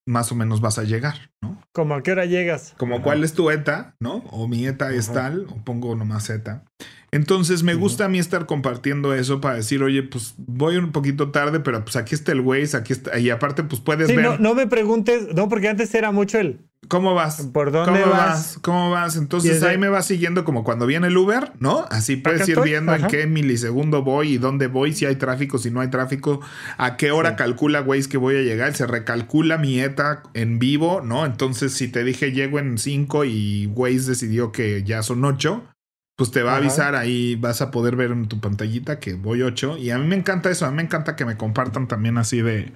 más 0.07 0.30
o 0.33 0.35
menos 0.35 0.61
vas 0.61 0.78
a 0.78 0.83
llegar, 0.83 1.30
¿no? 1.40 1.62
¿Cómo 1.72 1.94
a 1.94 2.02
qué 2.02 2.12
hora 2.12 2.26
llegas? 2.26 2.74
Como 2.76 3.00
cuál 3.02 3.24
es 3.24 3.33
tu 3.33 3.50
ETA, 3.50 3.96
¿no? 4.00 4.16
O 4.30 4.46
mi 4.48 4.66
ETA 4.66 4.92
es 4.92 5.12
tal, 5.12 5.46
o 5.48 5.64
pongo 5.64 5.96
nomás 5.96 6.28
ETA. 6.28 6.64
Entonces 7.14 7.62
me 7.62 7.74
gusta 7.74 8.07
a 8.07 8.09
mí 8.09 8.18
estar 8.18 8.44
compartiendo 8.44 9.14
eso 9.14 9.40
para 9.40 9.55
decir, 9.55 9.85
oye, 9.85 10.03
pues 10.03 10.35
voy 10.37 10.79
un 10.79 10.90
poquito 10.90 11.31
tarde, 11.31 11.61
pero 11.61 11.85
pues 11.85 11.94
aquí 11.94 12.12
está 12.12 12.33
el 12.33 12.40
Waze, 12.40 12.77
aquí 12.77 12.92
está, 12.92 13.16
y 13.20 13.31
aparte 13.31 13.62
pues 13.62 13.81
puedes 13.81 14.09
ver. 14.09 14.20
No, 14.20 14.37
no 14.37 14.53
me 14.55 14.66
preguntes, 14.66 15.33
no, 15.33 15.48
porque 15.48 15.68
antes 15.68 15.94
era 15.94 16.11
mucho 16.11 16.40
el 16.40 16.59
¿Cómo 16.88 17.14
vas? 17.14 17.42
¿Por 17.53 17.70
dónde 17.70 18.03
¿Cómo 18.03 18.12
vas? 18.12 18.59
¿Cómo 18.62 18.90
vas? 18.90 19.16
Entonces 19.16 19.62
ahí 19.62 19.79
me 19.79 19.88
vas 19.88 20.07
siguiendo 20.07 20.44
como 20.44 20.64
cuando 20.64 20.87
viene 20.87 21.07
el 21.07 21.16
Uber, 21.16 21.53
¿no? 21.61 21.87
Así 21.90 22.16
puedes 22.16 22.48
ir 22.48 22.61
viendo 22.61 22.92
en 22.94 23.07
qué 23.07 23.27
milisegundo 23.27 24.03
voy 24.03 24.35
y 24.35 24.38
dónde 24.38 24.66
voy, 24.66 24.92
si 24.92 25.07
hay 25.07 25.16
tráfico, 25.16 25.59
si 25.59 25.70
no 25.70 25.81
hay 25.81 25.88
tráfico, 25.90 26.40
a 26.77 26.96
qué 26.96 27.11
hora 27.11 27.37
calcula 27.37 27.81
Waze 27.81 28.09
que 28.09 28.18
voy 28.18 28.37
a 28.37 28.42
llegar, 28.42 28.74
se 28.74 28.87
recalcula 28.87 29.57
mi 29.57 29.81
ETA 29.81 30.24
en 30.35 30.59
vivo, 30.59 31.00
¿no? 31.00 31.24
Entonces 31.24 31.72
si 31.74 31.88
te 31.88 32.05
dije 32.05 32.33
llego 32.33 32.59
en 32.59 32.77
5 32.77 33.24
y 33.24 33.66
Waze 33.68 34.11
decidió 34.11 34.53
que 34.53 34.83
ya 34.83 35.03
son 35.03 35.24
8, 35.24 35.62
pues 36.16 36.31
te 36.31 36.42
va 36.42 36.55
a 36.55 36.57
avisar 36.57 36.94
ahí, 36.94 37.37
vas 37.37 37.61
a 37.61 37.70
poder 37.70 37.96
ver 37.96 38.12
en 38.12 38.29
tu 38.29 38.40
pantallita 38.40 39.00
que 39.00 39.14
voy 39.14 39.42
8 39.42 39.79
y 39.79 39.90
a 39.90 39.98
mí 39.98 40.07
me 40.07 40.16
encanta 40.16 40.50
eso, 40.50 40.66
a 40.66 40.70
mí 40.70 40.77
me 40.77 40.83
encanta 40.83 41.16
que 41.16 41.24
me 41.24 41.37
compartan 41.37 41.88
también 41.88 42.18
así 42.18 42.40
de 42.40 42.72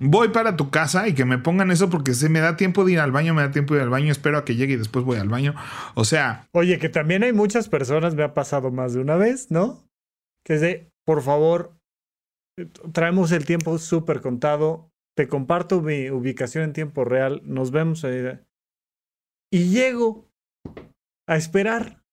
voy 0.00 0.28
para 0.28 0.56
tu 0.56 0.70
casa 0.70 1.08
y 1.08 1.14
que 1.14 1.24
me 1.24 1.38
pongan 1.38 1.70
eso 1.70 1.90
porque 1.90 2.14
se 2.14 2.28
me 2.28 2.40
da 2.40 2.56
tiempo 2.56 2.84
de 2.84 2.92
ir 2.92 3.00
al 3.00 3.12
baño, 3.12 3.34
me 3.34 3.42
da 3.42 3.50
tiempo 3.50 3.74
de 3.74 3.80
ir 3.80 3.84
al 3.84 3.90
baño, 3.90 4.12
espero 4.12 4.38
a 4.38 4.44
que 4.44 4.56
llegue 4.56 4.74
y 4.74 4.78
después 4.78 5.04
voy 5.04 5.18
al 5.18 5.28
baño. 5.28 5.54
O 5.94 6.04
sea. 6.04 6.48
Oye, 6.52 6.78
que 6.78 6.88
también 6.88 7.22
hay 7.22 7.32
muchas 7.32 7.68
personas, 7.68 8.14
me 8.14 8.22
ha 8.22 8.34
pasado 8.34 8.70
más 8.70 8.94
de 8.94 9.00
una 9.00 9.16
vez, 9.16 9.50
¿no? 9.50 9.84
Que 10.44 10.54
es 10.54 10.60
de, 10.60 10.90
por 11.04 11.22
favor, 11.22 11.76
traemos 12.92 13.32
el 13.32 13.44
tiempo 13.44 13.78
súper 13.78 14.20
contado, 14.20 14.90
te 15.16 15.28
comparto 15.28 15.80
mi 15.80 16.10
ubicación 16.10 16.64
en 16.64 16.72
tiempo 16.72 17.04
real, 17.04 17.42
nos 17.44 17.70
vemos 17.70 18.04
ahí. 18.04 18.40
Y 19.52 19.70
llego 19.70 20.28
a 21.28 21.36
esperar 21.36 22.03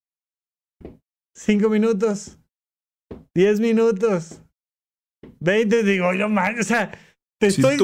cinco 1.35 1.69
minutos, 1.69 2.37
diez 3.33 3.59
minutos, 3.59 4.41
veinte, 5.39 5.83
digo, 5.83 6.13
yo 6.13 6.29
mal, 6.29 6.59
o 6.59 6.63
sea 6.63 6.91
te 7.41 7.47
estoy, 7.47 7.77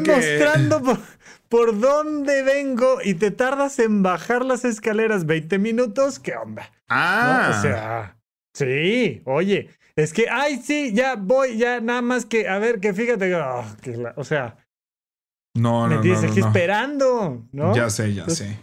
mostrando 0.00 0.82
por, 1.48 1.80
dónde 1.80 2.42
vengo 2.42 2.98
y 3.02 3.14
te 3.14 3.30
tardas 3.30 3.78
en 3.78 4.02
bajar 4.02 4.44
las 4.44 4.66
escaleras 4.66 5.24
20 5.24 5.58
minutos. 5.58 6.18
¿Qué 6.18 6.34
onda? 6.36 6.70
Ah. 6.88 7.50
O 7.50 7.62
sea, 7.62 8.18
sí, 8.54 9.22
oye, 9.24 9.70
es 9.96 10.12
que, 10.12 10.28
ay, 10.30 10.60
sí, 10.62 10.92
ya 10.92 11.16
voy, 11.16 11.56
ya 11.56 11.80
nada 11.80 12.02
más 12.02 12.26
que, 12.26 12.46
a 12.46 12.58
ver, 12.58 12.78
que 12.78 12.92
fíjate, 12.92 13.34
oh, 13.34 13.64
o 14.16 14.24
sea. 14.24 14.56
No, 15.56 15.88
no, 15.88 15.96
me 15.96 16.02
tienes 16.02 16.22
aquí 16.22 16.40
esperando, 16.40 17.48
¿no? 17.52 17.74
Ya 17.74 17.88
sé, 17.88 18.12
ya 18.12 18.28
sé. 18.28 18.58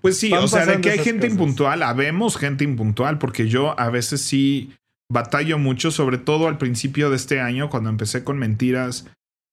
Pues 0.00 0.18
sí, 0.18 0.32
o 0.32 0.48
sea, 0.48 0.66
de 0.66 0.80
que 0.80 0.90
hay 0.90 0.98
gente 0.98 1.26
impuntual, 1.26 1.82
habemos 1.82 2.36
gente 2.36 2.64
impuntual, 2.64 3.18
porque 3.18 3.48
yo 3.48 3.78
a 3.78 3.90
veces 3.90 4.20
sí 4.20 4.72
batallo 5.08 5.58
mucho, 5.58 5.90
sobre 5.90 6.18
todo 6.18 6.48
al 6.48 6.58
principio 6.58 7.10
de 7.10 7.16
este 7.16 7.40
año, 7.40 7.70
cuando 7.70 7.90
empecé 7.90 8.24
con 8.24 8.38
mentiras 8.38 9.06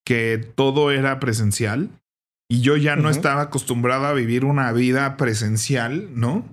que 0.05 0.37
todo 0.55 0.91
era 0.91 1.19
presencial 1.19 1.89
y 2.49 2.61
yo 2.61 2.77
ya 2.77 2.95
no 2.95 3.09
estaba 3.09 3.41
acostumbrado 3.41 4.05
a 4.05 4.13
vivir 4.13 4.45
una 4.45 4.71
vida 4.71 5.17
presencial, 5.17 6.09
¿no? 6.13 6.45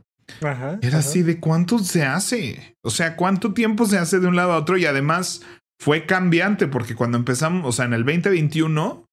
Ajá, 0.43 0.79
era 0.83 0.99
así 0.99 1.23
de 1.23 1.39
cuánto 1.39 1.79
se 1.79 2.05
hace, 2.05 2.77
o 2.83 2.91
sea, 2.91 3.15
cuánto 3.15 3.53
tiempo 3.53 3.87
se 3.87 3.99
hace 3.99 4.19
de 4.19 4.27
un 4.27 4.37
lado 4.37 4.53
a 4.53 4.59
otro 4.59 4.77
y 4.77 4.87
además 4.87 5.43
fue 5.79 6.07
cambiante 6.07 6.67
porque 6.67 6.95
cuando 6.95 7.19
empezamos, 7.19 7.65
o 7.67 7.73
sea, 7.73 7.85
en 7.85 7.93
el 7.93 8.05
2021, 8.05 9.07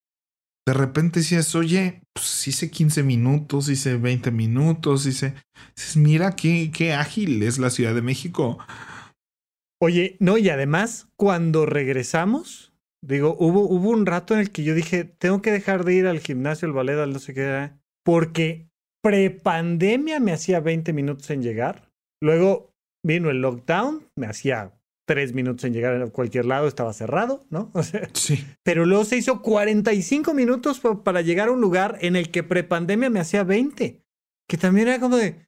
de 0.67 0.73
repente 0.73 1.19
decías, 1.19 1.55
oye, 1.55 2.01
pues 2.13 2.47
hice 2.47 2.69
15 2.69 3.03
minutos, 3.03 3.69
hice 3.69 3.97
20 3.97 4.31
minutos, 4.31 5.05
hice, 5.05 5.33
mira 5.95 6.35
qué, 6.35 6.71
qué 6.73 6.93
ágil 6.93 7.41
es 7.43 7.57
la 7.57 7.69
Ciudad 7.69 7.95
de 7.95 8.01
México. 8.01 8.59
Oye, 9.81 10.17
no, 10.19 10.37
y 10.37 10.49
además, 10.49 11.07
cuando 11.17 11.65
regresamos, 11.65 12.71
Digo, 13.03 13.35
hubo, 13.39 13.61
hubo 13.61 13.89
un 13.89 14.05
rato 14.05 14.35
en 14.35 14.41
el 14.41 14.51
que 14.51 14.63
yo 14.63 14.75
dije, 14.75 15.05
tengo 15.05 15.41
que 15.41 15.51
dejar 15.51 15.83
de 15.85 15.95
ir 15.95 16.07
al 16.07 16.19
gimnasio, 16.19 16.67
al 16.67 16.73
ballet, 16.73 16.99
al 16.99 17.13
no 17.13 17.19
sé 17.19 17.33
qué, 17.33 17.71
porque 18.05 18.69
prepandemia 19.01 20.19
me 20.19 20.33
hacía 20.33 20.59
20 20.59 20.93
minutos 20.93 21.29
en 21.31 21.41
llegar. 21.41 21.91
Luego 22.21 22.71
vino 23.03 23.31
el 23.31 23.41
lockdown, 23.41 24.07
me 24.15 24.27
hacía 24.27 24.79
tres 25.11 25.33
minutos 25.33 25.65
en 25.65 25.73
llegar 25.73 26.01
a 26.01 26.07
cualquier 26.07 26.45
lado, 26.45 26.69
estaba 26.69 26.93
cerrado, 26.93 27.45
¿no? 27.49 27.69
O 27.73 27.83
sea, 27.83 28.07
sí. 28.13 28.47
Pero 28.63 28.85
luego 28.85 29.03
se 29.03 29.17
hizo 29.17 29.41
45 29.41 30.33
minutos 30.33 30.81
para 31.03 31.19
llegar 31.19 31.49
a 31.49 31.51
un 31.51 31.59
lugar 31.59 31.97
en 31.99 32.15
el 32.15 32.31
que 32.31 32.43
prepandemia 32.43 33.09
me 33.09 33.19
hacía 33.19 33.43
20. 33.43 34.01
Que 34.47 34.57
también 34.57 34.87
era 34.87 35.01
como 35.01 35.17
de. 35.17 35.47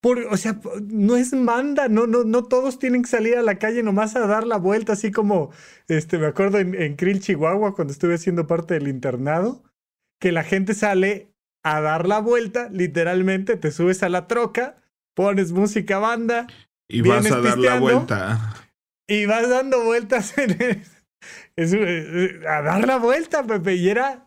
Por, 0.00 0.20
o 0.20 0.36
sea, 0.36 0.60
no 0.82 1.16
es 1.16 1.32
manda, 1.32 1.88
no, 1.88 2.06
no, 2.06 2.22
no 2.22 2.44
todos 2.44 2.78
tienen 2.78 3.02
que 3.02 3.08
salir 3.08 3.36
a 3.36 3.42
la 3.42 3.58
calle 3.58 3.82
nomás 3.82 4.14
a 4.14 4.26
dar 4.26 4.46
la 4.46 4.56
vuelta, 4.56 4.92
así 4.92 5.10
como, 5.10 5.50
este, 5.88 6.18
me 6.18 6.26
acuerdo 6.26 6.58
en, 6.58 6.80
en 6.80 6.94
Krill, 6.96 7.20
Chihuahua, 7.20 7.74
cuando 7.74 7.92
estuve 7.92 8.14
haciendo 8.14 8.48
parte 8.48 8.74
del 8.74 8.88
internado, 8.88 9.62
que 10.20 10.32
la 10.32 10.42
gente 10.42 10.74
sale 10.74 11.32
a 11.64 11.80
dar 11.80 12.06
la 12.08 12.20
vuelta, 12.20 12.68
literalmente, 12.70 13.56
te 13.56 13.70
subes 13.70 14.02
a 14.02 14.08
la 14.08 14.26
troca, 14.26 14.76
pones 15.14 15.52
música 15.52 15.98
banda. 15.98 16.46
Y 16.88 17.02
vas 17.02 17.30
a 17.30 17.40
dar 17.40 17.58
la 17.58 17.78
vuelta. 17.78 18.54
Y 19.08 19.26
vas 19.26 19.48
dando 19.48 19.84
vueltas 19.84 20.36
en 20.38 20.84
el, 21.56 22.46
a 22.46 22.62
dar 22.62 22.86
la 22.86 22.98
vuelta, 22.98 23.44
Pepe. 23.44 23.74
Y 23.74 23.88
era 23.88 24.26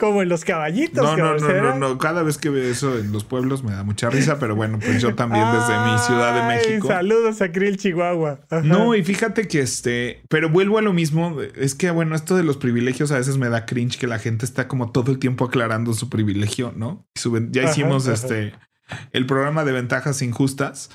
como 0.00 0.22
en 0.22 0.30
los 0.30 0.44
caballitos. 0.44 1.04
No, 1.04 1.16
no, 1.16 1.38
no, 1.38 1.78
no, 1.78 1.98
Cada 1.98 2.22
vez 2.22 2.38
que 2.38 2.48
veo 2.48 2.64
eso 2.64 2.98
en 2.98 3.12
los 3.12 3.22
pueblos 3.24 3.62
me 3.62 3.72
da 3.72 3.84
mucha 3.84 4.08
risa, 4.08 4.38
pero 4.38 4.56
bueno, 4.56 4.78
pues 4.78 5.00
yo 5.02 5.14
también 5.14 5.44
desde 5.52 5.78
mi 5.78 5.98
Ciudad 5.98 6.34
de 6.34 6.56
México. 6.56 6.88
Saludos 6.88 7.42
a 7.42 7.52
Krill, 7.52 7.76
Chihuahua. 7.76 8.40
No, 8.64 8.94
y 8.94 9.04
fíjate 9.04 9.46
que 9.46 9.60
este, 9.60 10.22
pero 10.28 10.48
vuelvo 10.48 10.78
a 10.78 10.82
lo 10.82 10.92
mismo. 10.92 11.38
Es 11.54 11.74
que, 11.74 11.90
bueno, 11.90 12.16
esto 12.16 12.36
de 12.36 12.42
los 12.42 12.56
privilegios 12.56 13.12
a 13.12 13.18
veces 13.18 13.36
me 13.36 13.50
da 13.50 13.66
cringe 13.66 13.98
que 13.98 14.06
la 14.06 14.18
gente 14.18 14.46
está 14.46 14.66
como 14.66 14.90
todo 14.90 15.12
el 15.12 15.18
tiempo 15.18 15.44
aclarando 15.44 15.92
su 15.92 16.08
privilegio, 16.08 16.72
¿no? 16.74 17.06
Ya 17.50 17.64
hicimos 17.64 18.06
este 18.06 18.54
el 19.12 19.26
programa 19.26 19.64
de 19.64 19.72
ventajas 19.72 20.22
injustas. 20.22 20.90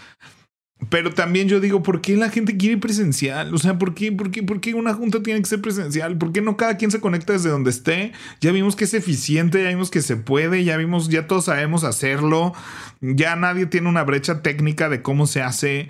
Pero 0.90 1.14
también 1.14 1.48
yo 1.48 1.60
digo, 1.60 1.84
¿por 1.84 2.02
qué 2.02 2.16
la 2.18 2.30
gente 2.30 2.58
quiere 2.58 2.78
presencial? 2.78 3.54
O 3.54 3.58
sea, 3.58 3.78
¿por 3.78 3.94
qué, 3.94 4.12
por, 4.12 4.32
qué, 4.32 4.44
¿por 4.44 4.60
qué 4.60 4.74
una 4.74 4.94
junta 4.94 5.24
tiene 5.24 5.42
que 5.42 5.48
ser 5.48 5.62
presencial? 5.62 6.18
¿Por 6.18 6.32
qué 6.32 6.42
no 6.42 6.58
cada 6.58 6.78
quien 6.78 6.92
se 6.92 7.00
conecta 7.00 7.34
desde 7.34 7.50
donde 7.50 7.70
esté? 7.70 8.12
Ya 8.42 8.52
vimos 8.52 8.76
que 8.76 8.84
es 8.84 8.94
eficiente, 8.94 9.64
ya 9.64 9.70
vimos 9.70 9.90
que 9.90 10.02
se 10.02 10.18
puede, 10.18 10.64
ya 10.64 10.78
vimos, 10.78 11.10
ya 11.10 11.28
todos 11.28 11.46
sabemos 11.46 11.84
hacerlo, 11.84 12.54
ya 13.02 13.36
nadie 13.36 13.66
tiene 13.66 13.90
una 13.90 14.04
brecha 14.04 14.42
técnica 14.42 14.90
de 14.90 15.02
cómo 15.02 15.28
se 15.28 15.42
hace. 15.42 15.88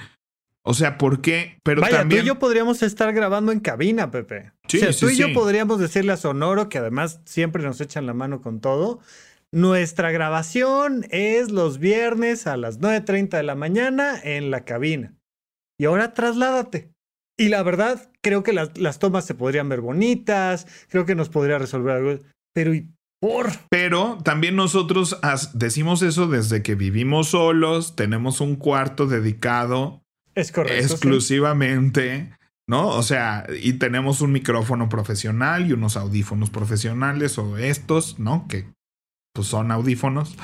O 0.61 0.73
sea, 0.73 0.97
¿por 0.97 1.21
qué? 1.21 1.59
Pero 1.63 1.81
Vaya, 1.81 1.99
también... 1.99 2.21
tú 2.21 2.25
y 2.25 2.27
yo 2.27 2.39
podríamos 2.39 2.81
estar 2.81 3.13
grabando 3.13 3.51
en 3.51 3.59
cabina, 3.59 4.09
Pepe. 4.09 4.51
Sí, 4.67 4.77
o 4.77 4.79
sea, 4.79 4.93
tú 4.93 5.09
y 5.09 5.15
yo 5.15 5.31
podríamos 5.33 5.79
decirle 5.79 6.13
a 6.13 6.17
Sonoro, 6.17 6.69
que 6.69 6.79
además 6.79 7.21
siempre 7.25 7.63
nos 7.63 7.79
echan 7.81 8.07
la 8.07 8.13
mano 8.13 8.41
con 8.41 8.61
todo, 8.61 8.99
nuestra 9.53 10.11
grabación 10.11 11.05
es 11.09 11.51
los 11.51 11.79
viernes 11.79 12.47
a 12.47 12.57
las 12.57 12.79
9.30 12.79 13.37
de 13.37 13.43
la 13.43 13.55
mañana 13.55 14.19
en 14.21 14.51
la 14.51 14.65
cabina. 14.65 15.15
Y 15.79 15.85
ahora 15.85 16.13
trasládate. 16.13 16.91
Y 17.37 17.49
la 17.49 17.63
verdad, 17.63 18.11
creo 18.21 18.43
que 18.43 18.53
las, 18.53 18.77
las 18.77 18.99
tomas 18.99 19.25
se 19.25 19.35
podrían 19.35 19.67
ver 19.69 19.81
bonitas, 19.81 20.67
creo 20.89 21.05
que 21.05 21.15
nos 21.15 21.29
podría 21.29 21.59
resolver 21.59 21.97
algo. 21.97 22.19
Pero 22.53 22.73
¿y 22.73 22.89
por? 23.19 23.49
Pero 23.69 24.19
también 24.23 24.55
nosotros 24.55 25.19
decimos 25.53 26.01
eso 26.01 26.27
desde 26.27 26.63
que 26.63 26.75
vivimos 26.75 27.29
solos, 27.29 27.95
tenemos 27.95 28.39
un 28.39 28.55
cuarto 28.55 29.07
dedicado 29.07 30.01
es 30.35 30.51
correcto, 30.51 30.93
exclusivamente. 30.93 32.35
¿no? 32.67 32.87
O 32.89 33.03
sea, 33.03 33.45
y 33.61 33.73
tenemos 33.73 34.21
un 34.21 34.31
micrófono 34.31 34.89
profesional 34.89 35.67
y 35.67 35.73
unos 35.73 35.97
audífonos 35.97 36.49
profesionales 36.49 37.37
o 37.37 37.57
estos, 37.57 38.19
¿no? 38.19 38.47
Que 38.47 38.65
pues 39.35 39.49
son 39.49 39.69
audífonos. 39.69 40.35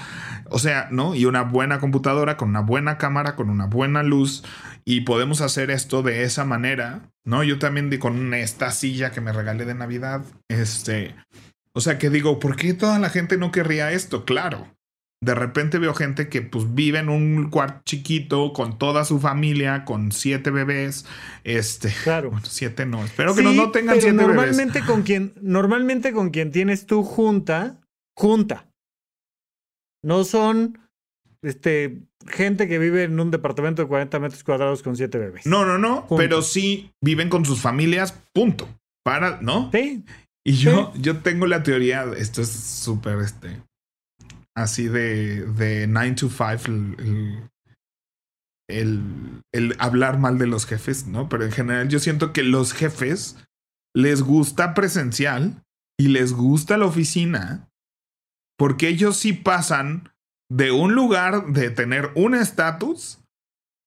O 0.50 0.60
sea, 0.60 0.90
¿no? 0.92 1.16
Y 1.16 1.26
una 1.26 1.44
buena 1.44 1.80
computadora 1.80 2.36
con 2.36 2.50
una 2.50 2.60
buena 2.60 2.98
cámara, 2.98 3.36
con 3.36 3.50
una 3.50 3.66
buena 3.66 4.04
luz. 4.04 4.44
Y 4.84 5.02
podemos 5.02 5.40
hacer 5.40 5.72
esto 5.72 6.04
de 6.04 6.24
esa 6.24 6.44
manera, 6.44 7.10
¿no? 7.24 7.44
Yo 7.44 7.58
también 7.58 7.98
con 8.00 8.34
esta 8.34 8.72
silla 8.72 9.12
que 9.12 9.22
me 9.22 9.32
regalé 9.32 9.66
de 9.66 9.74
Navidad, 9.74 10.24
este... 10.50 11.16
O 11.74 11.80
sea, 11.80 11.98
que 11.98 12.10
digo, 12.10 12.38
¿por 12.38 12.58
qué 12.58 12.74
toda 12.74 13.00
la 13.00 13.10
gente 13.10 13.38
no 13.38 13.54
querría 13.54 13.94
esto? 13.94 14.26
Claro. 14.26 14.68
De 15.24 15.36
repente 15.36 15.78
veo 15.78 15.94
gente 15.94 16.28
que 16.28 16.42
pues 16.42 16.74
vive 16.74 17.00
en 17.00 17.08
un 17.08 17.50
cuarto 17.50 17.82
chiquito 17.86 18.52
con 18.52 18.78
toda 18.78 19.06
su 19.06 19.20
familia, 19.20 19.86
con 19.86 20.12
siete 20.12 20.52
bebés. 20.52 21.06
Este, 21.46 21.94
claro. 22.04 22.32
Bueno, 22.32 22.46
siete 22.50 22.86
no. 22.86 23.06
Espero 23.06 23.34
que 23.34 23.44
no, 23.44 23.72
tengan 23.72 24.02
siete 24.02 24.14
normalmente 24.14 24.80
bebés. 24.80 24.90
Con 24.90 25.04
quien, 25.04 25.34
normalmente 25.42 26.12
con 26.12 26.32
quien 26.32 26.52
tienes 26.52 26.88
tu 26.88 27.04
junta, 27.04 27.80
junta. 28.18 28.71
No 30.04 30.24
son 30.24 30.80
este, 31.44 32.02
gente 32.28 32.68
que 32.68 32.80
vive 32.80 33.04
en 33.04 33.20
un 33.20 33.32
departamento 33.32 33.82
de 33.82 33.88
40 33.88 34.20
metros 34.20 34.44
cuadrados 34.44 34.84
con 34.84 34.96
siete 34.96 35.18
bebés. 35.18 35.46
No, 35.46 35.66
no, 35.66 35.78
no, 35.78 36.08
pero 36.16 36.42
sí 36.42 36.92
viven 37.02 37.30
con 37.30 37.46
sus 37.46 37.62
familias, 37.62 38.14
punto. 38.34 38.68
Para, 39.04 39.42
¿no? 39.42 39.72
Sí. 39.72 40.06
Y 40.46 40.54
yo, 40.54 40.94
yo 40.96 41.18
tengo 41.20 41.46
la 41.48 41.64
teoría, 41.64 42.06
esto 42.18 42.42
es 42.42 42.50
súper, 42.50 43.20
este, 43.20 43.62
así 44.56 44.88
de, 44.88 45.46
de 45.46 45.88
9 45.88 46.16
to 46.16 46.30
5, 46.30 46.72
el, 46.72 47.50
el, 48.68 49.02
el 49.52 49.76
hablar 49.80 50.18
mal 50.20 50.38
de 50.38 50.48
los 50.48 50.66
jefes, 50.66 51.06
¿no? 51.08 51.30
Pero 51.30 51.46
en 51.46 51.52
general 51.52 51.90
yo 51.90 52.00
siento 52.00 52.34
que 52.34 52.44
los 52.44 52.74
jefes 52.74 53.38
les 53.96 54.22
gusta 54.22 54.74
presencial 54.74 55.64
y 56.00 56.08
les 56.08 56.34
gusta 56.34 56.78
la 56.78 56.86
oficina 56.86 57.71
porque 58.58 58.88
ellos 58.88 59.18
sí 59.18 59.34
pasan 59.34 60.12
de 60.50 60.72
un 60.72 60.94
lugar 60.94 61.48
de 61.48 61.70
tener 61.70 62.12
un 62.16 62.36
estatus 62.36 63.22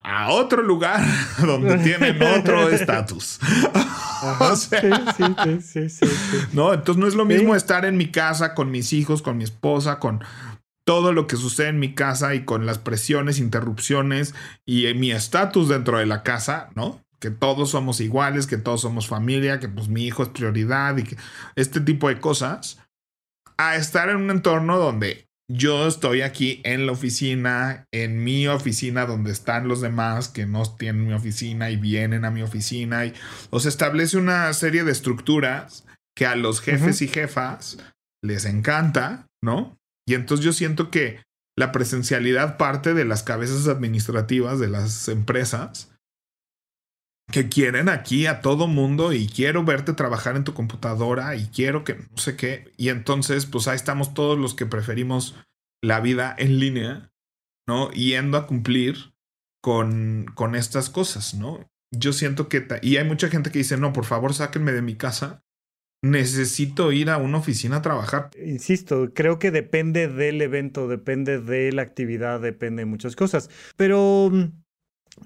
a 0.04 0.30
otro 0.30 0.62
lugar 0.62 1.02
donde 1.38 1.78
tienen 1.84 2.22
otro 2.22 2.68
estatus. 2.68 3.40
o 4.40 4.56
sea, 4.56 5.12
sí, 5.16 5.60
sí, 5.60 5.88
sí, 5.88 6.06
no, 6.52 6.72
entonces 6.72 7.00
no 7.00 7.08
es 7.08 7.14
lo 7.14 7.24
mismo 7.24 7.54
estar 7.54 7.84
en 7.84 7.96
mi 7.96 8.10
casa 8.10 8.54
con 8.54 8.70
mis 8.70 8.92
hijos, 8.92 9.22
con 9.22 9.36
mi 9.36 9.44
esposa, 9.44 9.98
con 9.98 10.22
todo 10.86 11.12
lo 11.12 11.26
que 11.26 11.36
sucede 11.36 11.68
en 11.68 11.78
mi 11.78 11.94
casa 11.94 12.34
y 12.34 12.44
con 12.44 12.66
las 12.66 12.78
presiones, 12.78 13.38
interrupciones 13.38 14.34
y 14.66 14.92
mi 14.94 15.12
estatus 15.12 15.68
dentro 15.68 15.98
de 15.98 16.06
la 16.06 16.22
casa, 16.22 16.68
¿no? 16.74 17.00
Que 17.18 17.30
todos 17.30 17.70
somos 17.70 18.00
iguales, 18.00 18.46
que 18.46 18.58
todos 18.58 18.82
somos 18.82 19.08
familia, 19.08 19.58
que 19.58 19.68
pues 19.68 19.88
mi 19.88 20.04
hijo 20.04 20.22
es 20.22 20.28
prioridad 20.28 20.96
y 20.98 21.04
que 21.04 21.16
este 21.56 21.80
tipo 21.80 22.08
de 22.08 22.20
cosas 22.20 22.83
a 23.56 23.76
estar 23.76 24.08
en 24.08 24.16
un 24.16 24.30
entorno 24.30 24.78
donde 24.78 25.28
yo 25.50 25.86
estoy 25.86 26.22
aquí 26.22 26.60
en 26.64 26.86
la 26.86 26.92
oficina, 26.92 27.86
en 27.92 28.24
mi 28.24 28.48
oficina 28.48 29.04
donde 29.04 29.30
están 29.30 29.68
los 29.68 29.80
demás 29.80 30.28
que 30.28 30.46
no 30.46 30.62
tienen 30.76 31.06
mi 31.06 31.12
oficina 31.12 31.70
y 31.70 31.76
vienen 31.76 32.24
a 32.24 32.30
mi 32.30 32.42
oficina. 32.42 33.04
Y, 33.04 33.14
o 33.50 33.60
se 33.60 33.68
establece 33.68 34.16
una 34.16 34.52
serie 34.54 34.84
de 34.84 34.92
estructuras 34.92 35.86
que 36.16 36.26
a 36.26 36.36
los 36.36 36.60
jefes 36.60 37.02
y 37.02 37.08
jefas 37.08 37.78
les 38.22 38.46
encanta, 38.46 39.26
¿no? 39.42 39.76
Y 40.06 40.14
entonces 40.14 40.44
yo 40.44 40.52
siento 40.52 40.90
que 40.90 41.22
la 41.56 41.72
presencialidad 41.72 42.56
parte 42.56 42.94
de 42.94 43.04
las 43.04 43.22
cabezas 43.22 43.68
administrativas 43.68 44.58
de 44.58 44.68
las 44.68 45.08
empresas 45.08 45.93
que 47.32 47.48
quieren 47.48 47.88
aquí 47.88 48.26
a 48.26 48.40
todo 48.40 48.66
mundo 48.66 49.12
y 49.12 49.26
quiero 49.26 49.64
verte 49.64 49.92
trabajar 49.94 50.36
en 50.36 50.44
tu 50.44 50.54
computadora 50.54 51.34
y 51.36 51.46
quiero 51.48 51.84
que 51.84 51.94
no 51.94 52.16
sé 52.16 52.36
qué. 52.36 52.72
Y 52.76 52.90
entonces, 52.90 53.46
pues 53.46 53.66
ahí 53.66 53.76
estamos 53.76 54.14
todos 54.14 54.38
los 54.38 54.54
que 54.54 54.66
preferimos 54.66 55.34
la 55.82 56.00
vida 56.00 56.34
en 56.38 56.58
línea, 56.58 57.12
¿no? 57.66 57.90
Yendo 57.90 58.38
a 58.38 58.46
cumplir 58.46 59.14
con, 59.62 60.26
con 60.34 60.54
estas 60.54 60.90
cosas, 60.90 61.34
¿no? 61.34 61.66
Yo 61.90 62.12
siento 62.12 62.48
que... 62.48 62.66
Y 62.82 62.96
hay 62.96 63.04
mucha 63.04 63.28
gente 63.28 63.50
que 63.50 63.58
dice, 63.58 63.76
no, 63.76 63.92
por 63.92 64.04
favor, 64.04 64.34
sáquenme 64.34 64.72
de 64.72 64.82
mi 64.82 64.96
casa. 64.96 65.42
Necesito 66.02 66.92
ir 66.92 67.08
a 67.08 67.16
una 67.16 67.38
oficina 67.38 67.76
a 67.76 67.82
trabajar. 67.82 68.30
Insisto, 68.44 69.12
creo 69.14 69.38
que 69.38 69.50
depende 69.50 70.06
del 70.06 70.42
evento, 70.42 70.86
depende 70.86 71.40
de 71.40 71.72
la 71.72 71.80
actividad, 71.80 72.40
depende 72.40 72.82
de 72.82 72.86
muchas 72.86 73.16
cosas. 73.16 73.48
Pero 73.76 74.28
mm, 74.30 74.63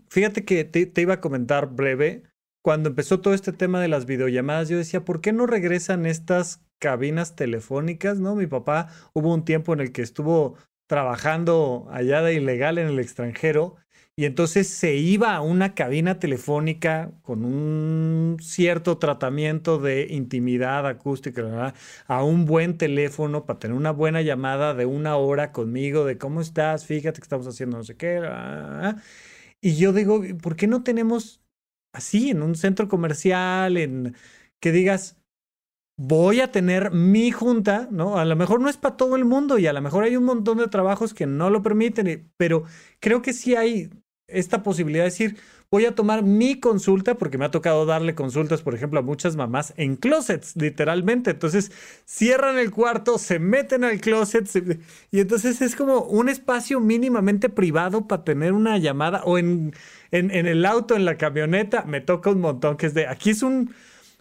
Fíjate 0.08 0.44
que 0.44 0.64
te, 0.64 1.00
iba 1.00 1.14
a 1.14 1.20
comentar 1.20 1.74
breve. 1.74 2.22
Cuando 2.62 2.90
empezó 2.90 3.20
todo 3.20 3.34
este 3.34 3.52
tema 3.52 3.80
de 3.80 3.88
las 3.88 4.06
videollamadas, 4.06 4.68
yo 4.68 4.76
decía, 4.76 5.04
¿por 5.04 5.20
qué 5.20 5.32
no 5.32 5.46
regresan 5.46 6.06
estas 6.06 6.60
cabinas 6.78 7.36
telefónicas? 7.36 8.20
¿No? 8.20 8.34
Mi 8.34 8.46
papá 8.46 8.88
hubo 9.14 9.32
un 9.32 9.44
tiempo 9.44 9.72
en 9.72 9.80
el 9.80 9.92
que 9.92 10.02
estuvo 10.02 10.56
trabajando 10.86 11.86
allá 11.90 12.22
de 12.22 12.34
ilegal 12.34 12.78
en 12.78 12.88
el 12.88 12.98
extranjero 12.98 13.76
y 14.18 14.24
entonces 14.24 14.68
se 14.68 14.96
iba 14.96 15.36
a 15.36 15.40
una 15.42 15.76
cabina 15.76 16.18
telefónica 16.18 17.12
con 17.22 17.44
un 17.44 18.36
cierto 18.40 18.98
tratamiento 18.98 19.78
de 19.78 20.08
intimidad 20.10 20.88
acústica, 20.88 21.72
a 22.08 22.24
un 22.24 22.44
buen 22.44 22.78
teléfono 22.78 23.46
para 23.46 23.60
tener 23.60 23.76
una 23.76 23.92
buena 23.92 24.20
llamada 24.20 24.74
de 24.74 24.86
una 24.86 25.16
hora 25.16 25.52
conmigo, 25.52 26.04
de 26.04 26.18
cómo 26.18 26.40
estás, 26.40 26.84
fíjate 26.84 27.20
que 27.20 27.26
estamos 27.26 27.46
haciendo 27.46 27.76
no 27.76 27.84
sé 27.84 27.96
qué. 27.96 28.20
Y 29.60 29.76
yo 29.76 29.92
digo, 29.92 30.22
¿por 30.42 30.56
qué 30.56 30.66
no 30.66 30.82
tenemos 30.82 31.42
así 31.92 32.30
en 32.30 32.42
un 32.42 32.54
centro 32.54 32.88
comercial, 32.88 33.76
en 33.76 34.14
que 34.60 34.72
digas, 34.72 35.16
voy 35.98 36.40
a 36.40 36.52
tener 36.52 36.92
mi 36.92 37.32
junta, 37.32 37.88
¿no? 37.90 38.18
A 38.18 38.24
lo 38.24 38.36
mejor 38.36 38.60
no 38.60 38.68
es 38.68 38.76
para 38.76 38.96
todo 38.96 39.16
el 39.16 39.24
mundo 39.24 39.58
y 39.58 39.66
a 39.66 39.72
lo 39.72 39.82
mejor 39.82 40.04
hay 40.04 40.16
un 40.16 40.24
montón 40.24 40.58
de 40.58 40.68
trabajos 40.68 41.12
que 41.12 41.26
no 41.26 41.50
lo 41.50 41.62
permiten, 41.62 42.32
pero 42.36 42.64
creo 43.00 43.20
que 43.20 43.32
sí 43.32 43.56
hay 43.56 43.90
esta 44.28 44.62
posibilidad 44.62 45.04
de 45.04 45.10
decir, 45.10 45.38
voy 45.70 45.84
a 45.84 45.94
tomar 45.94 46.22
mi 46.22 46.58
consulta, 46.60 47.16
porque 47.16 47.38
me 47.38 47.44
ha 47.44 47.50
tocado 47.50 47.84
darle 47.86 48.14
consultas, 48.14 48.62
por 48.62 48.74
ejemplo, 48.74 49.00
a 49.00 49.02
muchas 49.02 49.36
mamás 49.36 49.74
en 49.76 49.96
closets, 49.96 50.56
literalmente. 50.56 51.30
Entonces, 51.30 51.70
cierran 52.04 52.58
el 52.58 52.70
cuarto, 52.70 53.18
se 53.18 53.38
meten 53.38 53.84
al 53.84 54.00
closet, 54.00 54.48
y 55.10 55.20
entonces 55.20 55.60
es 55.60 55.76
como 55.76 56.02
un 56.02 56.28
espacio 56.28 56.80
mínimamente 56.80 57.48
privado 57.48 58.06
para 58.06 58.24
tener 58.24 58.52
una 58.52 58.78
llamada, 58.78 59.22
o 59.24 59.38
en, 59.38 59.74
en, 60.10 60.30
en 60.30 60.46
el 60.46 60.64
auto, 60.64 60.96
en 60.96 61.04
la 61.04 61.16
camioneta, 61.16 61.84
me 61.84 62.00
toca 62.00 62.30
un 62.30 62.40
montón, 62.40 62.76
que 62.76 62.86
es 62.86 62.94
de, 62.94 63.06
aquí 63.06 63.30
es 63.30 63.42
un 63.42 63.74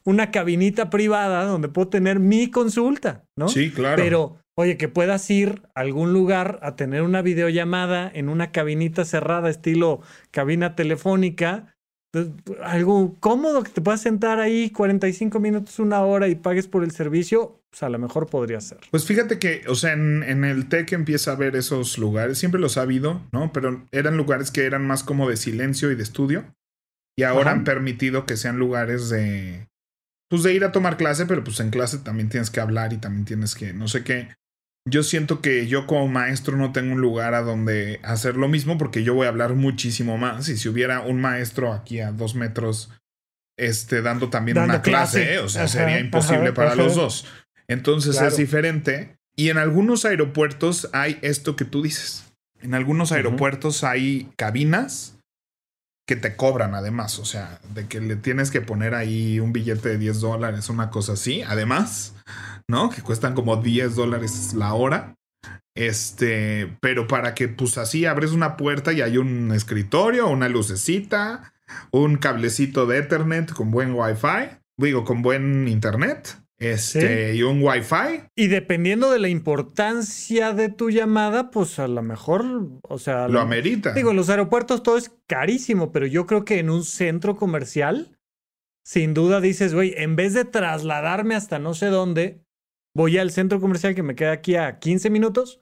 una 0.08 0.32
cabinita 0.32 0.90
privada 0.90 1.44
donde 1.44 1.68
puedo 1.68 1.90
tener 1.90 2.18
mi 2.18 2.50
consulta, 2.50 3.26
¿no? 3.36 3.50
Sí, 3.50 3.72
claro. 3.72 4.02
Pero, 4.02 4.38
oye, 4.60 4.76
que 4.76 4.90
puedas 4.90 5.30
ir 5.30 5.62
a 5.76 5.82
algún 5.82 6.14
lugar 6.14 6.60
a 6.64 6.76
tener 6.76 7.04
una 7.04 7.22
videollamada 7.22 8.10
en 8.12 8.28
una 8.28 8.52
cabinita 8.52 9.06
cerrada, 9.06 9.50
estilo 9.50 10.02
cabina 10.32 10.76
telefónica, 10.76 11.76
algo 12.64 13.16
cómodo 13.20 13.62
que 13.62 13.70
te 13.70 13.82
puedas 13.82 14.02
sentar 14.02 14.40
ahí 14.40 14.72
45 14.72 15.40
minutos, 15.40 15.78
una 15.78 16.02
hora 16.02 16.28
y 16.28 16.34
pagues 16.34 16.68
por 16.68 16.84
el 16.84 16.90
servicio, 16.90 17.62
pues 17.70 17.84
a 17.84 17.90
lo 17.90 18.00
mejor 18.00 18.28
podría 18.28 18.60
ser. 18.60 18.80
Pues 18.90 19.06
fíjate 19.06 19.38
que, 19.38 19.62
o 19.68 19.76
sea, 19.76 19.94
en, 19.94 20.44
el 20.44 20.68
TEC 20.68 20.94
empieza 20.94 21.34
a 21.34 21.36
ver 21.36 21.56
esos 21.56 22.00
lugares, 22.00 22.40
siempre 22.40 22.60
los 22.60 22.78
ha 22.78 22.82
habido, 22.82 23.22
¿no? 23.32 23.54
Pero 23.54 23.86
eran 23.92 24.18
lugares 24.18 24.50
que 24.50 24.66
eran 24.66 24.88
más 24.88 25.04
como 25.04 25.30
de 25.30 25.38
silencio 25.38 25.92
y 25.92 25.96
de 25.96 26.04
estudio. 26.04 26.56
Y 27.16 27.24
ahora 27.24 27.52
han 27.52 27.64
permitido 27.64 28.26
que 28.26 28.38
sean 28.38 28.58
lugares 28.58 29.10
de, 29.10 29.68
pues 30.30 30.44
de 30.44 30.54
ir 30.54 30.64
a 30.64 30.72
tomar 30.72 30.98
clase, 30.98 31.26
pero 31.26 31.44
pues 31.44 31.60
en 31.60 31.70
clase 31.70 32.00
también 32.00 32.30
tienes 32.30 32.50
que 32.50 32.60
hablar 32.60 32.94
y 32.94 32.98
también 32.98 33.26
tienes 33.26 33.56
que, 33.56 33.74
no 33.74 33.88
sé 33.88 34.04
qué. 34.04 34.30
Yo 34.90 35.04
siento 35.04 35.42
que 35.42 35.68
yo 35.68 35.86
como 35.86 36.08
maestro 36.08 36.56
no 36.56 36.72
tengo 36.72 36.94
un 36.94 37.02
lugar 37.02 37.34
a 37.34 37.42
donde 37.42 38.00
hacer 38.04 38.38
lo 38.38 38.48
mismo 38.48 38.78
porque 38.78 39.04
yo 39.04 39.14
voy 39.14 39.26
a 39.26 39.30
hablar 39.30 39.54
muchísimo 39.54 40.18
más. 40.18 40.48
Y 40.50 40.58
si 40.58 40.70
hubiera 40.70 41.02
un 41.02 41.20
maestro 41.20 41.74
aquí 41.74 42.00
a 42.00 42.12
dos 42.12 42.36
metros, 42.36 42.90
este, 43.58 44.02
dando 44.02 44.30
también 44.30 44.58
una 44.58 44.82
clase, 44.82 45.36
¿eh? 45.36 45.40
o 45.40 45.50
sea, 45.50 45.68
sería 45.68 46.00
imposible 46.00 46.54
para 46.54 46.76
los 46.76 46.96
dos. 46.96 47.26
Entonces 47.68 48.22
es 48.22 48.38
diferente. 48.38 49.18
Y 49.36 49.50
en 49.50 49.58
algunos 49.58 50.06
aeropuertos 50.06 50.90
hay 50.94 51.20
esto 51.22 51.56
que 51.56 51.66
tú 51.66 51.82
dices. 51.82 52.26
En 52.62 52.74
algunos 52.74 53.12
aeropuertos 53.12 53.84
hay 53.84 54.30
cabinas 54.36 55.18
que 56.08 56.16
te 56.16 56.36
cobran 56.36 56.74
además, 56.74 57.20
o 57.20 57.26
sea, 57.26 57.60
de 57.74 57.88
que 57.88 58.00
le 58.00 58.16
tienes 58.16 58.50
que 58.50 58.62
poner 58.62 58.96
ahí 58.96 59.42
un 59.42 59.52
billete 59.52 59.90
de 59.90 59.98
10 59.98 60.22
dólares, 60.22 60.70
una 60.70 60.90
cosa 60.90 61.14
así, 61.14 61.42
además, 61.42 62.16
¿no? 62.68 62.90
Que 62.90 63.02
cuestan 63.02 63.34
como 63.34 63.58
10 63.58 63.96
dólares 63.96 64.54
la 64.54 64.74
hora. 64.74 65.16
Este, 65.76 66.76
pero 66.82 67.08
para 67.08 67.36
que 67.36 67.48
pues 67.48 67.78
así 67.78 68.06
abres 68.06 68.32
una 68.32 68.58
puerta 68.58 68.94
y 68.94 69.02
hay 69.02 69.18
un 69.18 69.52
escritorio, 69.52 70.28
una 70.28 70.50
lucecita, 70.50 71.54
un 71.92 72.18
cablecito 72.18 72.88
de 72.88 72.98
Ethernet 72.98 73.52
con 73.54 73.70
buen 73.70 73.94
Wi-Fi, 73.94 74.58
digo, 74.78 75.04
con 75.06 75.22
buen 75.22 75.68
internet, 75.68 76.40
este, 76.60 77.36
y 77.36 77.44
un 77.44 77.62
Wi-Fi. 77.62 78.30
Y 78.36 78.48
dependiendo 78.48 79.12
de 79.12 79.20
la 79.20 79.30
importancia 79.30 80.54
de 80.54 80.70
tu 80.70 80.90
llamada, 80.90 81.52
pues 81.52 81.78
a 81.78 81.88
lo 81.88 82.02
mejor, 82.02 82.44
o 82.82 82.98
sea. 82.98 83.28
Lo 83.28 83.42
amerita. 83.42 83.94
Digo, 83.94 84.12
en 84.12 84.18
los 84.18 84.30
aeropuertos 84.30 84.82
todo 84.82 84.98
es 84.98 85.12
carísimo, 85.28 85.92
pero 85.92 86.08
yo 86.08 86.26
creo 86.26 86.46
que 86.46 86.58
en 86.58 86.72
un 86.72 86.84
centro 86.84 87.36
comercial, 87.36 88.18
sin 88.84 89.14
duda 89.14 89.42
dices, 89.42 89.76
güey, 89.76 89.94
en 89.98 90.16
vez 90.16 90.34
de 90.34 90.46
trasladarme 90.46 91.36
hasta 91.36 91.60
no 91.60 91.76
sé 91.76 91.88
dónde, 91.88 92.42
voy 92.98 93.20
al 93.20 93.30
centro 93.30 93.62
comercial 93.62 93.94
que 93.94 94.02
me 94.02 94.16
queda 94.16 94.32
aquí 94.32 94.56
a 94.56 94.80
15 94.80 95.12
minutos 95.12 95.62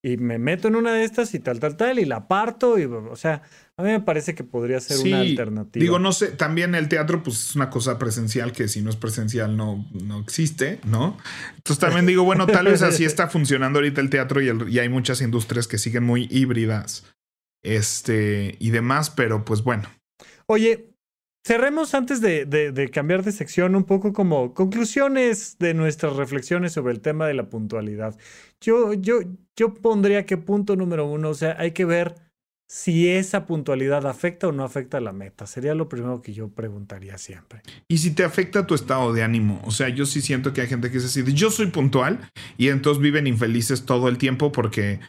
y 0.00 0.16
me 0.16 0.38
meto 0.38 0.68
en 0.68 0.76
una 0.76 0.92
de 0.92 1.02
estas 1.02 1.34
y 1.34 1.40
tal, 1.40 1.58
tal, 1.58 1.76
tal, 1.76 1.98
y 1.98 2.04
la 2.04 2.28
parto, 2.28 2.78
y, 2.78 2.84
o 2.84 3.16
sea, 3.16 3.42
a 3.76 3.82
mí 3.82 3.90
me 3.90 3.98
parece 3.98 4.36
que 4.36 4.44
podría 4.44 4.78
ser 4.78 5.04
una 5.04 5.18
alternativa. 5.18 5.82
Digo, 5.82 5.98
no 5.98 6.12
sé, 6.12 6.28
también 6.28 6.76
el 6.76 6.88
teatro, 6.88 7.24
pues 7.24 7.50
es 7.50 7.56
una 7.56 7.68
cosa 7.68 7.98
presencial 7.98 8.52
que 8.52 8.68
si 8.68 8.80
no 8.80 8.90
es 8.90 8.96
presencial 8.96 9.56
no, 9.56 9.90
no 9.92 10.20
existe, 10.20 10.78
¿no? 10.84 11.18
Entonces 11.56 11.80
también 11.80 12.06
digo, 12.06 12.22
bueno, 12.22 12.46
tal 12.46 12.66
vez 12.66 12.82
así 12.82 13.04
está 13.04 13.26
funcionando 13.28 13.80
ahorita 13.80 14.00
el 14.00 14.08
teatro 14.08 14.40
y, 14.40 14.72
y 14.72 14.78
hay 14.78 14.88
muchas 14.88 15.20
industrias 15.20 15.66
que 15.66 15.78
siguen 15.78 16.04
muy 16.04 16.28
híbridas, 16.30 17.12
este, 17.64 18.56
y 18.60 18.70
demás, 18.70 19.10
pero 19.10 19.44
pues 19.44 19.64
bueno. 19.64 19.88
Oye, 20.46 20.94
cerremos 21.44 21.94
antes 21.94 22.20
de, 22.20 22.44
de, 22.44 22.88
cambiar 22.90 23.22
de 23.22 23.32
sección 23.32 23.74
un 23.74 23.84
poco 23.84 24.12
como 24.12 24.54
conclusiones 24.54 25.56
de 25.58 25.74
nuestras 25.74 26.16
reflexiones 26.16 26.72
sobre 26.72 26.92
el 26.92 27.00
tema 27.00 27.26
de 27.26 27.34
la 27.34 27.48
puntualidad. 27.48 28.16
Yo, 28.60 28.92
yo, 28.94 29.20
yo 29.56 29.74
pondría 29.74 30.26
que 30.26 30.36
punto 30.36 30.76
número 30.76 31.06
uno, 31.06 31.30
o 31.30 31.34
sea, 31.34 31.56
hay 31.58 31.72
que 31.72 31.84
ver 31.84 32.14
si 32.68 33.08
esa 33.08 33.46
puntualidad 33.46 34.06
afecta 34.06 34.46
o 34.46 34.52
no 34.52 34.62
afecta 34.62 34.98
a 34.98 35.00
la 35.00 35.12
meta. 35.12 35.46
Sería 35.46 35.74
lo 35.74 35.88
primero 35.88 36.20
que 36.20 36.34
yo 36.34 36.50
preguntaría 36.50 37.16
siempre. 37.16 37.62
Y 37.88 37.98
si 37.98 38.10
te 38.10 38.24
afecta 38.24 38.66
tu 38.66 38.74
estado 38.74 39.14
de 39.14 39.22
ánimo, 39.22 39.62
o 39.64 39.70
sea, 39.70 39.88
yo 39.88 40.04
sí 40.04 40.20
siento 40.20 40.52
que 40.52 40.60
hay 40.60 40.66
gente 40.66 40.90
que 40.90 41.00
se 41.00 41.22
dice, 41.22 41.34
yo 41.34 41.50
soy 41.50 41.68
puntual 41.68 42.30
y 42.58 42.68
entonces 42.68 43.02
viven 43.02 43.26
infelices 43.26 43.86
todo 43.86 44.08
el 44.08 44.18
tiempo 44.18 44.52
porque 44.52 45.00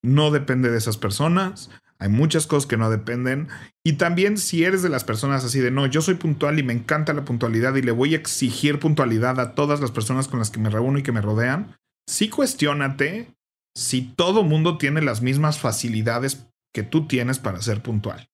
no 0.00 0.30
depende 0.30 0.70
de 0.70 0.78
esas 0.78 0.96
personas. 0.96 1.70
Hay 2.00 2.08
muchas 2.08 2.46
cosas 2.46 2.66
que 2.66 2.76
no 2.76 2.90
dependen. 2.90 3.48
Y 3.84 3.94
también 3.94 4.38
si 4.38 4.64
eres 4.64 4.82
de 4.82 4.88
las 4.88 5.04
personas 5.04 5.44
así 5.44 5.58
de, 5.58 5.70
no, 5.70 5.86
yo 5.86 6.00
soy 6.00 6.14
puntual 6.14 6.58
y 6.58 6.62
me 6.62 6.72
encanta 6.72 7.12
la 7.12 7.24
puntualidad 7.24 7.74
y 7.74 7.82
le 7.82 7.90
voy 7.90 8.14
a 8.14 8.18
exigir 8.18 8.78
puntualidad 8.78 9.40
a 9.40 9.54
todas 9.54 9.80
las 9.80 9.90
personas 9.90 10.28
con 10.28 10.38
las 10.38 10.50
que 10.50 10.60
me 10.60 10.70
reúno 10.70 10.98
y 10.98 11.02
que 11.02 11.12
me 11.12 11.20
rodean, 11.20 11.76
sí 12.08 12.28
cuestionate 12.28 13.34
si 13.76 14.02
todo 14.02 14.44
mundo 14.44 14.78
tiene 14.78 15.02
las 15.02 15.22
mismas 15.22 15.58
facilidades 15.58 16.46
que 16.72 16.82
tú 16.82 17.06
tienes 17.06 17.38
para 17.38 17.62
ser 17.62 17.82
puntual. 17.82 18.28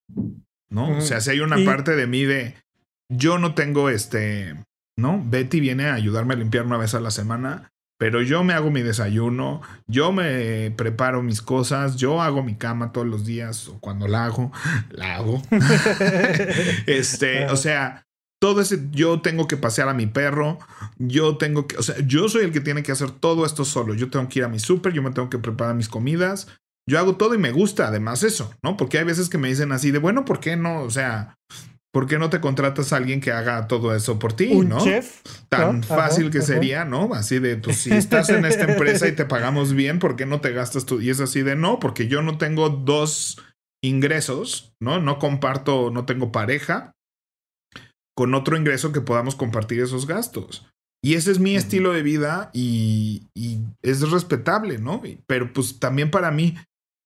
¿No? 0.71 0.99
O 0.99 1.01
sea, 1.01 1.21
si 1.21 1.31
hay 1.31 1.41
una 1.41 1.57
parte 1.65 1.95
de 1.95 2.07
mí 2.07 2.25
de, 2.25 2.57
yo 3.09 3.39
no 3.39 3.55
tengo 3.55 3.91
este, 3.91 4.57
¿no? 4.97 5.23
Betty 5.25 5.61
viene 5.61 5.87
a 5.87 5.95
ayudarme 5.95 6.35
a 6.35 6.39
limpiar 6.39 6.67
una 6.67 6.79
vez 6.79 6.95
a 6.95 7.01
la 7.01 7.13
semana 7.13 7.74
pero 7.99 8.23
yo 8.23 8.43
me 8.45 8.55
hago 8.55 8.71
mi 8.71 8.83
desayuno, 8.83 9.63
yo 9.87 10.13
me 10.13 10.71
preparo 10.73 11.23
mis 11.23 11.41
cosas, 11.43 11.97
yo 11.97 12.21
hago 12.21 12.43
mi 12.43 12.57
cama 12.57 12.93
todos 12.93 13.07
los 13.07 13.25
días 13.25 13.69
o 13.69 13.79
cuando 13.81 14.09
la 14.09 14.25
hago, 14.25 14.53
la 14.91 15.17
hago. 15.17 15.43
este, 16.87 17.47
o 17.47 17.57
sea, 17.57 18.05
todo 18.41 18.61
ese, 18.61 18.89
yo 18.91 19.21
tengo 19.21 19.47
que 19.47 19.57
pasear 19.57 19.89
a 19.89 19.95
mi 19.95 20.07
perro, 20.07 20.59
yo 20.99 21.37
tengo 21.39 21.67
que, 21.67 21.77
o 21.77 21.83
sea, 21.83 21.97
yo 22.05 22.29
soy 22.29 22.45
el 22.45 22.53
que 22.53 22.61
tiene 22.61 22.83
que 22.83 22.93
hacer 22.93 23.11
todo 23.11 23.47
esto 23.47 23.65
solo. 23.65 23.95
Yo 23.95 24.11
tengo 24.11 24.29
que 24.29 24.41
ir 24.41 24.45
a 24.45 24.49
mi 24.49 24.59
súper, 24.59 24.93
yo 24.93 25.03
me 25.03 25.13
tengo 25.13 25.31
que 25.31 25.39
preparar 25.39 25.75
mis 25.75 25.89
comidas, 25.89 26.49
yo 26.87 26.99
hago 26.99 27.17
todo 27.17 27.35
y 27.35 27.39
me 27.39 27.53
gusta 27.53 27.89
además 27.89 28.23
eso, 28.23 28.55
¿no? 28.63 28.77
Porque 28.77 28.99
hay 28.99 29.05
veces 29.05 29.31
que 29.31 29.39
me 29.39 29.49
dicen 29.49 29.73
así 29.73 29.91
de, 29.91 29.99
bueno, 29.99 30.25
¿por 30.25 30.41
qué 30.41 30.57
no? 30.57 30.83
O 30.83 30.91
sea, 30.91 31.39
¿por 31.95 32.09
qué 32.09 32.19
no 32.19 32.29
te 32.29 32.41
contratas 32.41 32.93
a 32.93 32.97
alguien 32.97 33.21
que 33.21 33.31
haga 33.31 33.69
todo 33.69 33.95
eso 33.95 34.19
por 34.19 34.33
ti, 34.33 34.51
¿Un 34.53 34.69
no? 34.69 34.81
chef? 34.83 35.23
Tan 35.49 35.85
fácil 35.85 36.29
que 36.29 36.43
sería, 36.43 36.85
¿no? 36.85 37.15
Así 37.15 37.39
de, 37.39 37.57
pues 37.57 37.77
si 37.77 37.93
estás 37.95 38.31
en 38.31 38.45
esta 38.45 38.65
empresa 38.65 39.07
y 39.07 39.13
te 39.13 39.25
pagamos 39.25 39.75
bien, 39.75 40.01
¿por 40.01 40.17
qué 40.17 40.27
no 40.27 40.41
te 40.41 40.53
gastas 40.53 40.87
tú? 40.87 41.01
Y 41.01 41.11
es 41.11 41.21
así 41.21 41.43
de, 41.43 41.55
no, 41.55 41.79
porque 41.79 42.09
yo 42.09 42.21
no 42.21 42.37
tengo 42.37 42.69
dos 42.69 43.41
ingresos, 43.81 44.75
¿no? 44.83 45.01
No 45.01 45.21
comparto, 45.21 45.93
no 45.93 46.05
tengo 46.05 46.33
pareja 46.33 46.91
con 48.17 48.35
otro 48.35 48.57
ingreso 48.57 48.91
que 48.91 49.01
podamos 49.01 49.37
compartir 49.37 49.81
esos 49.81 50.09
gastos. 50.09 50.67
Y 51.01 51.15
ese 51.15 51.31
es 51.31 51.39
mi 51.39 51.55
estilo 51.55 51.93
de 51.93 52.03
vida 52.03 52.51
y, 52.53 53.29
y 53.37 53.61
es 53.83 54.01
respetable, 54.11 54.79
¿no? 54.79 55.01
Pero 55.29 55.53
pues 55.53 55.79
también 55.79 56.11
para 56.11 56.33
mí, 56.33 56.57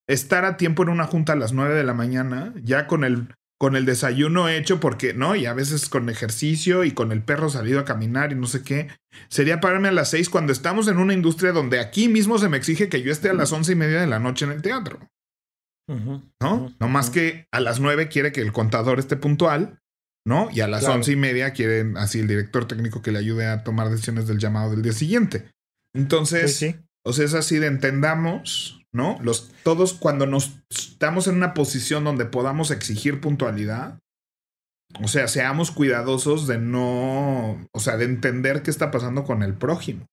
estar 0.08 0.46
a 0.46 0.56
tiempo 0.56 0.82
en 0.82 0.88
una 0.88 1.04
junta 1.04 1.34
a 1.34 1.36
las 1.36 1.52
nueve 1.52 1.74
de 1.74 1.84
la 1.84 1.92
mañana, 1.92 2.54
ya 2.62 2.86
con 2.86 3.04
el 3.04 3.34
con 3.58 3.74
el 3.74 3.84
desayuno 3.84 4.48
hecho 4.48 4.78
porque, 4.78 5.14
¿no? 5.14 5.34
Y 5.34 5.46
a 5.46 5.52
veces 5.52 5.88
con 5.88 6.08
ejercicio 6.08 6.84
y 6.84 6.92
con 6.92 7.10
el 7.10 7.22
perro 7.22 7.50
salido 7.50 7.80
a 7.80 7.84
caminar 7.84 8.30
y 8.30 8.36
no 8.36 8.46
sé 8.46 8.62
qué. 8.62 8.88
Sería 9.28 9.60
pararme 9.60 9.88
a 9.88 9.92
las 9.92 10.10
seis 10.10 10.30
cuando 10.30 10.52
estamos 10.52 10.86
en 10.86 10.98
una 10.98 11.12
industria 11.12 11.52
donde 11.52 11.80
aquí 11.80 12.08
mismo 12.08 12.38
se 12.38 12.48
me 12.48 12.56
exige 12.56 12.88
que 12.88 13.02
yo 13.02 13.10
esté 13.10 13.30
a 13.30 13.34
las 13.34 13.52
once 13.52 13.72
y 13.72 13.74
media 13.74 14.00
de 14.00 14.06
la 14.06 14.20
noche 14.20 14.44
en 14.44 14.52
el 14.52 14.62
teatro. 14.62 15.00
¿No? 16.40 16.74
no 16.78 16.88
más 16.88 17.08
que 17.08 17.46
a 17.50 17.60
las 17.60 17.80
nueve 17.80 18.08
quiere 18.08 18.30
que 18.30 18.42
el 18.42 18.52
contador 18.52 18.98
esté 18.98 19.16
puntual, 19.16 19.80
¿no? 20.26 20.50
Y 20.52 20.60
a 20.60 20.68
las 20.68 20.84
once 20.84 21.12
y 21.12 21.16
media 21.16 21.52
quieren 21.52 21.96
así 21.96 22.20
el 22.20 22.28
director 22.28 22.68
técnico 22.68 23.00
que 23.00 23.10
le 23.10 23.18
ayude 23.18 23.46
a 23.46 23.64
tomar 23.64 23.88
decisiones 23.88 24.26
del 24.26 24.38
llamado 24.38 24.72
del 24.72 24.82
día 24.82 24.92
siguiente. 24.92 25.50
Entonces, 25.94 26.76
o 27.04 27.12
sea, 27.14 27.24
es 27.24 27.32
así 27.32 27.56
de 27.56 27.68
entendamos 27.68 28.77
¿no? 28.92 29.18
Los, 29.22 29.52
todos 29.62 29.94
cuando 29.94 30.26
nos 30.26 30.60
estamos 30.70 31.26
en 31.26 31.36
una 31.36 31.54
posición 31.54 32.04
donde 32.04 32.24
podamos 32.24 32.70
exigir 32.70 33.20
puntualidad, 33.20 33.98
o 35.02 35.08
sea, 35.08 35.28
seamos 35.28 35.70
cuidadosos 35.70 36.46
de 36.46 36.58
no, 36.58 37.66
o 37.72 37.80
sea, 37.80 37.96
de 37.96 38.06
entender 38.06 38.62
qué 38.62 38.70
está 38.70 38.90
pasando 38.90 39.24
con 39.24 39.42
el 39.42 39.54
prójimo. 39.54 40.06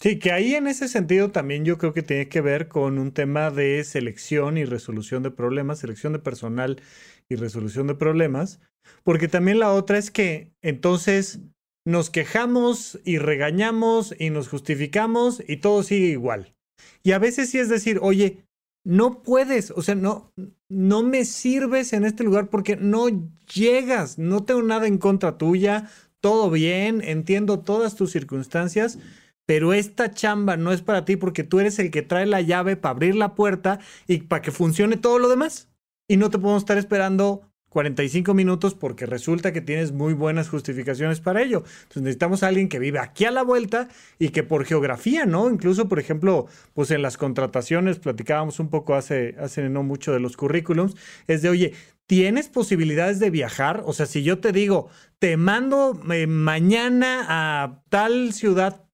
Sí, 0.00 0.18
que 0.18 0.32
ahí 0.32 0.54
en 0.54 0.66
ese 0.66 0.88
sentido 0.88 1.30
también 1.30 1.64
yo 1.66 1.76
creo 1.76 1.92
que 1.92 2.02
tiene 2.02 2.28
que 2.28 2.40
ver 2.40 2.68
con 2.68 2.98
un 2.98 3.12
tema 3.12 3.50
de 3.50 3.84
selección 3.84 4.56
y 4.56 4.64
resolución 4.64 5.22
de 5.22 5.30
problemas, 5.30 5.78
selección 5.78 6.14
de 6.14 6.18
personal 6.18 6.80
y 7.28 7.36
resolución 7.36 7.86
de 7.86 7.94
problemas, 7.94 8.60
porque 9.04 9.28
también 9.28 9.58
la 9.58 9.72
otra 9.72 9.98
es 9.98 10.10
que 10.10 10.52
entonces 10.62 11.40
nos 11.84 12.08
quejamos 12.08 12.98
y 13.04 13.18
regañamos 13.18 14.14
y 14.18 14.30
nos 14.30 14.48
justificamos 14.48 15.42
y 15.46 15.58
todo 15.58 15.82
sigue 15.82 16.06
igual. 16.06 16.54
Y 17.02 17.12
a 17.12 17.18
veces 17.18 17.50
sí 17.50 17.58
es 17.58 17.68
decir, 17.68 17.98
oye, 18.02 18.44
no 18.84 19.22
puedes, 19.22 19.70
o 19.72 19.82
sea, 19.82 19.94
no, 19.94 20.32
no 20.68 21.02
me 21.02 21.24
sirves 21.24 21.92
en 21.92 22.04
este 22.04 22.24
lugar 22.24 22.48
porque 22.48 22.76
no 22.76 23.08
llegas, 23.52 24.18
no 24.18 24.44
tengo 24.44 24.62
nada 24.62 24.86
en 24.86 24.98
contra 24.98 25.36
tuya, 25.36 25.90
todo 26.20 26.50
bien, 26.50 27.02
entiendo 27.04 27.60
todas 27.60 27.94
tus 27.94 28.12
circunstancias, 28.12 28.98
pero 29.46 29.72
esta 29.72 30.12
chamba 30.12 30.56
no 30.56 30.72
es 30.72 30.80
para 30.80 31.04
ti 31.04 31.16
porque 31.16 31.42
tú 31.42 31.60
eres 31.60 31.78
el 31.78 31.90
que 31.90 32.02
trae 32.02 32.26
la 32.26 32.40
llave 32.40 32.76
para 32.76 32.92
abrir 32.92 33.16
la 33.16 33.34
puerta 33.34 33.80
y 34.06 34.18
para 34.18 34.42
que 34.42 34.52
funcione 34.52 34.96
todo 34.96 35.18
lo 35.18 35.28
demás. 35.28 35.68
Y 36.08 36.16
no 36.16 36.30
te 36.30 36.38
podemos 36.38 36.62
estar 36.62 36.78
esperando 36.78 37.49
45 37.70 38.34
minutos 38.34 38.74
porque 38.74 39.06
resulta 39.06 39.52
que 39.52 39.60
tienes 39.60 39.92
muy 39.92 40.12
buenas 40.12 40.48
justificaciones 40.48 41.20
para 41.20 41.40
ello. 41.42 41.64
Entonces 41.82 42.02
necesitamos 42.02 42.42
a 42.42 42.48
alguien 42.48 42.68
que 42.68 42.78
vive 42.78 42.98
aquí 42.98 43.24
a 43.24 43.30
la 43.30 43.42
vuelta 43.42 43.88
y 44.18 44.28
que 44.30 44.42
por 44.42 44.64
geografía, 44.64 45.24
¿no? 45.24 45.48
Incluso, 45.48 45.88
por 45.88 45.98
ejemplo, 45.98 46.46
pues 46.74 46.90
en 46.90 47.00
las 47.00 47.16
contrataciones, 47.16 47.98
platicábamos 47.98 48.60
un 48.60 48.68
poco 48.68 48.94
hace, 48.94 49.36
hace 49.38 49.68
no 49.68 49.82
mucho 49.82 50.12
de 50.12 50.20
los 50.20 50.36
currículums, 50.36 50.96
es 51.28 51.42
de, 51.42 51.48
oye, 51.48 51.72
¿tienes 52.06 52.48
posibilidades 52.48 53.20
de 53.20 53.30
viajar? 53.30 53.82
O 53.86 53.92
sea, 53.92 54.06
si 54.06 54.24
yo 54.24 54.40
te 54.40 54.50
digo, 54.50 54.88
te 55.20 55.36
mando 55.36 56.00
eh, 56.12 56.26
mañana 56.26 57.24
a 57.28 57.82
tal 57.88 58.32
ciudad, 58.32 58.84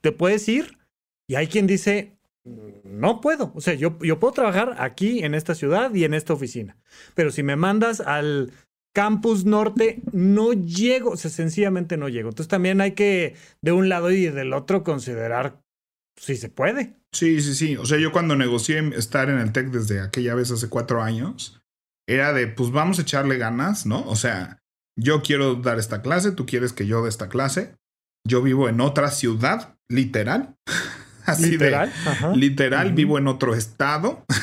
¿te 0.00 0.12
puedes 0.12 0.48
ir? 0.48 0.78
Y 1.26 1.34
hay 1.34 1.48
quien 1.48 1.66
dice, 1.66 2.16
no 2.44 3.20
puedo. 3.20 3.52
O 3.54 3.60
sea, 3.60 3.74
yo, 3.74 3.98
yo 4.00 4.18
puedo 4.18 4.32
trabajar 4.32 4.76
aquí 4.78 5.22
en 5.24 5.34
esta 5.34 5.54
ciudad 5.54 5.94
y 5.94 6.04
en 6.04 6.14
esta 6.14 6.32
oficina. 6.32 6.76
Pero 7.14 7.30
si 7.30 7.42
me 7.42 7.56
mandas 7.56 8.00
al 8.00 8.52
campus 8.94 9.44
norte, 9.44 10.02
no 10.12 10.52
llego. 10.52 11.10
O 11.10 11.16
sea, 11.16 11.30
sencillamente 11.30 11.96
no 11.96 12.08
llego. 12.08 12.30
Entonces 12.30 12.48
también 12.48 12.80
hay 12.80 12.92
que, 12.92 13.36
de 13.62 13.72
un 13.72 13.88
lado 13.88 14.10
y 14.10 14.26
del 14.26 14.52
otro, 14.52 14.82
considerar 14.84 15.62
si 16.16 16.36
se 16.36 16.48
puede. 16.48 16.96
Sí, 17.12 17.40
sí, 17.40 17.54
sí. 17.54 17.76
O 17.76 17.86
sea, 17.86 17.98
yo 17.98 18.12
cuando 18.12 18.36
negocié 18.36 18.78
estar 18.96 19.28
en 19.28 19.38
el 19.38 19.52
TEC 19.52 19.70
desde 19.70 20.00
aquella 20.00 20.34
vez 20.34 20.50
hace 20.50 20.68
cuatro 20.68 21.02
años, 21.02 21.60
era 22.08 22.32
de, 22.32 22.46
pues 22.46 22.70
vamos 22.70 22.98
a 22.98 23.02
echarle 23.02 23.38
ganas, 23.38 23.86
¿no? 23.86 24.06
O 24.06 24.16
sea, 24.16 24.62
yo 24.96 25.22
quiero 25.22 25.56
dar 25.56 25.78
esta 25.78 26.02
clase, 26.02 26.32
tú 26.32 26.46
quieres 26.46 26.72
que 26.72 26.86
yo 26.86 27.02
dé 27.02 27.08
esta 27.08 27.28
clase. 27.28 27.74
Yo 28.26 28.42
vivo 28.42 28.68
en 28.68 28.80
otra 28.80 29.10
ciudad, 29.10 29.78
literal. 29.88 30.56
literal, 31.40 31.92
literal, 32.34 32.92
vivo 32.92 33.18
en 33.18 33.28
otro 33.28 33.54
estado. 33.54 34.24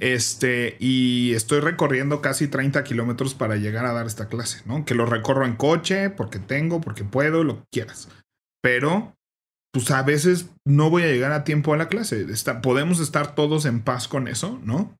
Este, 0.00 0.76
y 0.78 1.32
estoy 1.32 1.60
recorriendo 1.60 2.20
casi 2.20 2.48
30 2.48 2.84
kilómetros 2.84 3.34
para 3.34 3.56
llegar 3.56 3.86
a 3.86 3.92
dar 3.92 4.06
esta 4.06 4.28
clase, 4.28 4.60
¿no? 4.66 4.84
Que 4.84 4.94
lo 4.94 5.06
recorro 5.06 5.46
en 5.46 5.56
coche, 5.56 6.10
porque 6.10 6.38
tengo, 6.38 6.80
porque 6.80 7.04
puedo, 7.04 7.42
lo 7.42 7.60
que 7.60 7.64
quieras. 7.72 8.08
Pero, 8.62 9.16
pues 9.72 9.90
a 9.90 10.02
veces 10.02 10.50
no 10.66 10.90
voy 10.90 11.04
a 11.04 11.06
llegar 11.06 11.32
a 11.32 11.44
tiempo 11.44 11.72
a 11.72 11.78
la 11.78 11.88
clase. 11.88 12.26
podemos 12.62 13.00
estar 13.00 13.34
todos 13.34 13.64
en 13.64 13.80
paz 13.80 14.06
con 14.06 14.28
eso, 14.28 14.60
¿no? 14.64 14.96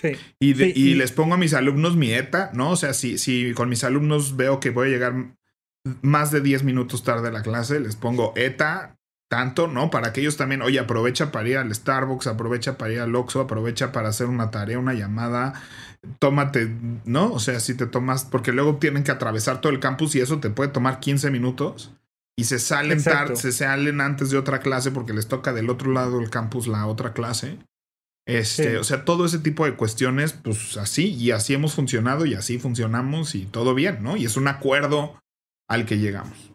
Sí. 0.00 0.12
Y, 0.38 0.62
y, 0.62 0.94
les 0.94 1.10
pongo 1.10 1.34
a 1.34 1.38
mis 1.38 1.54
alumnos 1.54 1.96
mi 1.96 2.12
ETA, 2.12 2.52
¿no? 2.54 2.70
O 2.70 2.76
sea, 2.76 2.94
si, 2.94 3.18
si 3.18 3.52
con 3.52 3.68
mis 3.68 3.82
alumnos 3.82 4.36
veo 4.36 4.60
que 4.60 4.70
voy 4.70 4.88
a 4.88 4.90
llegar 4.92 5.34
más 6.02 6.30
de 6.30 6.40
10 6.40 6.62
minutos 6.62 7.02
tarde 7.02 7.28
a 7.28 7.32
la 7.32 7.42
clase, 7.42 7.80
les 7.80 7.96
pongo 7.96 8.32
ETA, 8.36 8.97
tanto, 9.28 9.68
¿no? 9.68 9.90
Para 9.90 10.12
que 10.12 10.20
ellos 10.20 10.36
también, 10.36 10.62
oye, 10.62 10.78
aprovecha 10.78 11.30
para 11.30 11.48
ir 11.48 11.58
al 11.58 11.74
Starbucks, 11.74 12.26
aprovecha 12.26 12.78
para 12.78 12.92
ir 12.92 13.00
al 13.00 13.14
Oxxo, 13.14 13.40
aprovecha 13.40 13.92
para 13.92 14.08
hacer 14.08 14.26
una 14.26 14.50
tarea, 14.50 14.78
una 14.78 14.94
llamada, 14.94 15.54
tómate, 16.18 16.74
¿no? 17.04 17.32
O 17.32 17.38
sea, 17.38 17.60
si 17.60 17.74
te 17.74 17.86
tomas, 17.86 18.24
porque 18.24 18.52
luego 18.52 18.76
tienen 18.76 19.04
que 19.04 19.12
atravesar 19.12 19.60
todo 19.60 19.72
el 19.72 19.80
campus 19.80 20.14
y 20.14 20.20
eso 20.20 20.40
te 20.40 20.50
puede 20.50 20.70
tomar 20.70 21.00
15 21.00 21.30
minutos 21.30 21.92
y 22.38 22.44
se 22.44 22.58
salen 22.58 23.02
tarde, 23.02 23.36
se 23.36 23.52
salen 23.52 24.00
antes 24.00 24.30
de 24.30 24.38
otra 24.38 24.60
clase 24.60 24.90
porque 24.90 25.12
les 25.12 25.28
toca 25.28 25.52
del 25.52 25.70
otro 25.70 25.92
lado 25.92 26.18
del 26.18 26.30
campus 26.30 26.66
la 26.66 26.86
otra 26.86 27.12
clase. 27.12 27.58
Este, 28.26 28.76
o 28.76 28.84
sea, 28.84 29.04
todo 29.06 29.24
ese 29.24 29.38
tipo 29.38 29.64
de 29.64 29.74
cuestiones, 29.74 30.34
pues 30.34 30.76
así, 30.76 31.14
y 31.14 31.30
así 31.30 31.54
hemos 31.54 31.74
funcionado 31.74 32.26
y 32.26 32.34
así 32.34 32.58
funcionamos 32.58 33.34
y 33.34 33.46
todo 33.46 33.74
bien, 33.74 34.02
¿no? 34.02 34.18
Y 34.18 34.26
es 34.26 34.36
un 34.36 34.48
acuerdo 34.48 35.18
al 35.66 35.86
que 35.86 35.98
llegamos. 35.98 36.52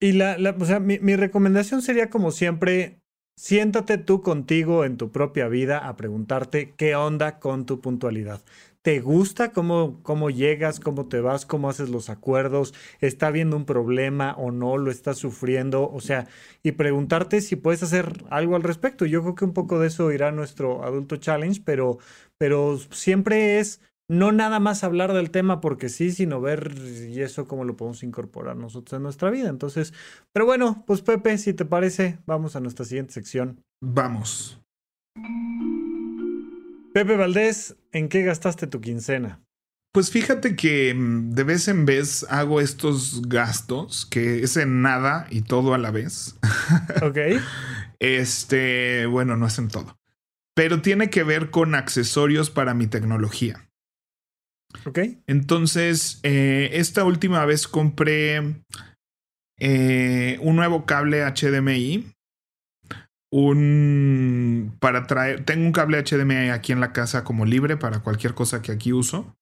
Y 0.00 0.12
la, 0.12 0.38
la 0.38 0.50
o 0.50 0.64
sea, 0.64 0.80
mi, 0.80 0.98
mi, 1.00 1.16
recomendación 1.16 1.82
sería 1.82 2.08
como 2.08 2.30
siempre, 2.30 3.00
siéntate 3.36 3.98
tú 3.98 4.22
contigo 4.22 4.84
en 4.84 4.96
tu 4.96 5.10
propia 5.10 5.48
vida 5.48 5.78
a 5.88 5.96
preguntarte 5.96 6.74
qué 6.76 6.94
onda 6.94 7.40
con 7.40 7.66
tu 7.66 7.80
puntualidad. 7.80 8.42
¿Te 8.82 9.00
gusta 9.00 9.52
cómo, 9.52 10.00
cómo 10.04 10.30
llegas, 10.30 10.78
cómo 10.78 11.08
te 11.08 11.20
vas, 11.20 11.44
cómo 11.44 11.68
haces 11.68 11.90
los 11.90 12.08
acuerdos? 12.10 12.74
¿Está 13.00 13.26
habiendo 13.26 13.56
un 13.56 13.64
problema 13.64 14.34
o 14.38 14.52
no? 14.52 14.78
¿Lo 14.78 14.90
estás 14.90 15.18
sufriendo? 15.18 15.90
O 15.90 16.00
sea, 16.00 16.28
y 16.62 16.72
preguntarte 16.72 17.40
si 17.40 17.56
puedes 17.56 17.82
hacer 17.82 18.24
algo 18.30 18.54
al 18.56 18.62
respecto. 18.62 19.04
Yo 19.04 19.22
creo 19.22 19.34
que 19.34 19.44
un 19.44 19.52
poco 19.52 19.80
de 19.80 19.88
eso 19.88 20.12
irá 20.12 20.30
nuestro 20.30 20.84
adulto 20.84 21.16
challenge, 21.16 21.60
pero, 21.64 21.98
pero 22.38 22.78
siempre 22.90 23.58
es 23.58 23.80
no 24.08 24.32
nada 24.32 24.58
más 24.58 24.84
hablar 24.84 25.12
del 25.12 25.30
tema 25.30 25.60
porque 25.60 25.88
sí, 25.88 26.10
sino 26.10 26.40
ver 26.40 26.72
y 27.08 27.20
eso 27.20 27.46
cómo 27.46 27.64
lo 27.64 27.76
podemos 27.76 28.02
incorporar 28.02 28.56
nosotros 28.56 28.96
en 28.96 29.02
nuestra 29.02 29.30
vida. 29.30 29.50
Entonces, 29.50 29.92
pero 30.32 30.46
bueno, 30.46 30.82
pues 30.86 31.02
Pepe, 31.02 31.36
si 31.38 31.52
te 31.52 31.66
parece, 31.66 32.18
vamos 32.26 32.56
a 32.56 32.60
nuestra 32.60 32.84
siguiente 32.84 33.12
sección. 33.12 33.62
Vamos. 33.82 34.60
Pepe 36.94 37.16
Valdés, 37.16 37.76
¿en 37.92 38.08
qué 38.08 38.22
gastaste 38.22 38.66
tu 38.66 38.80
quincena? 38.80 39.40
Pues 39.92 40.10
fíjate 40.10 40.56
que 40.56 40.94
mm, 40.94 41.30
de 41.30 41.44
vez 41.44 41.68
en 41.68 41.84
vez 41.84 42.26
hago 42.30 42.60
estos 42.60 43.22
gastos 43.28 44.06
que 44.06 44.42
es 44.42 44.56
en 44.56 44.82
nada 44.82 45.26
y 45.30 45.42
todo 45.42 45.74
a 45.74 45.78
la 45.78 45.90
vez. 45.90 46.38
Ok. 47.02 47.18
este, 47.98 49.06
bueno, 49.06 49.36
no 49.36 49.46
es 49.46 49.58
en 49.58 49.68
todo. 49.68 49.98
Pero 50.54 50.82
tiene 50.82 51.10
que 51.10 51.22
ver 51.22 51.50
con 51.50 51.74
accesorios 51.74 52.50
para 52.50 52.74
mi 52.74 52.86
tecnología. 52.86 53.67
Ok. 54.84 54.98
Entonces, 55.26 56.20
eh, 56.22 56.70
esta 56.72 57.04
última 57.04 57.44
vez 57.44 57.68
compré 57.68 58.62
eh, 59.58 60.38
un 60.40 60.56
nuevo 60.56 60.86
cable 60.86 61.24
HDMI. 61.24 62.12
Un. 63.30 64.76
Para 64.80 65.06
traer. 65.06 65.44
Tengo 65.44 65.66
un 65.66 65.72
cable 65.72 66.02
HDMI 66.02 66.50
aquí 66.50 66.72
en 66.72 66.80
la 66.80 66.92
casa 66.92 67.24
como 67.24 67.44
libre 67.44 67.76
para 67.76 68.00
cualquier 68.00 68.34
cosa 68.34 68.62
que 68.62 68.72
aquí 68.72 68.92
uso. 68.92 69.36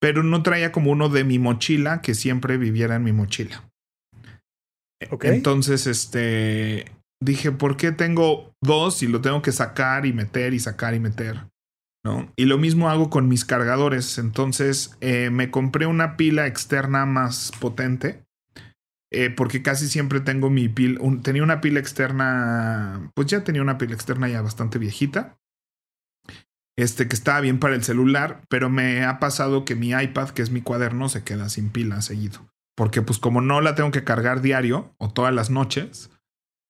Pero 0.00 0.22
no 0.22 0.42
traía 0.42 0.72
como 0.72 0.92
uno 0.92 1.08
de 1.08 1.24
mi 1.24 1.38
mochila 1.38 2.00
que 2.00 2.14
siempre 2.14 2.56
viviera 2.56 2.96
en 2.96 3.04
mi 3.04 3.12
mochila. 3.12 3.68
Okay. 5.10 5.34
Entonces, 5.34 5.86
este. 5.86 6.92
Dije, 7.20 7.50
¿por 7.50 7.76
qué 7.76 7.90
tengo 7.90 8.52
dos 8.62 9.02
y 9.02 9.08
lo 9.08 9.20
tengo 9.20 9.42
que 9.42 9.50
sacar 9.50 10.06
y 10.06 10.12
meter 10.12 10.54
y 10.54 10.60
sacar 10.60 10.94
y 10.94 11.00
meter? 11.00 11.48
Y 12.36 12.46
lo 12.46 12.58
mismo 12.58 12.88
hago 12.88 13.10
con 13.10 13.28
mis 13.28 13.44
cargadores. 13.44 14.18
Entonces 14.18 14.96
eh, 15.00 15.30
me 15.30 15.50
compré 15.50 15.86
una 15.86 16.16
pila 16.16 16.46
externa 16.46 17.06
más 17.06 17.52
potente. 17.60 18.24
Eh, 19.10 19.30
porque 19.30 19.62
casi 19.62 19.88
siempre 19.88 20.20
tengo 20.20 20.50
mi 20.50 20.68
pila. 20.68 21.00
tenía 21.22 21.42
una 21.42 21.60
pila 21.60 21.80
externa. 21.80 23.10
Pues 23.14 23.28
ya 23.28 23.44
tenía 23.44 23.62
una 23.62 23.78
pila 23.78 23.94
externa 23.94 24.28
ya 24.28 24.42
bastante 24.42 24.78
viejita. 24.78 25.38
Este 26.76 27.08
que 27.08 27.14
estaba 27.16 27.40
bien 27.40 27.58
para 27.58 27.74
el 27.74 27.84
celular. 27.84 28.42
Pero 28.48 28.70
me 28.70 29.04
ha 29.04 29.18
pasado 29.18 29.64
que 29.64 29.74
mi 29.74 29.90
iPad, 29.90 30.30
que 30.30 30.42
es 30.42 30.50
mi 30.50 30.62
cuaderno, 30.62 31.08
se 31.08 31.24
queda 31.24 31.48
sin 31.48 31.70
pila 31.70 32.00
seguido. 32.02 32.48
Porque, 32.76 33.02
pues, 33.02 33.18
como 33.18 33.40
no 33.40 33.60
la 33.60 33.74
tengo 33.74 33.90
que 33.90 34.04
cargar 34.04 34.40
diario 34.40 34.94
o 34.98 35.10
todas 35.12 35.34
las 35.34 35.50
noches, 35.50 36.10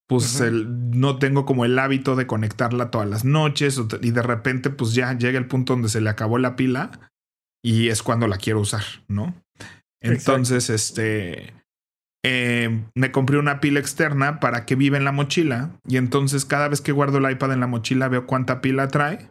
pues 0.08 0.42
no 0.50 1.18
tengo 1.18 1.44
como 1.44 1.66
el 1.66 1.78
hábito 1.78 2.16
de 2.16 2.26
conectarla 2.26 2.90
todas 2.90 3.08
las 3.08 3.26
noches 3.26 3.80
y 4.00 4.10
de 4.10 4.22
repente 4.22 4.70
pues 4.70 4.94
ya 4.94 5.12
llega 5.12 5.38
el 5.38 5.46
punto 5.46 5.74
donde 5.74 5.90
se 5.90 6.00
le 6.00 6.08
acabó 6.08 6.38
la 6.38 6.56
pila 6.56 7.12
y 7.62 7.88
es 7.88 8.02
cuando 8.02 8.26
la 8.26 8.38
quiero 8.38 8.60
usar, 8.60 8.82
¿no? 9.06 9.34
Entonces, 10.00 10.70
este, 10.70 11.52
eh, 12.24 12.84
me 12.94 13.12
compré 13.12 13.38
una 13.38 13.60
pila 13.60 13.80
externa 13.80 14.40
para 14.40 14.64
que 14.64 14.76
viva 14.76 14.96
en 14.96 15.04
la 15.04 15.12
mochila 15.12 15.72
y 15.86 15.98
entonces 15.98 16.46
cada 16.46 16.68
vez 16.68 16.80
que 16.80 16.92
guardo 16.92 17.18
el 17.18 17.30
iPad 17.30 17.52
en 17.52 17.60
la 17.60 17.66
mochila 17.66 18.08
veo 18.08 18.26
cuánta 18.26 18.62
pila 18.62 18.88
trae 18.88 19.30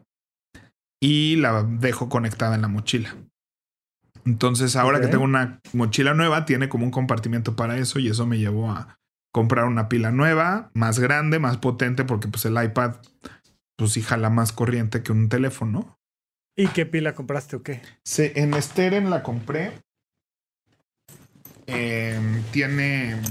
y 1.01 1.38
la 1.38 1.63
dejo 1.63 2.07
conectada 2.07 2.53
en 2.53 2.61
la 2.61 2.67
mochila. 2.67 3.15
Entonces 4.25 4.75
ahora 4.75 4.99
que 5.01 5.07
tengo 5.07 5.23
una 5.23 5.59
mochila 5.73 6.13
nueva 6.13 6.45
tiene 6.45 6.69
como 6.69 6.86
un 6.86 6.91
compartimiento 6.91 7.55
para 7.55 7.78
eso 7.78 7.97
y 7.97 8.09
eso 8.09 8.28
me 8.28 8.38
llevó 8.38 8.69
a 8.69 8.97
comprar 9.38 9.65
una 9.65 9.88
pila 9.88 10.09
nueva, 10.09 10.71
más 10.73 10.97
grande, 10.97 11.38
más 11.38 11.57
potente, 11.57 12.03
porque 12.05 12.27
pues 12.27 12.43
el 12.45 12.59
iPad, 12.59 12.95
pues 13.77 13.91
sí 13.91 14.01
jala 14.01 14.31
más 14.31 14.51
corriente 14.51 15.03
que 15.03 15.11
un 15.11 15.29
teléfono. 15.29 15.99
¿Y 16.55 16.69
qué 16.69 16.88
pila 16.88 17.13
compraste 17.13 17.55
o 17.55 17.61
qué? 17.61 17.83
Sí, 18.03 18.31
en 18.33 18.59
Steren 18.59 19.11
la 19.11 19.21
compré. 19.21 19.73
Em, 21.67 22.41
tiene. 22.51 23.21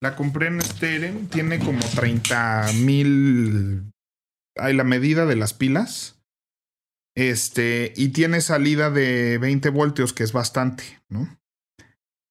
La 0.00 0.16
compré 0.16 0.48
en 0.48 0.60
Steren. 0.60 1.28
Tiene 1.28 1.60
como 1.60 1.78
30 1.78 2.72
mil. 2.80 3.84
Hay 4.56 4.74
la 4.74 4.82
medida 4.82 5.26
de 5.26 5.36
las 5.36 5.54
pilas. 5.54 6.17
Este, 7.18 7.92
y 7.96 8.10
tiene 8.10 8.40
salida 8.40 8.90
de 8.90 9.38
20 9.38 9.70
voltios, 9.70 10.12
que 10.12 10.22
es 10.22 10.32
bastante, 10.32 10.84
¿no? 11.08 11.36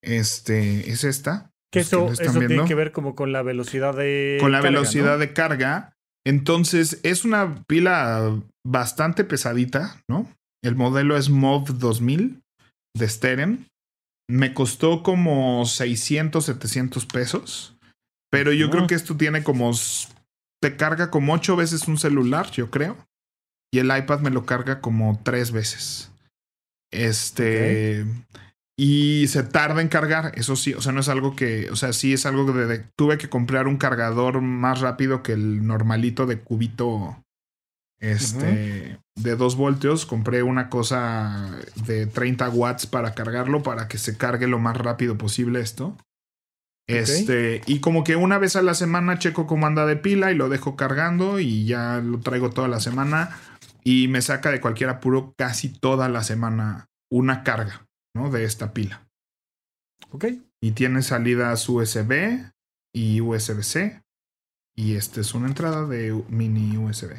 Este, 0.02 0.90
es 0.90 1.04
esta. 1.04 1.52
Que 1.74 1.82
eso, 1.82 2.10
eso 2.10 2.40
tiene 2.40 2.64
que 2.64 2.74
ver 2.74 2.94
como 2.94 3.14
con 3.14 3.34
la 3.34 3.42
velocidad 3.42 3.94
de 3.98 4.38
Con 4.40 4.54
la 4.54 4.62
velocidad 4.62 5.20
de 5.20 5.34
carga. 5.34 5.94
Entonces, 6.26 7.02
es 7.04 7.26
una 7.26 7.66
pila 7.68 8.42
bastante 8.66 9.26
pesadita, 9.26 10.02
¿no? 10.08 10.34
El 10.64 10.78
modelo 10.78 11.18
es 11.18 11.30
MOV 11.30 11.78
2000 11.78 12.42
de 12.96 13.10
Steren. 13.10 13.68
Me 14.30 14.54
costó 14.54 15.04
como 15.04 15.66
600, 15.66 16.46
700 16.46 17.06
pesos. 17.08 17.78
Pero 18.32 18.54
yo 18.54 18.70
creo 18.70 18.88
que 18.88 18.96
esto 18.96 19.18
tiene 19.18 19.44
como. 19.44 19.70
Te 20.62 20.78
carga 20.78 21.12
como 21.12 21.34
ocho 21.34 21.58
veces 21.58 21.90
un 21.90 21.98
celular, 21.98 22.52
yo 22.52 22.72
creo. 22.72 22.96
Y 23.72 23.80
el 23.80 23.96
iPad 23.96 24.20
me 24.20 24.30
lo 24.30 24.46
carga 24.46 24.82
como 24.82 25.20
tres 25.24 25.52
veces. 25.52 26.12
Este. 26.92 28.06
Y 28.80 29.28
se 29.28 29.42
tarda 29.42 29.82
en 29.82 29.88
cargar, 29.88 30.34
eso 30.36 30.56
sí, 30.56 30.76
o 30.76 30.82
sea, 30.82 30.92
no 30.92 31.00
es 31.00 31.10
algo 31.10 31.36
que, 31.36 31.72
o 31.72 31.76
sea, 31.76 31.94
sí 31.94 32.14
es 32.14 32.28
algo 32.28 32.54
de, 32.54 32.86
tuve 32.96 33.18
que 33.18 33.28
comprar 33.28 33.68
un 33.68 33.78
cargador 33.78 34.40
más 34.42 34.82
rápido 34.82 35.24
que 35.24 35.32
el 35.32 35.66
normalito 35.66 36.28
de 36.28 36.38
cubito, 36.38 37.18
este, 38.00 39.00
de 39.16 39.36
2 39.36 39.56
voltios. 39.56 40.06
Compré 40.06 40.44
una 40.44 40.70
cosa 40.70 41.58
de 41.88 42.06
30 42.06 42.50
watts 42.50 42.86
para 42.86 43.16
cargarlo, 43.16 43.64
para 43.64 43.88
que 43.88 43.98
se 43.98 44.16
cargue 44.16 44.46
lo 44.46 44.60
más 44.60 44.78
rápido 44.78 45.18
posible 45.18 45.60
esto. 45.60 45.98
Este, 46.86 47.62
y 47.66 47.80
como 47.80 48.04
que 48.04 48.16
una 48.16 48.38
vez 48.38 48.56
a 48.56 48.62
la 48.62 48.74
semana 48.76 49.20
checo 49.20 49.46
cómo 49.46 49.68
anda 49.68 49.86
de 49.86 49.98
pila 49.98 50.32
y 50.32 50.36
lo 50.36 50.48
dejo 50.48 50.78
cargando 50.78 51.40
y 51.40 51.66
ya 51.66 51.98
lo 51.98 52.20
traigo 52.20 52.52
toda 52.52 52.70
la 52.70 52.80
semana 52.80 53.38
y 53.88 54.10
me 54.10 54.22
saca 54.22 54.52
de 54.52 54.60
cualquier 54.60 54.90
apuro 54.90 55.34
casi 55.38 55.70
toda 55.70 56.10
la 56.10 56.22
semana 56.22 56.90
una 57.10 57.44
carga. 57.44 57.88
De 58.14 58.44
esta 58.44 58.74
pila. 58.74 59.08
Ok. 60.12 60.26
Y 60.62 60.72
tiene 60.72 61.04
salidas 61.04 61.70
USB 61.70 62.52
y 62.94 63.22
USB-C. 63.22 64.02
Y 64.76 64.96
esta 64.96 65.22
es 65.22 65.34
una 65.34 65.48
entrada 65.48 65.86
de 65.86 66.22
mini 66.28 66.76
USB. 66.76 67.14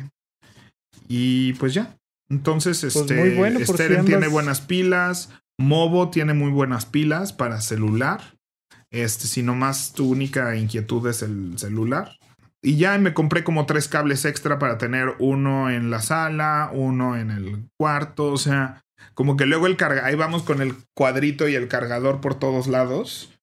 Y 1.09 1.55
pues 1.55 1.73
ya. 1.73 1.97
Entonces, 2.29 2.81
pues 2.81 2.97
este, 2.97 3.37
bueno, 3.37 3.61
tiene 4.05 4.29
buenas 4.29 4.61
pilas. 4.61 5.31
Movo 5.59 6.11
tiene 6.11 6.35
muy 6.35 6.51
buenas 6.51 6.85
pilas 6.85 7.33
para 7.33 7.63
celular. 7.63 8.37
Este, 8.91 9.27
si 9.27 9.43
nomás 9.43 9.95
tu 9.95 10.11
única 10.11 10.55
inquietud 10.57 11.09
es 11.09 11.23
el 11.23 11.59
celular. 11.59 12.19
Y 12.63 12.77
ya 12.77 12.99
me 12.99 13.15
compré 13.15 13.45
como 13.45 13.67
tres 13.67 13.89
cables 13.89 14.25
extra 14.25 14.59
para 14.59 14.79
tener 14.79 15.15
uno 15.21 15.71
en 15.71 15.91
la 15.91 16.01
sala, 16.01 16.71
uno 16.73 17.17
en 17.17 17.31
el 17.31 17.69
cuarto. 17.77 18.33
O 18.33 18.39
sea, 18.39 18.83
como 19.15 19.37
que 19.37 19.47
luego 19.47 19.67
el 19.67 19.77
carga, 19.77 20.05
ahí 20.05 20.17
vamos 20.17 20.43
con 20.43 20.61
el 20.61 20.75
cuadrito 20.95 21.49
y 21.49 21.55
el 21.55 21.69
cargador 21.69 22.21
por 22.21 22.35
todos 22.35 22.67
lados. 22.67 23.38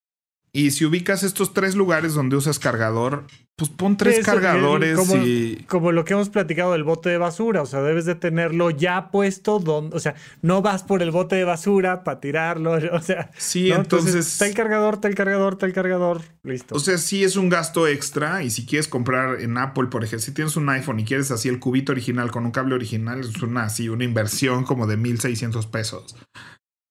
Y 0.55 0.71
si 0.71 0.85
ubicas 0.85 1.23
estos 1.23 1.53
tres 1.53 1.75
lugares 1.75 2.13
donde 2.13 2.37
usas 2.37 2.59
cargador, 2.59 3.25
pues 3.57 3.69
pon 3.69 3.97
tres 3.97 4.25
cargadores 4.25 4.97
como, 4.97 5.17
y... 5.17 5.65
Como 5.67 5.91
lo 5.91 6.05
que 6.05 6.13
hemos 6.13 6.29
platicado 6.29 6.71
del 6.71 6.85
bote 6.85 7.09
de 7.09 7.17
basura, 7.17 7.61
o 7.61 7.65
sea, 7.65 7.81
debes 7.81 8.05
de 8.05 8.15
tenerlo 8.15 8.69
ya 8.69 9.11
puesto 9.11 9.59
donde, 9.59 9.97
o 9.97 9.99
sea, 9.99 10.15
no 10.41 10.61
vas 10.61 10.83
por 10.83 11.01
el 11.01 11.11
bote 11.11 11.35
de 11.35 11.43
basura 11.43 12.05
para 12.05 12.21
tirarlo, 12.21 12.71
o 12.93 13.01
sea... 13.01 13.31
Sí, 13.37 13.69
entonces... 13.69 14.15
Está 14.15 14.47
el 14.47 14.53
cargador, 14.53 14.93
está 14.93 15.09
el 15.09 15.15
cargador, 15.15 15.53
está 15.53 15.65
el 15.65 15.73
cargador, 15.73 16.21
listo. 16.43 16.73
O 16.73 16.79
sea, 16.79 16.97
sí 16.99 17.25
es 17.25 17.35
un 17.35 17.49
gasto 17.49 17.85
extra 17.85 18.41
y 18.41 18.49
si 18.49 18.65
quieres 18.65 18.87
comprar 18.87 19.41
en 19.41 19.57
Apple, 19.57 19.87
por 19.87 20.05
ejemplo, 20.05 20.23
si 20.23 20.31
tienes 20.31 20.55
un 20.55 20.69
iPhone 20.69 21.01
y 21.01 21.03
quieres 21.03 21.31
así 21.31 21.49
el 21.49 21.59
cubito 21.59 21.91
original 21.91 22.31
con 22.31 22.45
un 22.45 22.51
cable 22.51 22.75
original, 22.75 23.19
es 23.19 23.41
una 23.41 23.63
así, 23.63 23.89
una 23.89 24.05
inversión 24.05 24.63
como 24.63 24.87
de 24.87 24.95
1600 24.95 25.67
pesos. 25.67 26.15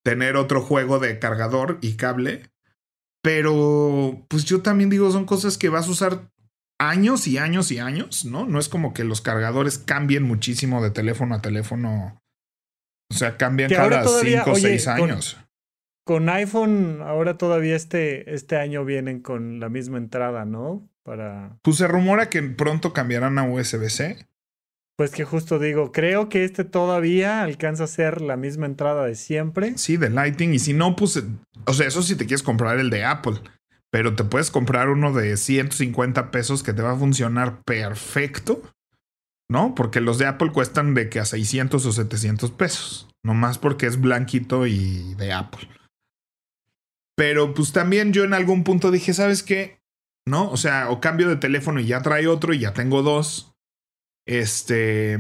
Tener 0.05 0.37
otro 0.37 0.61
juego 0.61 0.99
de 0.99 1.19
cargador 1.19 1.79
y 1.81 1.95
cable. 1.95 2.43
Pero, 3.25 4.23
pues 4.29 4.45
yo 4.45 4.61
también 4.61 4.91
digo, 4.91 5.11
son 5.11 5.25
cosas 5.25 5.57
que 5.57 5.71
vas 5.71 5.89
a 5.89 5.93
usar 5.93 6.31
años 6.79 7.27
y 7.27 7.39
años 7.39 7.73
y 7.73 7.79
años, 7.79 8.27
¿no? 8.27 8.45
No 8.45 8.59
es 8.59 8.69
como 8.69 8.93
que 8.93 9.03
los 9.03 9.23
cargadores 9.23 9.79
cambien 9.79 10.25
muchísimo 10.25 10.83
de 10.83 10.91
teléfono 10.91 11.35
a 11.35 11.41
teléfono. 11.41 12.21
O 13.11 13.15
sea, 13.15 13.39
cambian 13.39 13.71
cada 13.71 14.05
cinco 14.07 14.53
o 14.53 14.57
seis 14.57 14.87
años. 14.89 15.39
Con, 16.05 16.29
iPhone, 16.29 17.01
ahora 17.01 17.39
todavía 17.39 17.77
este, 17.77 18.35
este 18.35 18.59
año 18.59 18.85
vienen 18.85 19.21
con 19.21 19.59
la 19.59 19.71
misma 19.71 19.97
entrada, 19.97 20.45
¿no? 20.45 20.87
Para. 21.03 21.57
Pues 21.63 21.79
se 21.79 21.89
rumora 21.89 22.29
que 22.29 22.43
pronto 22.43 22.93
cambiarán 22.93 23.39
a 23.39 23.45
USB-C. 23.45 24.29
Pues 24.97 25.11
que 25.11 25.25
justo 25.25 25.59
digo, 25.59 25.91
creo 25.91 26.29
que 26.29 26.45
este 26.45 26.65
todavía 26.65 27.43
alcanza 27.43 27.85
a 27.85 27.89
ser 27.89 28.21
la 28.21 28.37
misma 28.37 28.67
entrada 28.67 29.05
de 29.05 29.17
siempre. 29.17 29.77
Sí, 29.77 29.97
de 29.97 30.11
Lightning. 30.11 30.55
Y 30.55 30.59
si 30.61 30.73
no, 30.73 30.95
pues, 30.95 31.23
o 31.67 31.73
sea, 31.73 31.89
eso 31.89 32.03
si 32.03 32.15
te 32.15 32.27
quieres 32.27 32.43
comprar 32.43 32.79
el 32.79 32.91
de 32.91 33.05
Apple 33.05 33.41
pero 33.95 34.17
te 34.17 34.25
puedes 34.25 34.51
comprar 34.51 34.89
uno 34.89 35.13
de 35.13 35.37
150 35.37 36.33
pesos 36.33 36.65
que 36.65 36.73
te 36.73 36.83
va 36.83 36.95
a 36.95 36.99
funcionar 36.99 37.63
perfecto, 37.63 38.61
¿no? 39.49 39.77
Porque 39.77 40.01
los 40.01 40.19
de 40.19 40.27
Apple 40.27 40.51
cuestan 40.51 40.95
de 40.95 41.09
que 41.09 41.21
a 41.21 41.25
600 41.25 41.87
o 41.87 41.93
700 41.93 42.51
pesos, 42.51 43.09
nomás 43.25 43.59
porque 43.59 43.87
es 43.87 44.01
blanquito 44.01 44.67
y 44.67 45.15
de 45.15 45.33
Apple. 45.33 45.69
Pero 47.17 47.55
pues 47.55 47.71
también 47.71 48.13
yo 48.13 48.25
en 48.25 48.35
algún 48.35 48.65
punto 48.65 48.91
dije, 48.91 49.15
¿sabes 49.15 49.45
qué? 49.45 49.79
¿No? 50.27 50.51
O 50.51 50.57
sea, 50.57 50.91
o 50.91 51.01
cambio 51.01 51.29
de 51.29 51.37
teléfono 51.37 51.79
y 51.79 51.87
ya 51.87 52.03
trae 52.03 52.27
otro 52.27 52.53
y 52.53 52.59
ya 52.59 52.75
tengo 52.75 53.03
dos. 53.03 53.54
Este, 54.27 55.19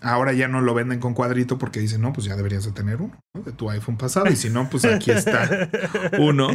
ahora 0.00 0.32
ya 0.32 0.48
no 0.48 0.60
lo 0.60 0.74
venden 0.74 0.98
con 0.98 1.14
cuadrito 1.14 1.58
porque 1.58 1.80
dicen, 1.80 2.00
no, 2.00 2.12
pues 2.12 2.26
ya 2.26 2.36
deberías 2.36 2.64
de 2.64 2.72
tener 2.72 3.00
uno 3.00 3.16
de 3.44 3.52
tu 3.52 3.70
iPhone 3.70 3.96
pasado. 3.96 4.30
Y 4.30 4.36
si 4.36 4.50
no, 4.50 4.68
pues 4.68 4.84
aquí 4.84 5.10
está 5.10 5.70
uno. 6.18 6.48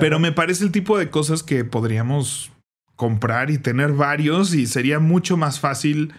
Pero 0.00 0.18
me 0.18 0.32
parece 0.32 0.64
el 0.64 0.72
tipo 0.72 0.98
de 0.98 1.10
cosas 1.10 1.42
que 1.42 1.64
podríamos 1.64 2.52
comprar 2.96 3.50
y 3.50 3.58
tener 3.58 3.92
varios 3.92 4.54
y 4.54 4.66
sería 4.66 4.98
mucho 4.98 5.36
más 5.36 5.58
fácil 5.58 6.12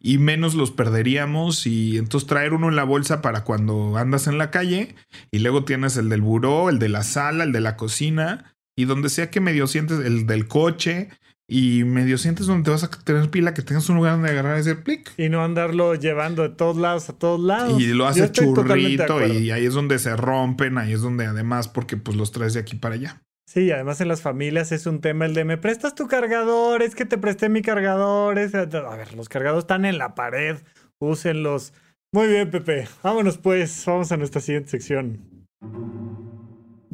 y 0.00 0.18
menos 0.18 0.54
los 0.54 0.70
perderíamos 0.70 1.66
y 1.66 1.96
entonces 1.96 2.26
traer 2.26 2.52
uno 2.52 2.68
en 2.68 2.76
la 2.76 2.84
bolsa 2.84 3.22
para 3.22 3.44
cuando 3.44 3.96
andas 3.96 4.26
en 4.26 4.38
la 4.38 4.50
calle 4.50 4.94
y 5.30 5.38
luego 5.38 5.64
tienes 5.64 5.96
el 5.96 6.08
del 6.08 6.20
buró, 6.20 6.68
el 6.68 6.78
de 6.78 6.88
la 6.88 7.02
sala, 7.02 7.44
el 7.44 7.52
de 7.52 7.60
la 7.60 7.76
cocina 7.76 8.54
y 8.76 8.84
donde 8.84 9.08
sea 9.08 9.30
que 9.30 9.40
medio 9.40 9.66
sientes 9.66 10.00
el 10.00 10.26
del 10.26 10.46
coche 10.46 11.08
y 11.48 11.84
medio 11.84 12.18
sientes 12.18 12.46
donde 12.46 12.64
te 12.64 12.70
vas 12.70 12.82
a 12.82 12.90
tener 12.90 13.30
pila 13.30 13.54
que 13.54 13.62
tengas 13.62 13.88
un 13.88 13.96
lugar 13.96 14.14
donde 14.14 14.30
agarrar 14.30 14.58
ese 14.58 14.74
plic. 14.74 15.12
Y 15.16 15.28
no 15.28 15.44
andarlo 15.44 15.94
llevando 15.94 16.42
de 16.42 16.50
todos 16.50 16.76
lados 16.76 17.08
a 17.08 17.12
todos 17.12 17.40
lados. 17.40 17.80
Y 17.80 17.86
lo 17.88 18.06
hace 18.06 18.30
churrito 18.32 19.24
y 19.26 19.50
ahí 19.50 19.66
es 19.66 19.74
donde 19.74 19.98
se 19.98 20.16
rompen, 20.16 20.78
ahí 20.78 20.92
es 20.92 21.02
donde 21.02 21.26
además 21.26 21.68
porque 21.68 21.96
pues 21.96 22.16
los 22.16 22.32
traes 22.32 22.54
de 22.54 22.60
aquí 22.60 22.76
para 22.76 22.96
allá. 22.96 23.22
Sí, 23.48 23.70
además 23.70 24.00
en 24.00 24.08
las 24.08 24.22
familias 24.22 24.72
es 24.72 24.86
un 24.86 25.00
tema 25.00 25.24
el 25.24 25.34
de 25.34 25.44
me 25.44 25.56
prestas 25.56 25.94
tu 25.94 26.08
cargador, 26.08 26.82
es 26.82 26.96
que 26.96 27.04
te 27.04 27.16
presté 27.16 27.48
mi 27.48 27.62
cargador. 27.62 28.38
Es... 28.38 28.54
A 28.54 28.64
ver, 28.64 29.14
los 29.14 29.28
cargadores 29.28 29.62
están 29.62 29.84
en 29.84 29.98
la 29.98 30.16
pared, 30.16 30.56
úsenlos. 30.98 31.72
Muy 32.12 32.26
bien, 32.26 32.50
Pepe. 32.50 32.88
Vámonos 33.04 33.38
pues, 33.38 33.84
vamos 33.86 34.10
a 34.10 34.16
nuestra 34.16 34.40
siguiente 34.40 34.70
sección. 34.70 35.20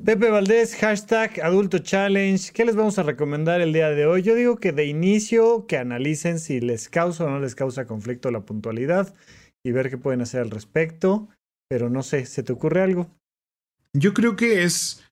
Pepe 0.05 0.30
Valdés, 0.30 0.74
hashtag 0.74 1.40
Adulto 1.42 1.78
Challenge. 1.78 2.53
¿Qué 2.53 2.64
les 2.64 2.74
vamos 2.74 2.98
a 2.98 3.05
recomendar 3.05 3.61
el 3.61 3.72
día 3.72 3.90
de 3.90 4.05
hoy? 4.05 4.22
Yo 4.22 4.34
digo 4.34 4.57
que 4.57 4.72
de 4.72 4.86
inicio 4.86 5.68
que 5.68 5.78
analicen 5.78 6.40
si 6.40 6.61
les 6.61 6.88
causa 6.88 7.24
o 7.24 7.30
no 7.30 7.38
les 7.38 7.55
causa 7.55 7.86
conflicto 7.86 8.32
la 8.32 8.40
puntualidad 8.40 9.14
y 9.64 9.70
ver 9.70 9.90
qué 9.90 9.98
pueden 9.98 10.20
hacer 10.20 10.40
al 10.40 10.50
respecto. 10.50 11.28
Pero 11.68 11.88
no 11.88 12.03
sé, 12.03 12.26
¿se 12.26 12.42
te 12.42 12.53
ocurre 12.53 12.82
algo? 12.82 13.09
Yo 13.92 14.12
creo 14.12 14.34
que 14.34 14.64
es 14.64 15.05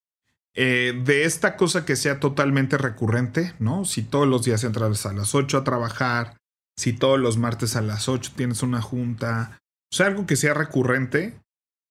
eh, 0.57 1.01
de 1.05 1.23
esta 1.23 1.57
cosa 1.57 1.85
que 1.85 1.95
sea 1.95 2.19
totalmente 2.19 2.77
recurrente, 2.77 3.55
¿no? 3.61 3.85
Si 3.85 4.03
todos 4.03 4.27
los 4.27 4.45
días 4.45 4.65
entras 4.65 5.07
a 5.07 5.13
las 5.13 5.37
8 5.37 5.59
a 5.59 5.65
trabajar, 5.65 6.37
si 6.77 6.95
todos 6.95 7.21
los 7.21 7.39
martes 7.39 7.77
a 7.77 7.81
las 7.81 8.09
8 8.09 8.33
tienes 8.35 8.65
una 8.65 8.83
junta, 8.83 9.61
o 9.93 9.95
sea, 9.95 10.07
algo 10.07 10.27
que 10.27 10.35
sea 10.35 10.53
recurrente, 10.53 11.39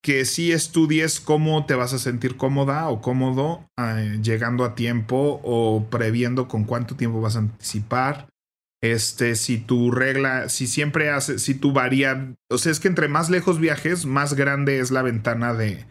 que 0.01 0.25
sí 0.25 0.51
estudies 0.51 1.19
cómo 1.19 1.65
te 1.65 1.75
vas 1.75 1.93
a 1.93 1.99
sentir 1.99 2.37
cómoda 2.37 2.87
o 2.89 3.01
cómodo 3.01 3.65
eh, 3.77 4.19
llegando 4.21 4.63
a 4.63 4.75
tiempo 4.75 5.41
o 5.43 5.87
previendo 5.89 6.47
con 6.47 6.63
cuánto 6.63 6.95
tiempo 6.95 7.21
vas 7.21 7.35
a 7.35 7.39
anticipar. 7.39 8.27
Este, 8.81 9.35
si 9.35 9.57
tu 9.57 9.91
regla, 9.91 10.47
si 10.47 10.65
siempre 10.65 11.09
haces, 11.09 11.41
si 11.41 11.53
tu 11.53 11.73
varía, 11.73 12.33
o 12.49 12.57
sea, 12.57 12.71
es 12.71 12.79
que 12.79 12.87
entre 12.87 13.09
más 13.09 13.29
lejos 13.29 13.59
viajes, 13.59 14.05
más 14.05 14.35
grande 14.35 14.79
es 14.79 14.89
la 14.89 15.01
ventana 15.01 15.53
de, 15.53 15.85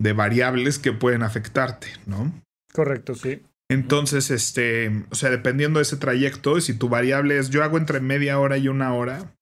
de 0.00 0.12
variables 0.12 0.78
que 0.78 0.92
pueden 0.92 1.24
afectarte, 1.24 1.88
¿no? 2.06 2.32
Correcto, 2.72 3.16
sí. 3.16 3.42
Entonces, 3.68 4.30
este, 4.30 5.04
o 5.10 5.14
sea, 5.14 5.30
dependiendo 5.30 5.78
de 5.78 5.84
ese 5.84 5.96
trayecto, 5.96 6.60
si 6.60 6.74
tu 6.74 6.88
variable 6.88 7.38
es 7.38 7.50
yo 7.50 7.64
hago 7.64 7.78
entre 7.78 8.00
media 8.00 8.38
hora 8.38 8.58
y 8.58 8.68
una 8.68 8.94
hora, 8.94 9.32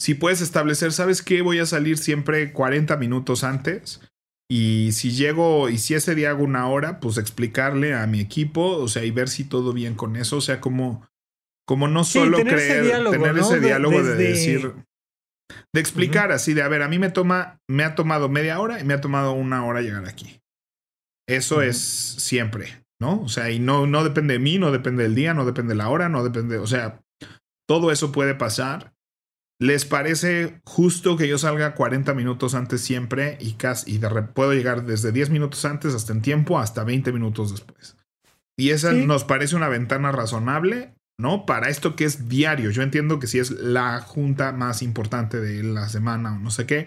si 0.00 0.14
puedes 0.14 0.40
establecer, 0.40 0.92
¿sabes 0.92 1.22
qué? 1.22 1.42
Voy 1.42 1.58
a 1.58 1.66
salir 1.66 1.98
siempre 1.98 2.52
40 2.52 2.96
minutos 2.96 3.44
antes. 3.44 4.00
Y 4.50 4.92
si 4.92 5.10
llego, 5.10 5.68
y 5.68 5.78
si 5.78 5.94
ese 5.94 6.14
día 6.14 6.30
hago 6.30 6.44
una 6.44 6.68
hora, 6.68 7.00
pues 7.00 7.18
explicarle 7.18 7.94
a 7.94 8.06
mi 8.06 8.20
equipo, 8.20 8.76
o 8.76 8.88
sea, 8.88 9.04
y 9.04 9.10
ver 9.10 9.28
si 9.28 9.44
todo 9.44 9.72
bien 9.72 9.94
con 9.94 10.16
eso. 10.16 10.38
O 10.38 10.40
sea, 10.40 10.60
como, 10.60 11.06
como 11.66 11.88
no 11.88 12.04
solo 12.04 12.38
creer, 12.38 13.10
tener 13.10 13.38
ese 13.38 13.60
diálogo 13.60 14.02
de, 14.02 14.14
decir, 14.14 14.72
de 15.74 15.80
explicar 15.80 16.32
así, 16.32 16.54
de 16.54 16.62
a 16.62 16.68
ver, 16.68 16.82
a 16.82 16.88
mí 16.88 16.98
me 16.98 17.10
toma, 17.10 17.60
me 17.68 17.84
ha 17.84 17.94
tomado 17.94 18.30
media 18.30 18.58
hora 18.58 18.80
y 18.80 18.84
me 18.84 18.94
ha 18.94 19.00
tomado 19.00 19.32
una 19.32 19.66
hora 19.66 19.82
llegar 19.82 20.06
aquí. 20.06 20.40
Eso 21.28 21.60
es 21.60 21.76
siempre. 21.76 22.82
¿no? 23.00 23.20
O 23.22 23.28
sea, 23.28 23.50
y 23.50 23.58
no, 23.58 23.86
no 23.86 24.04
depende 24.04 24.34
de 24.34 24.40
mí, 24.40 24.58
no 24.58 24.72
depende 24.72 25.04
del 25.04 25.14
día, 25.14 25.34
no 25.34 25.44
depende 25.44 25.74
de 25.74 25.78
la 25.78 25.88
hora, 25.88 26.08
no 26.08 26.24
depende, 26.24 26.58
o 26.58 26.66
sea, 26.66 27.00
todo 27.68 27.92
eso 27.92 28.12
puede 28.12 28.34
pasar. 28.34 28.92
¿Les 29.60 29.84
parece 29.84 30.60
justo 30.64 31.16
que 31.16 31.26
yo 31.26 31.36
salga 31.36 31.74
40 31.74 32.14
minutos 32.14 32.54
antes 32.54 32.80
siempre 32.80 33.36
y, 33.40 33.54
casi, 33.54 33.94
y 33.94 33.98
de 33.98 34.08
puedo 34.22 34.52
llegar 34.52 34.84
desde 34.84 35.10
10 35.10 35.30
minutos 35.30 35.64
antes 35.64 35.94
hasta 35.94 36.12
en 36.12 36.22
tiempo 36.22 36.60
hasta 36.60 36.84
20 36.84 37.12
minutos 37.12 37.50
después? 37.50 37.96
Y 38.56 38.70
esa 38.70 38.92
nos 38.92 39.24
parece 39.24 39.56
una 39.56 39.68
ventana 39.68 40.12
razonable, 40.12 40.94
¿no? 41.18 41.44
Para 41.44 41.70
esto 41.70 41.96
que 41.96 42.04
es 42.04 42.28
diario. 42.28 42.70
Yo 42.70 42.82
entiendo 42.82 43.18
que 43.18 43.26
si 43.26 43.38
es 43.40 43.50
la 43.50 44.00
junta 44.00 44.52
más 44.52 44.82
importante 44.82 45.40
de 45.40 45.62
la 45.64 45.88
semana 45.88 46.34
o 46.34 46.38
no 46.38 46.50
sé 46.50 46.66
qué, 46.66 46.86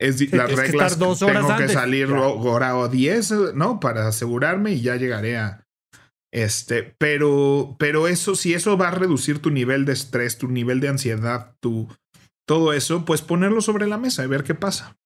es 0.00 0.32
las 0.32 0.52
reglas. 0.52 0.96
Que 0.96 1.32
tengo 1.32 1.56
que 1.56 1.68
salir 1.68 2.10
hora 2.10 2.76
o 2.76 2.88
10, 2.88 3.54
¿no? 3.54 3.80
Para 3.80 4.06
asegurarme 4.08 4.72
y 4.72 4.82
ya 4.82 4.96
llegaré 4.96 5.36
a. 5.36 5.64
Este, 6.32 6.82
pero, 6.98 7.76
pero 7.78 8.08
eso, 8.08 8.34
si 8.34 8.54
eso 8.54 8.76
va 8.76 8.88
a 8.88 8.92
reducir 8.92 9.38
tu 9.38 9.50
nivel 9.50 9.84
de 9.84 9.92
estrés, 9.92 10.36
tu 10.36 10.48
nivel 10.48 10.80
de 10.80 10.88
ansiedad, 10.88 11.54
tu, 11.60 11.88
todo 12.46 12.72
eso, 12.72 13.04
pues 13.04 13.22
ponerlo 13.22 13.60
sobre 13.60 13.86
la 13.86 13.98
mesa 13.98 14.24
y 14.24 14.28
ver 14.28 14.44
qué 14.44 14.54
pasa. 14.54 14.96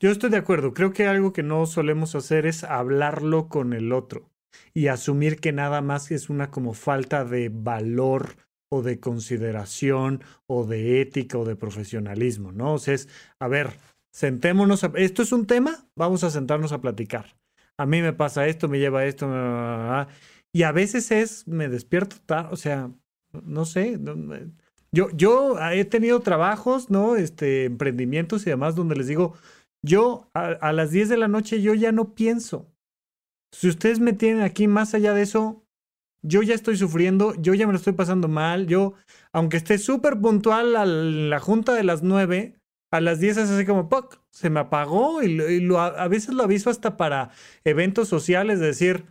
Yo 0.00 0.10
estoy 0.10 0.30
de 0.30 0.38
acuerdo. 0.38 0.72
Creo 0.72 0.92
que 0.92 1.06
algo 1.06 1.32
que 1.32 1.42
no 1.42 1.66
solemos 1.66 2.14
hacer 2.14 2.46
es 2.46 2.64
hablarlo 2.64 3.48
con 3.48 3.72
el 3.72 3.92
otro 3.92 4.30
y 4.72 4.88
asumir 4.88 5.40
que 5.40 5.52
nada 5.52 5.80
más 5.82 6.10
es 6.10 6.30
una 6.30 6.50
como 6.50 6.74
falta 6.74 7.24
de 7.24 7.50
valor 7.52 8.36
o 8.72 8.82
de 8.82 9.00
consideración 9.00 10.22
o 10.46 10.64
de 10.64 11.00
ética 11.00 11.38
o 11.38 11.44
de 11.44 11.56
profesionalismo, 11.56 12.52
¿no? 12.52 12.74
O 12.74 12.78
sea, 12.78 12.94
es, 12.94 13.08
a 13.40 13.48
ver, 13.48 13.78
sentémonos, 14.12 14.84
esto 14.94 15.22
es 15.22 15.32
un 15.32 15.46
tema, 15.46 15.88
vamos 15.96 16.24
a 16.24 16.30
sentarnos 16.30 16.72
a 16.72 16.80
platicar. 16.80 17.36
A 17.76 17.86
mí 17.86 18.00
me 18.00 18.12
pasa 18.12 18.46
esto, 18.46 18.68
me 18.68 18.78
lleva 18.78 19.06
esto, 19.06 19.26
y 20.52 20.62
a 20.62 20.72
veces 20.72 21.10
es, 21.10 21.48
me 21.48 21.68
despierto, 21.68 22.16
o 22.50 22.56
sea, 22.56 22.92
no 23.32 23.64
sé, 23.64 23.98
yo, 24.92 25.08
yo 25.10 25.58
he 25.70 25.84
tenido 25.84 26.20
trabajos, 26.20 26.90
¿no? 26.90 27.16
Este, 27.16 27.64
emprendimientos 27.64 28.46
y 28.46 28.50
demás 28.50 28.74
donde 28.74 28.96
les 28.96 29.06
digo, 29.06 29.34
yo 29.84 30.28
a, 30.34 30.72
las 30.72 30.90
10 30.90 31.08
de 31.08 31.16
la 31.16 31.28
noche 31.28 31.62
yo 31.62 31.74
ya 31.74 31.92
no 31.92 32.14
pienso. 32.14 32.66
Si 33.52 33.68
ustedes 33.68 34.00
me 34.00 34.12
tienen 34.12 34.42
aquí 34.42 34.68
más 34.68 34.94
allá 34.94 35.14
de 35.14 35.22
eso, 35.22 35.64
yo 36.22 36.42
ya 36.42 36.54
estoy 36.54 36.76
sufriendo, 36.76 37.34
yo 37.36 37.54
ya 37.54 37.66
me 37.66 37.72
lo 37.72 37.78
estoy 37.78 37.94
pasando 37.94 38.28
mal, 38.28 38.66
yo, 38.66 38.94
aunque 39.32 39.56
esté 39.56 39.78
súper 39.78 40.20
puntual 40.20 40.76
a 40.76 40.84
la 40.84 41.40
junta 41.40 41.74
de 41.74 41.84
las 41.84 42.02
9, 42.02 42.56
a 42.92 43.00
las 43.00 43.20
10 43.20 43.38
es 43.38 43.50
así 43.50 43.64
como, 43.64 43.88
¡poc! 43.88 44.20
Se 44.30 44.50
me 44.50 44.60
apagó 44.60 45.22
y, 45.22 45.60
lo, 45.60 45.80
a 45.80 46.08
veces 46.08 46.34
lo 46.34 46.42
aviso 46.42 46.70
hasta 46.70 46.96
para 46.96 47.30
eventos 47.64 48.08
sociales, 48.08 48.60
de 48.60 48.66
decir, 48.66 49.06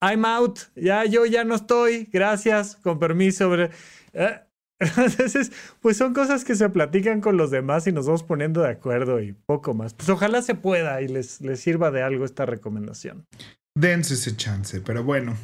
I'm 0.00 0.24
out, 0.24 0.58
ya 0.74 1.04
yo 1.04 1.26
ya 1.26 1.44
no 1.44 1.54
estoy, 1.54 2.08
gracias, 2.12 2.76
con 2.76 2.98
permiso. 2.98 3.54
¿eh? 3.54 3.70
Entonces, 4.96 5.52
pues 5.80 5.96
son 5.96 6.14
cosas 6.14 6.44
que 6.44 6.54
se 6.54 6.68
platican 6.68 7.20
con 7.20 7.36
los 7.36 7.50
demás 7.50 7.86
y 7.86 7.92
nos 7.92 8.06
vamos 8.06 8.22
poniendo 8.22 8.62
de 8.62 8.70
acuerdo 8.70 9.20
y 9.20 9.32
poco 9.32 9.74
más. 9.74 9.94
Pues 9.94 10.08
ojalá 10.08 10.42
se 10.42 10.54
pueda 10.54 11.00
y 11.02 11.08
les, 11.08 11.40
les 11.40 11.60
sirva 11.60 11.90
de 11.90 12.02
algo 12.02 12.24
esta 12.24 12.46
recomendación. 12.46 13.26
Dense 13.74 14.14
ese 14.14 14.36
chance, 14.36 14.80
pero 14.80 15.02
bueno. 15.04 15.36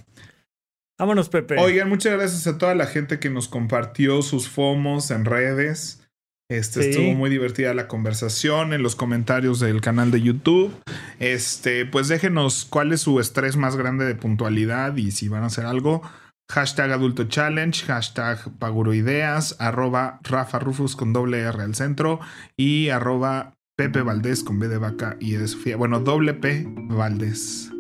Vámonos, 0.98 1.28
Pepe. 1.28 1.56
Oigan, 1.58 1.88
muchas 1.88 2.14
gracias 2.14 2.46
a 2.46 2.58
toda 2.58 2.74
la 2.74 2.86
gente 2.86 3.20
que 3.20 3.30
nos 3.30 3.48
compartió 3.48 4.20
sus 4.22 4.48
FOMOS 4.48 5.12
en 5.12 5.24
redes. 5.24 6.02
Este 6.50 6.88
estuvo 6.88 7.12
muy 7.12 7.28
divertida 7.28 7.74
la 7.74 7.88
conversación 7.88 8.72
en 8.72 8.82
los 8.82 8.96
comentarios 8.96 9.60
del 9.60 9.82
canal 9.82 10.10
de 10.10 10.22
YouTube. 10.22 10.74
Este, 11.20 11.84
pues 11.84 12.08
déjenos 12.08 12.64
cuál 12.64 12.92
es 12.92 13.02
su 13.02 13.20
estrés 13.20 13.56
más 13.56 13.76
grande 13.76 14.06
de 14.06 14.14
puntualidad 14.14 14.96
y 14.96 15.10
si 15.10 15.28
van 15.28 15.42
a 15.42 15.46
hacer 15.46 15.66
algo 15.66 16.02
hashtag 16.48 16.92
adulto 16.92 17.24
challenge, 17.28 17.84
hashtag 17.86 18.38
paguroideas, 18.58 19.56
arroba 19.58 20.20
Rafa 20.22 20.58
Rufus 20.58 20.96
con 20.96 21.12
doble 21.12 21.40
R 21.40 21.62
al 21.62 21.74
centro 21.74 22.20
y 22.56 22.88
arroba 22.88 23.54
Pepe 23.76 24.02
Valdés 24.02 24.42
con 24.42 24.58
B 24.58 24.68
de 24.68 24.78
vaca 24.78 25.16
y 25.20 25.32
de 25.32 25.46
Sofía. 25.46 25.76
Bueno, 25.76 26.00
doble 26.00 26.34
P 26.34 26.66
Valdés. 26.66 27.70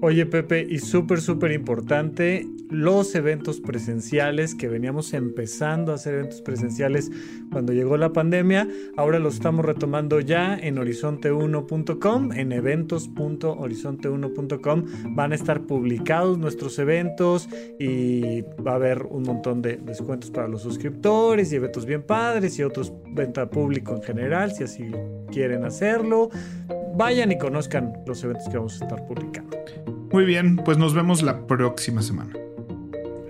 Oye 0.00 0.26
Pepe, 0.26 0.66
y 0.68 0.78
súper, 0.78 1.20
súper 1.20 1.52
importante, 1.52 2.46
los 2.72 3.14
eventos 3.14 3.60
presenciales 3.60 4.54
que 4.54 4.68
veníamos 4.68 5.14
empezando 5.14 5.92
a 5.92 5.94
hacer 5.96 6.14
eventos 6.14 6.40
presenciales 6.42 7.10
cuando 7.50 7.72
llegó 7.72 7.96
la 7.96 8.12
pandemia, 8.12 8.68
ahora 8.96 9.18
los 9.18 9.34
estamos 9.34 9.64
retomando 9.64 10.20
ya 10.20 10.56
en 10.56 10.76
horizonte1.com, 10.76 12.32
en 12.32 12.52
eventos.horizonte1.com 12.52 14.84
van 15.14 15.32
a 15.32 15.34
estar 15.34 15.62
publicados 15.62 16.38
nuestros 16.38 16.78
eventos 16.78 17.48
y 17.78 18.42
va 18.42 18.72
a 18.72 18.76
haber 18.76 19.06
un 19.06 19.24
montón 19.24 19.62
de 19.62 19.76
descuentos 19.76 20.30
para 20.30 20.48
los 20.48 20.62
suscriptores 20.62 21.52
y 21.52 21.56
eventos 21.56 21.84
bien 21.86 22.02
padres 22.02 22.58
y 22.58 22.62
otros 22.62 22.92
venta 23.14 23.50
público 23.50 23.94
en 23.94 24.02
general, 24.02 24.52
si 24.52 24.64
así 24.64 24.90
quieren 25.30 25.64
hacerlo. 25.64 26.30
Vayan 26.96 27.30
y 27.32 27.38
conozcan 27.38 27.92
los 28.06 28.22
eventos 28.24 28.48
que 28.48 28.56
vamos 28.56 28.80
a 28.80 28.84
estar 28.84 29.06
publicando. 29.06 29.58
Muy 30.12 30.24
bien, 30.24 30.56
pues 30.56 30.78
nos 30.78 30.94
vemos 30.94 31.22
la 31.22 31.46
próxima 31.46 32.02
semana. 32.02 32.32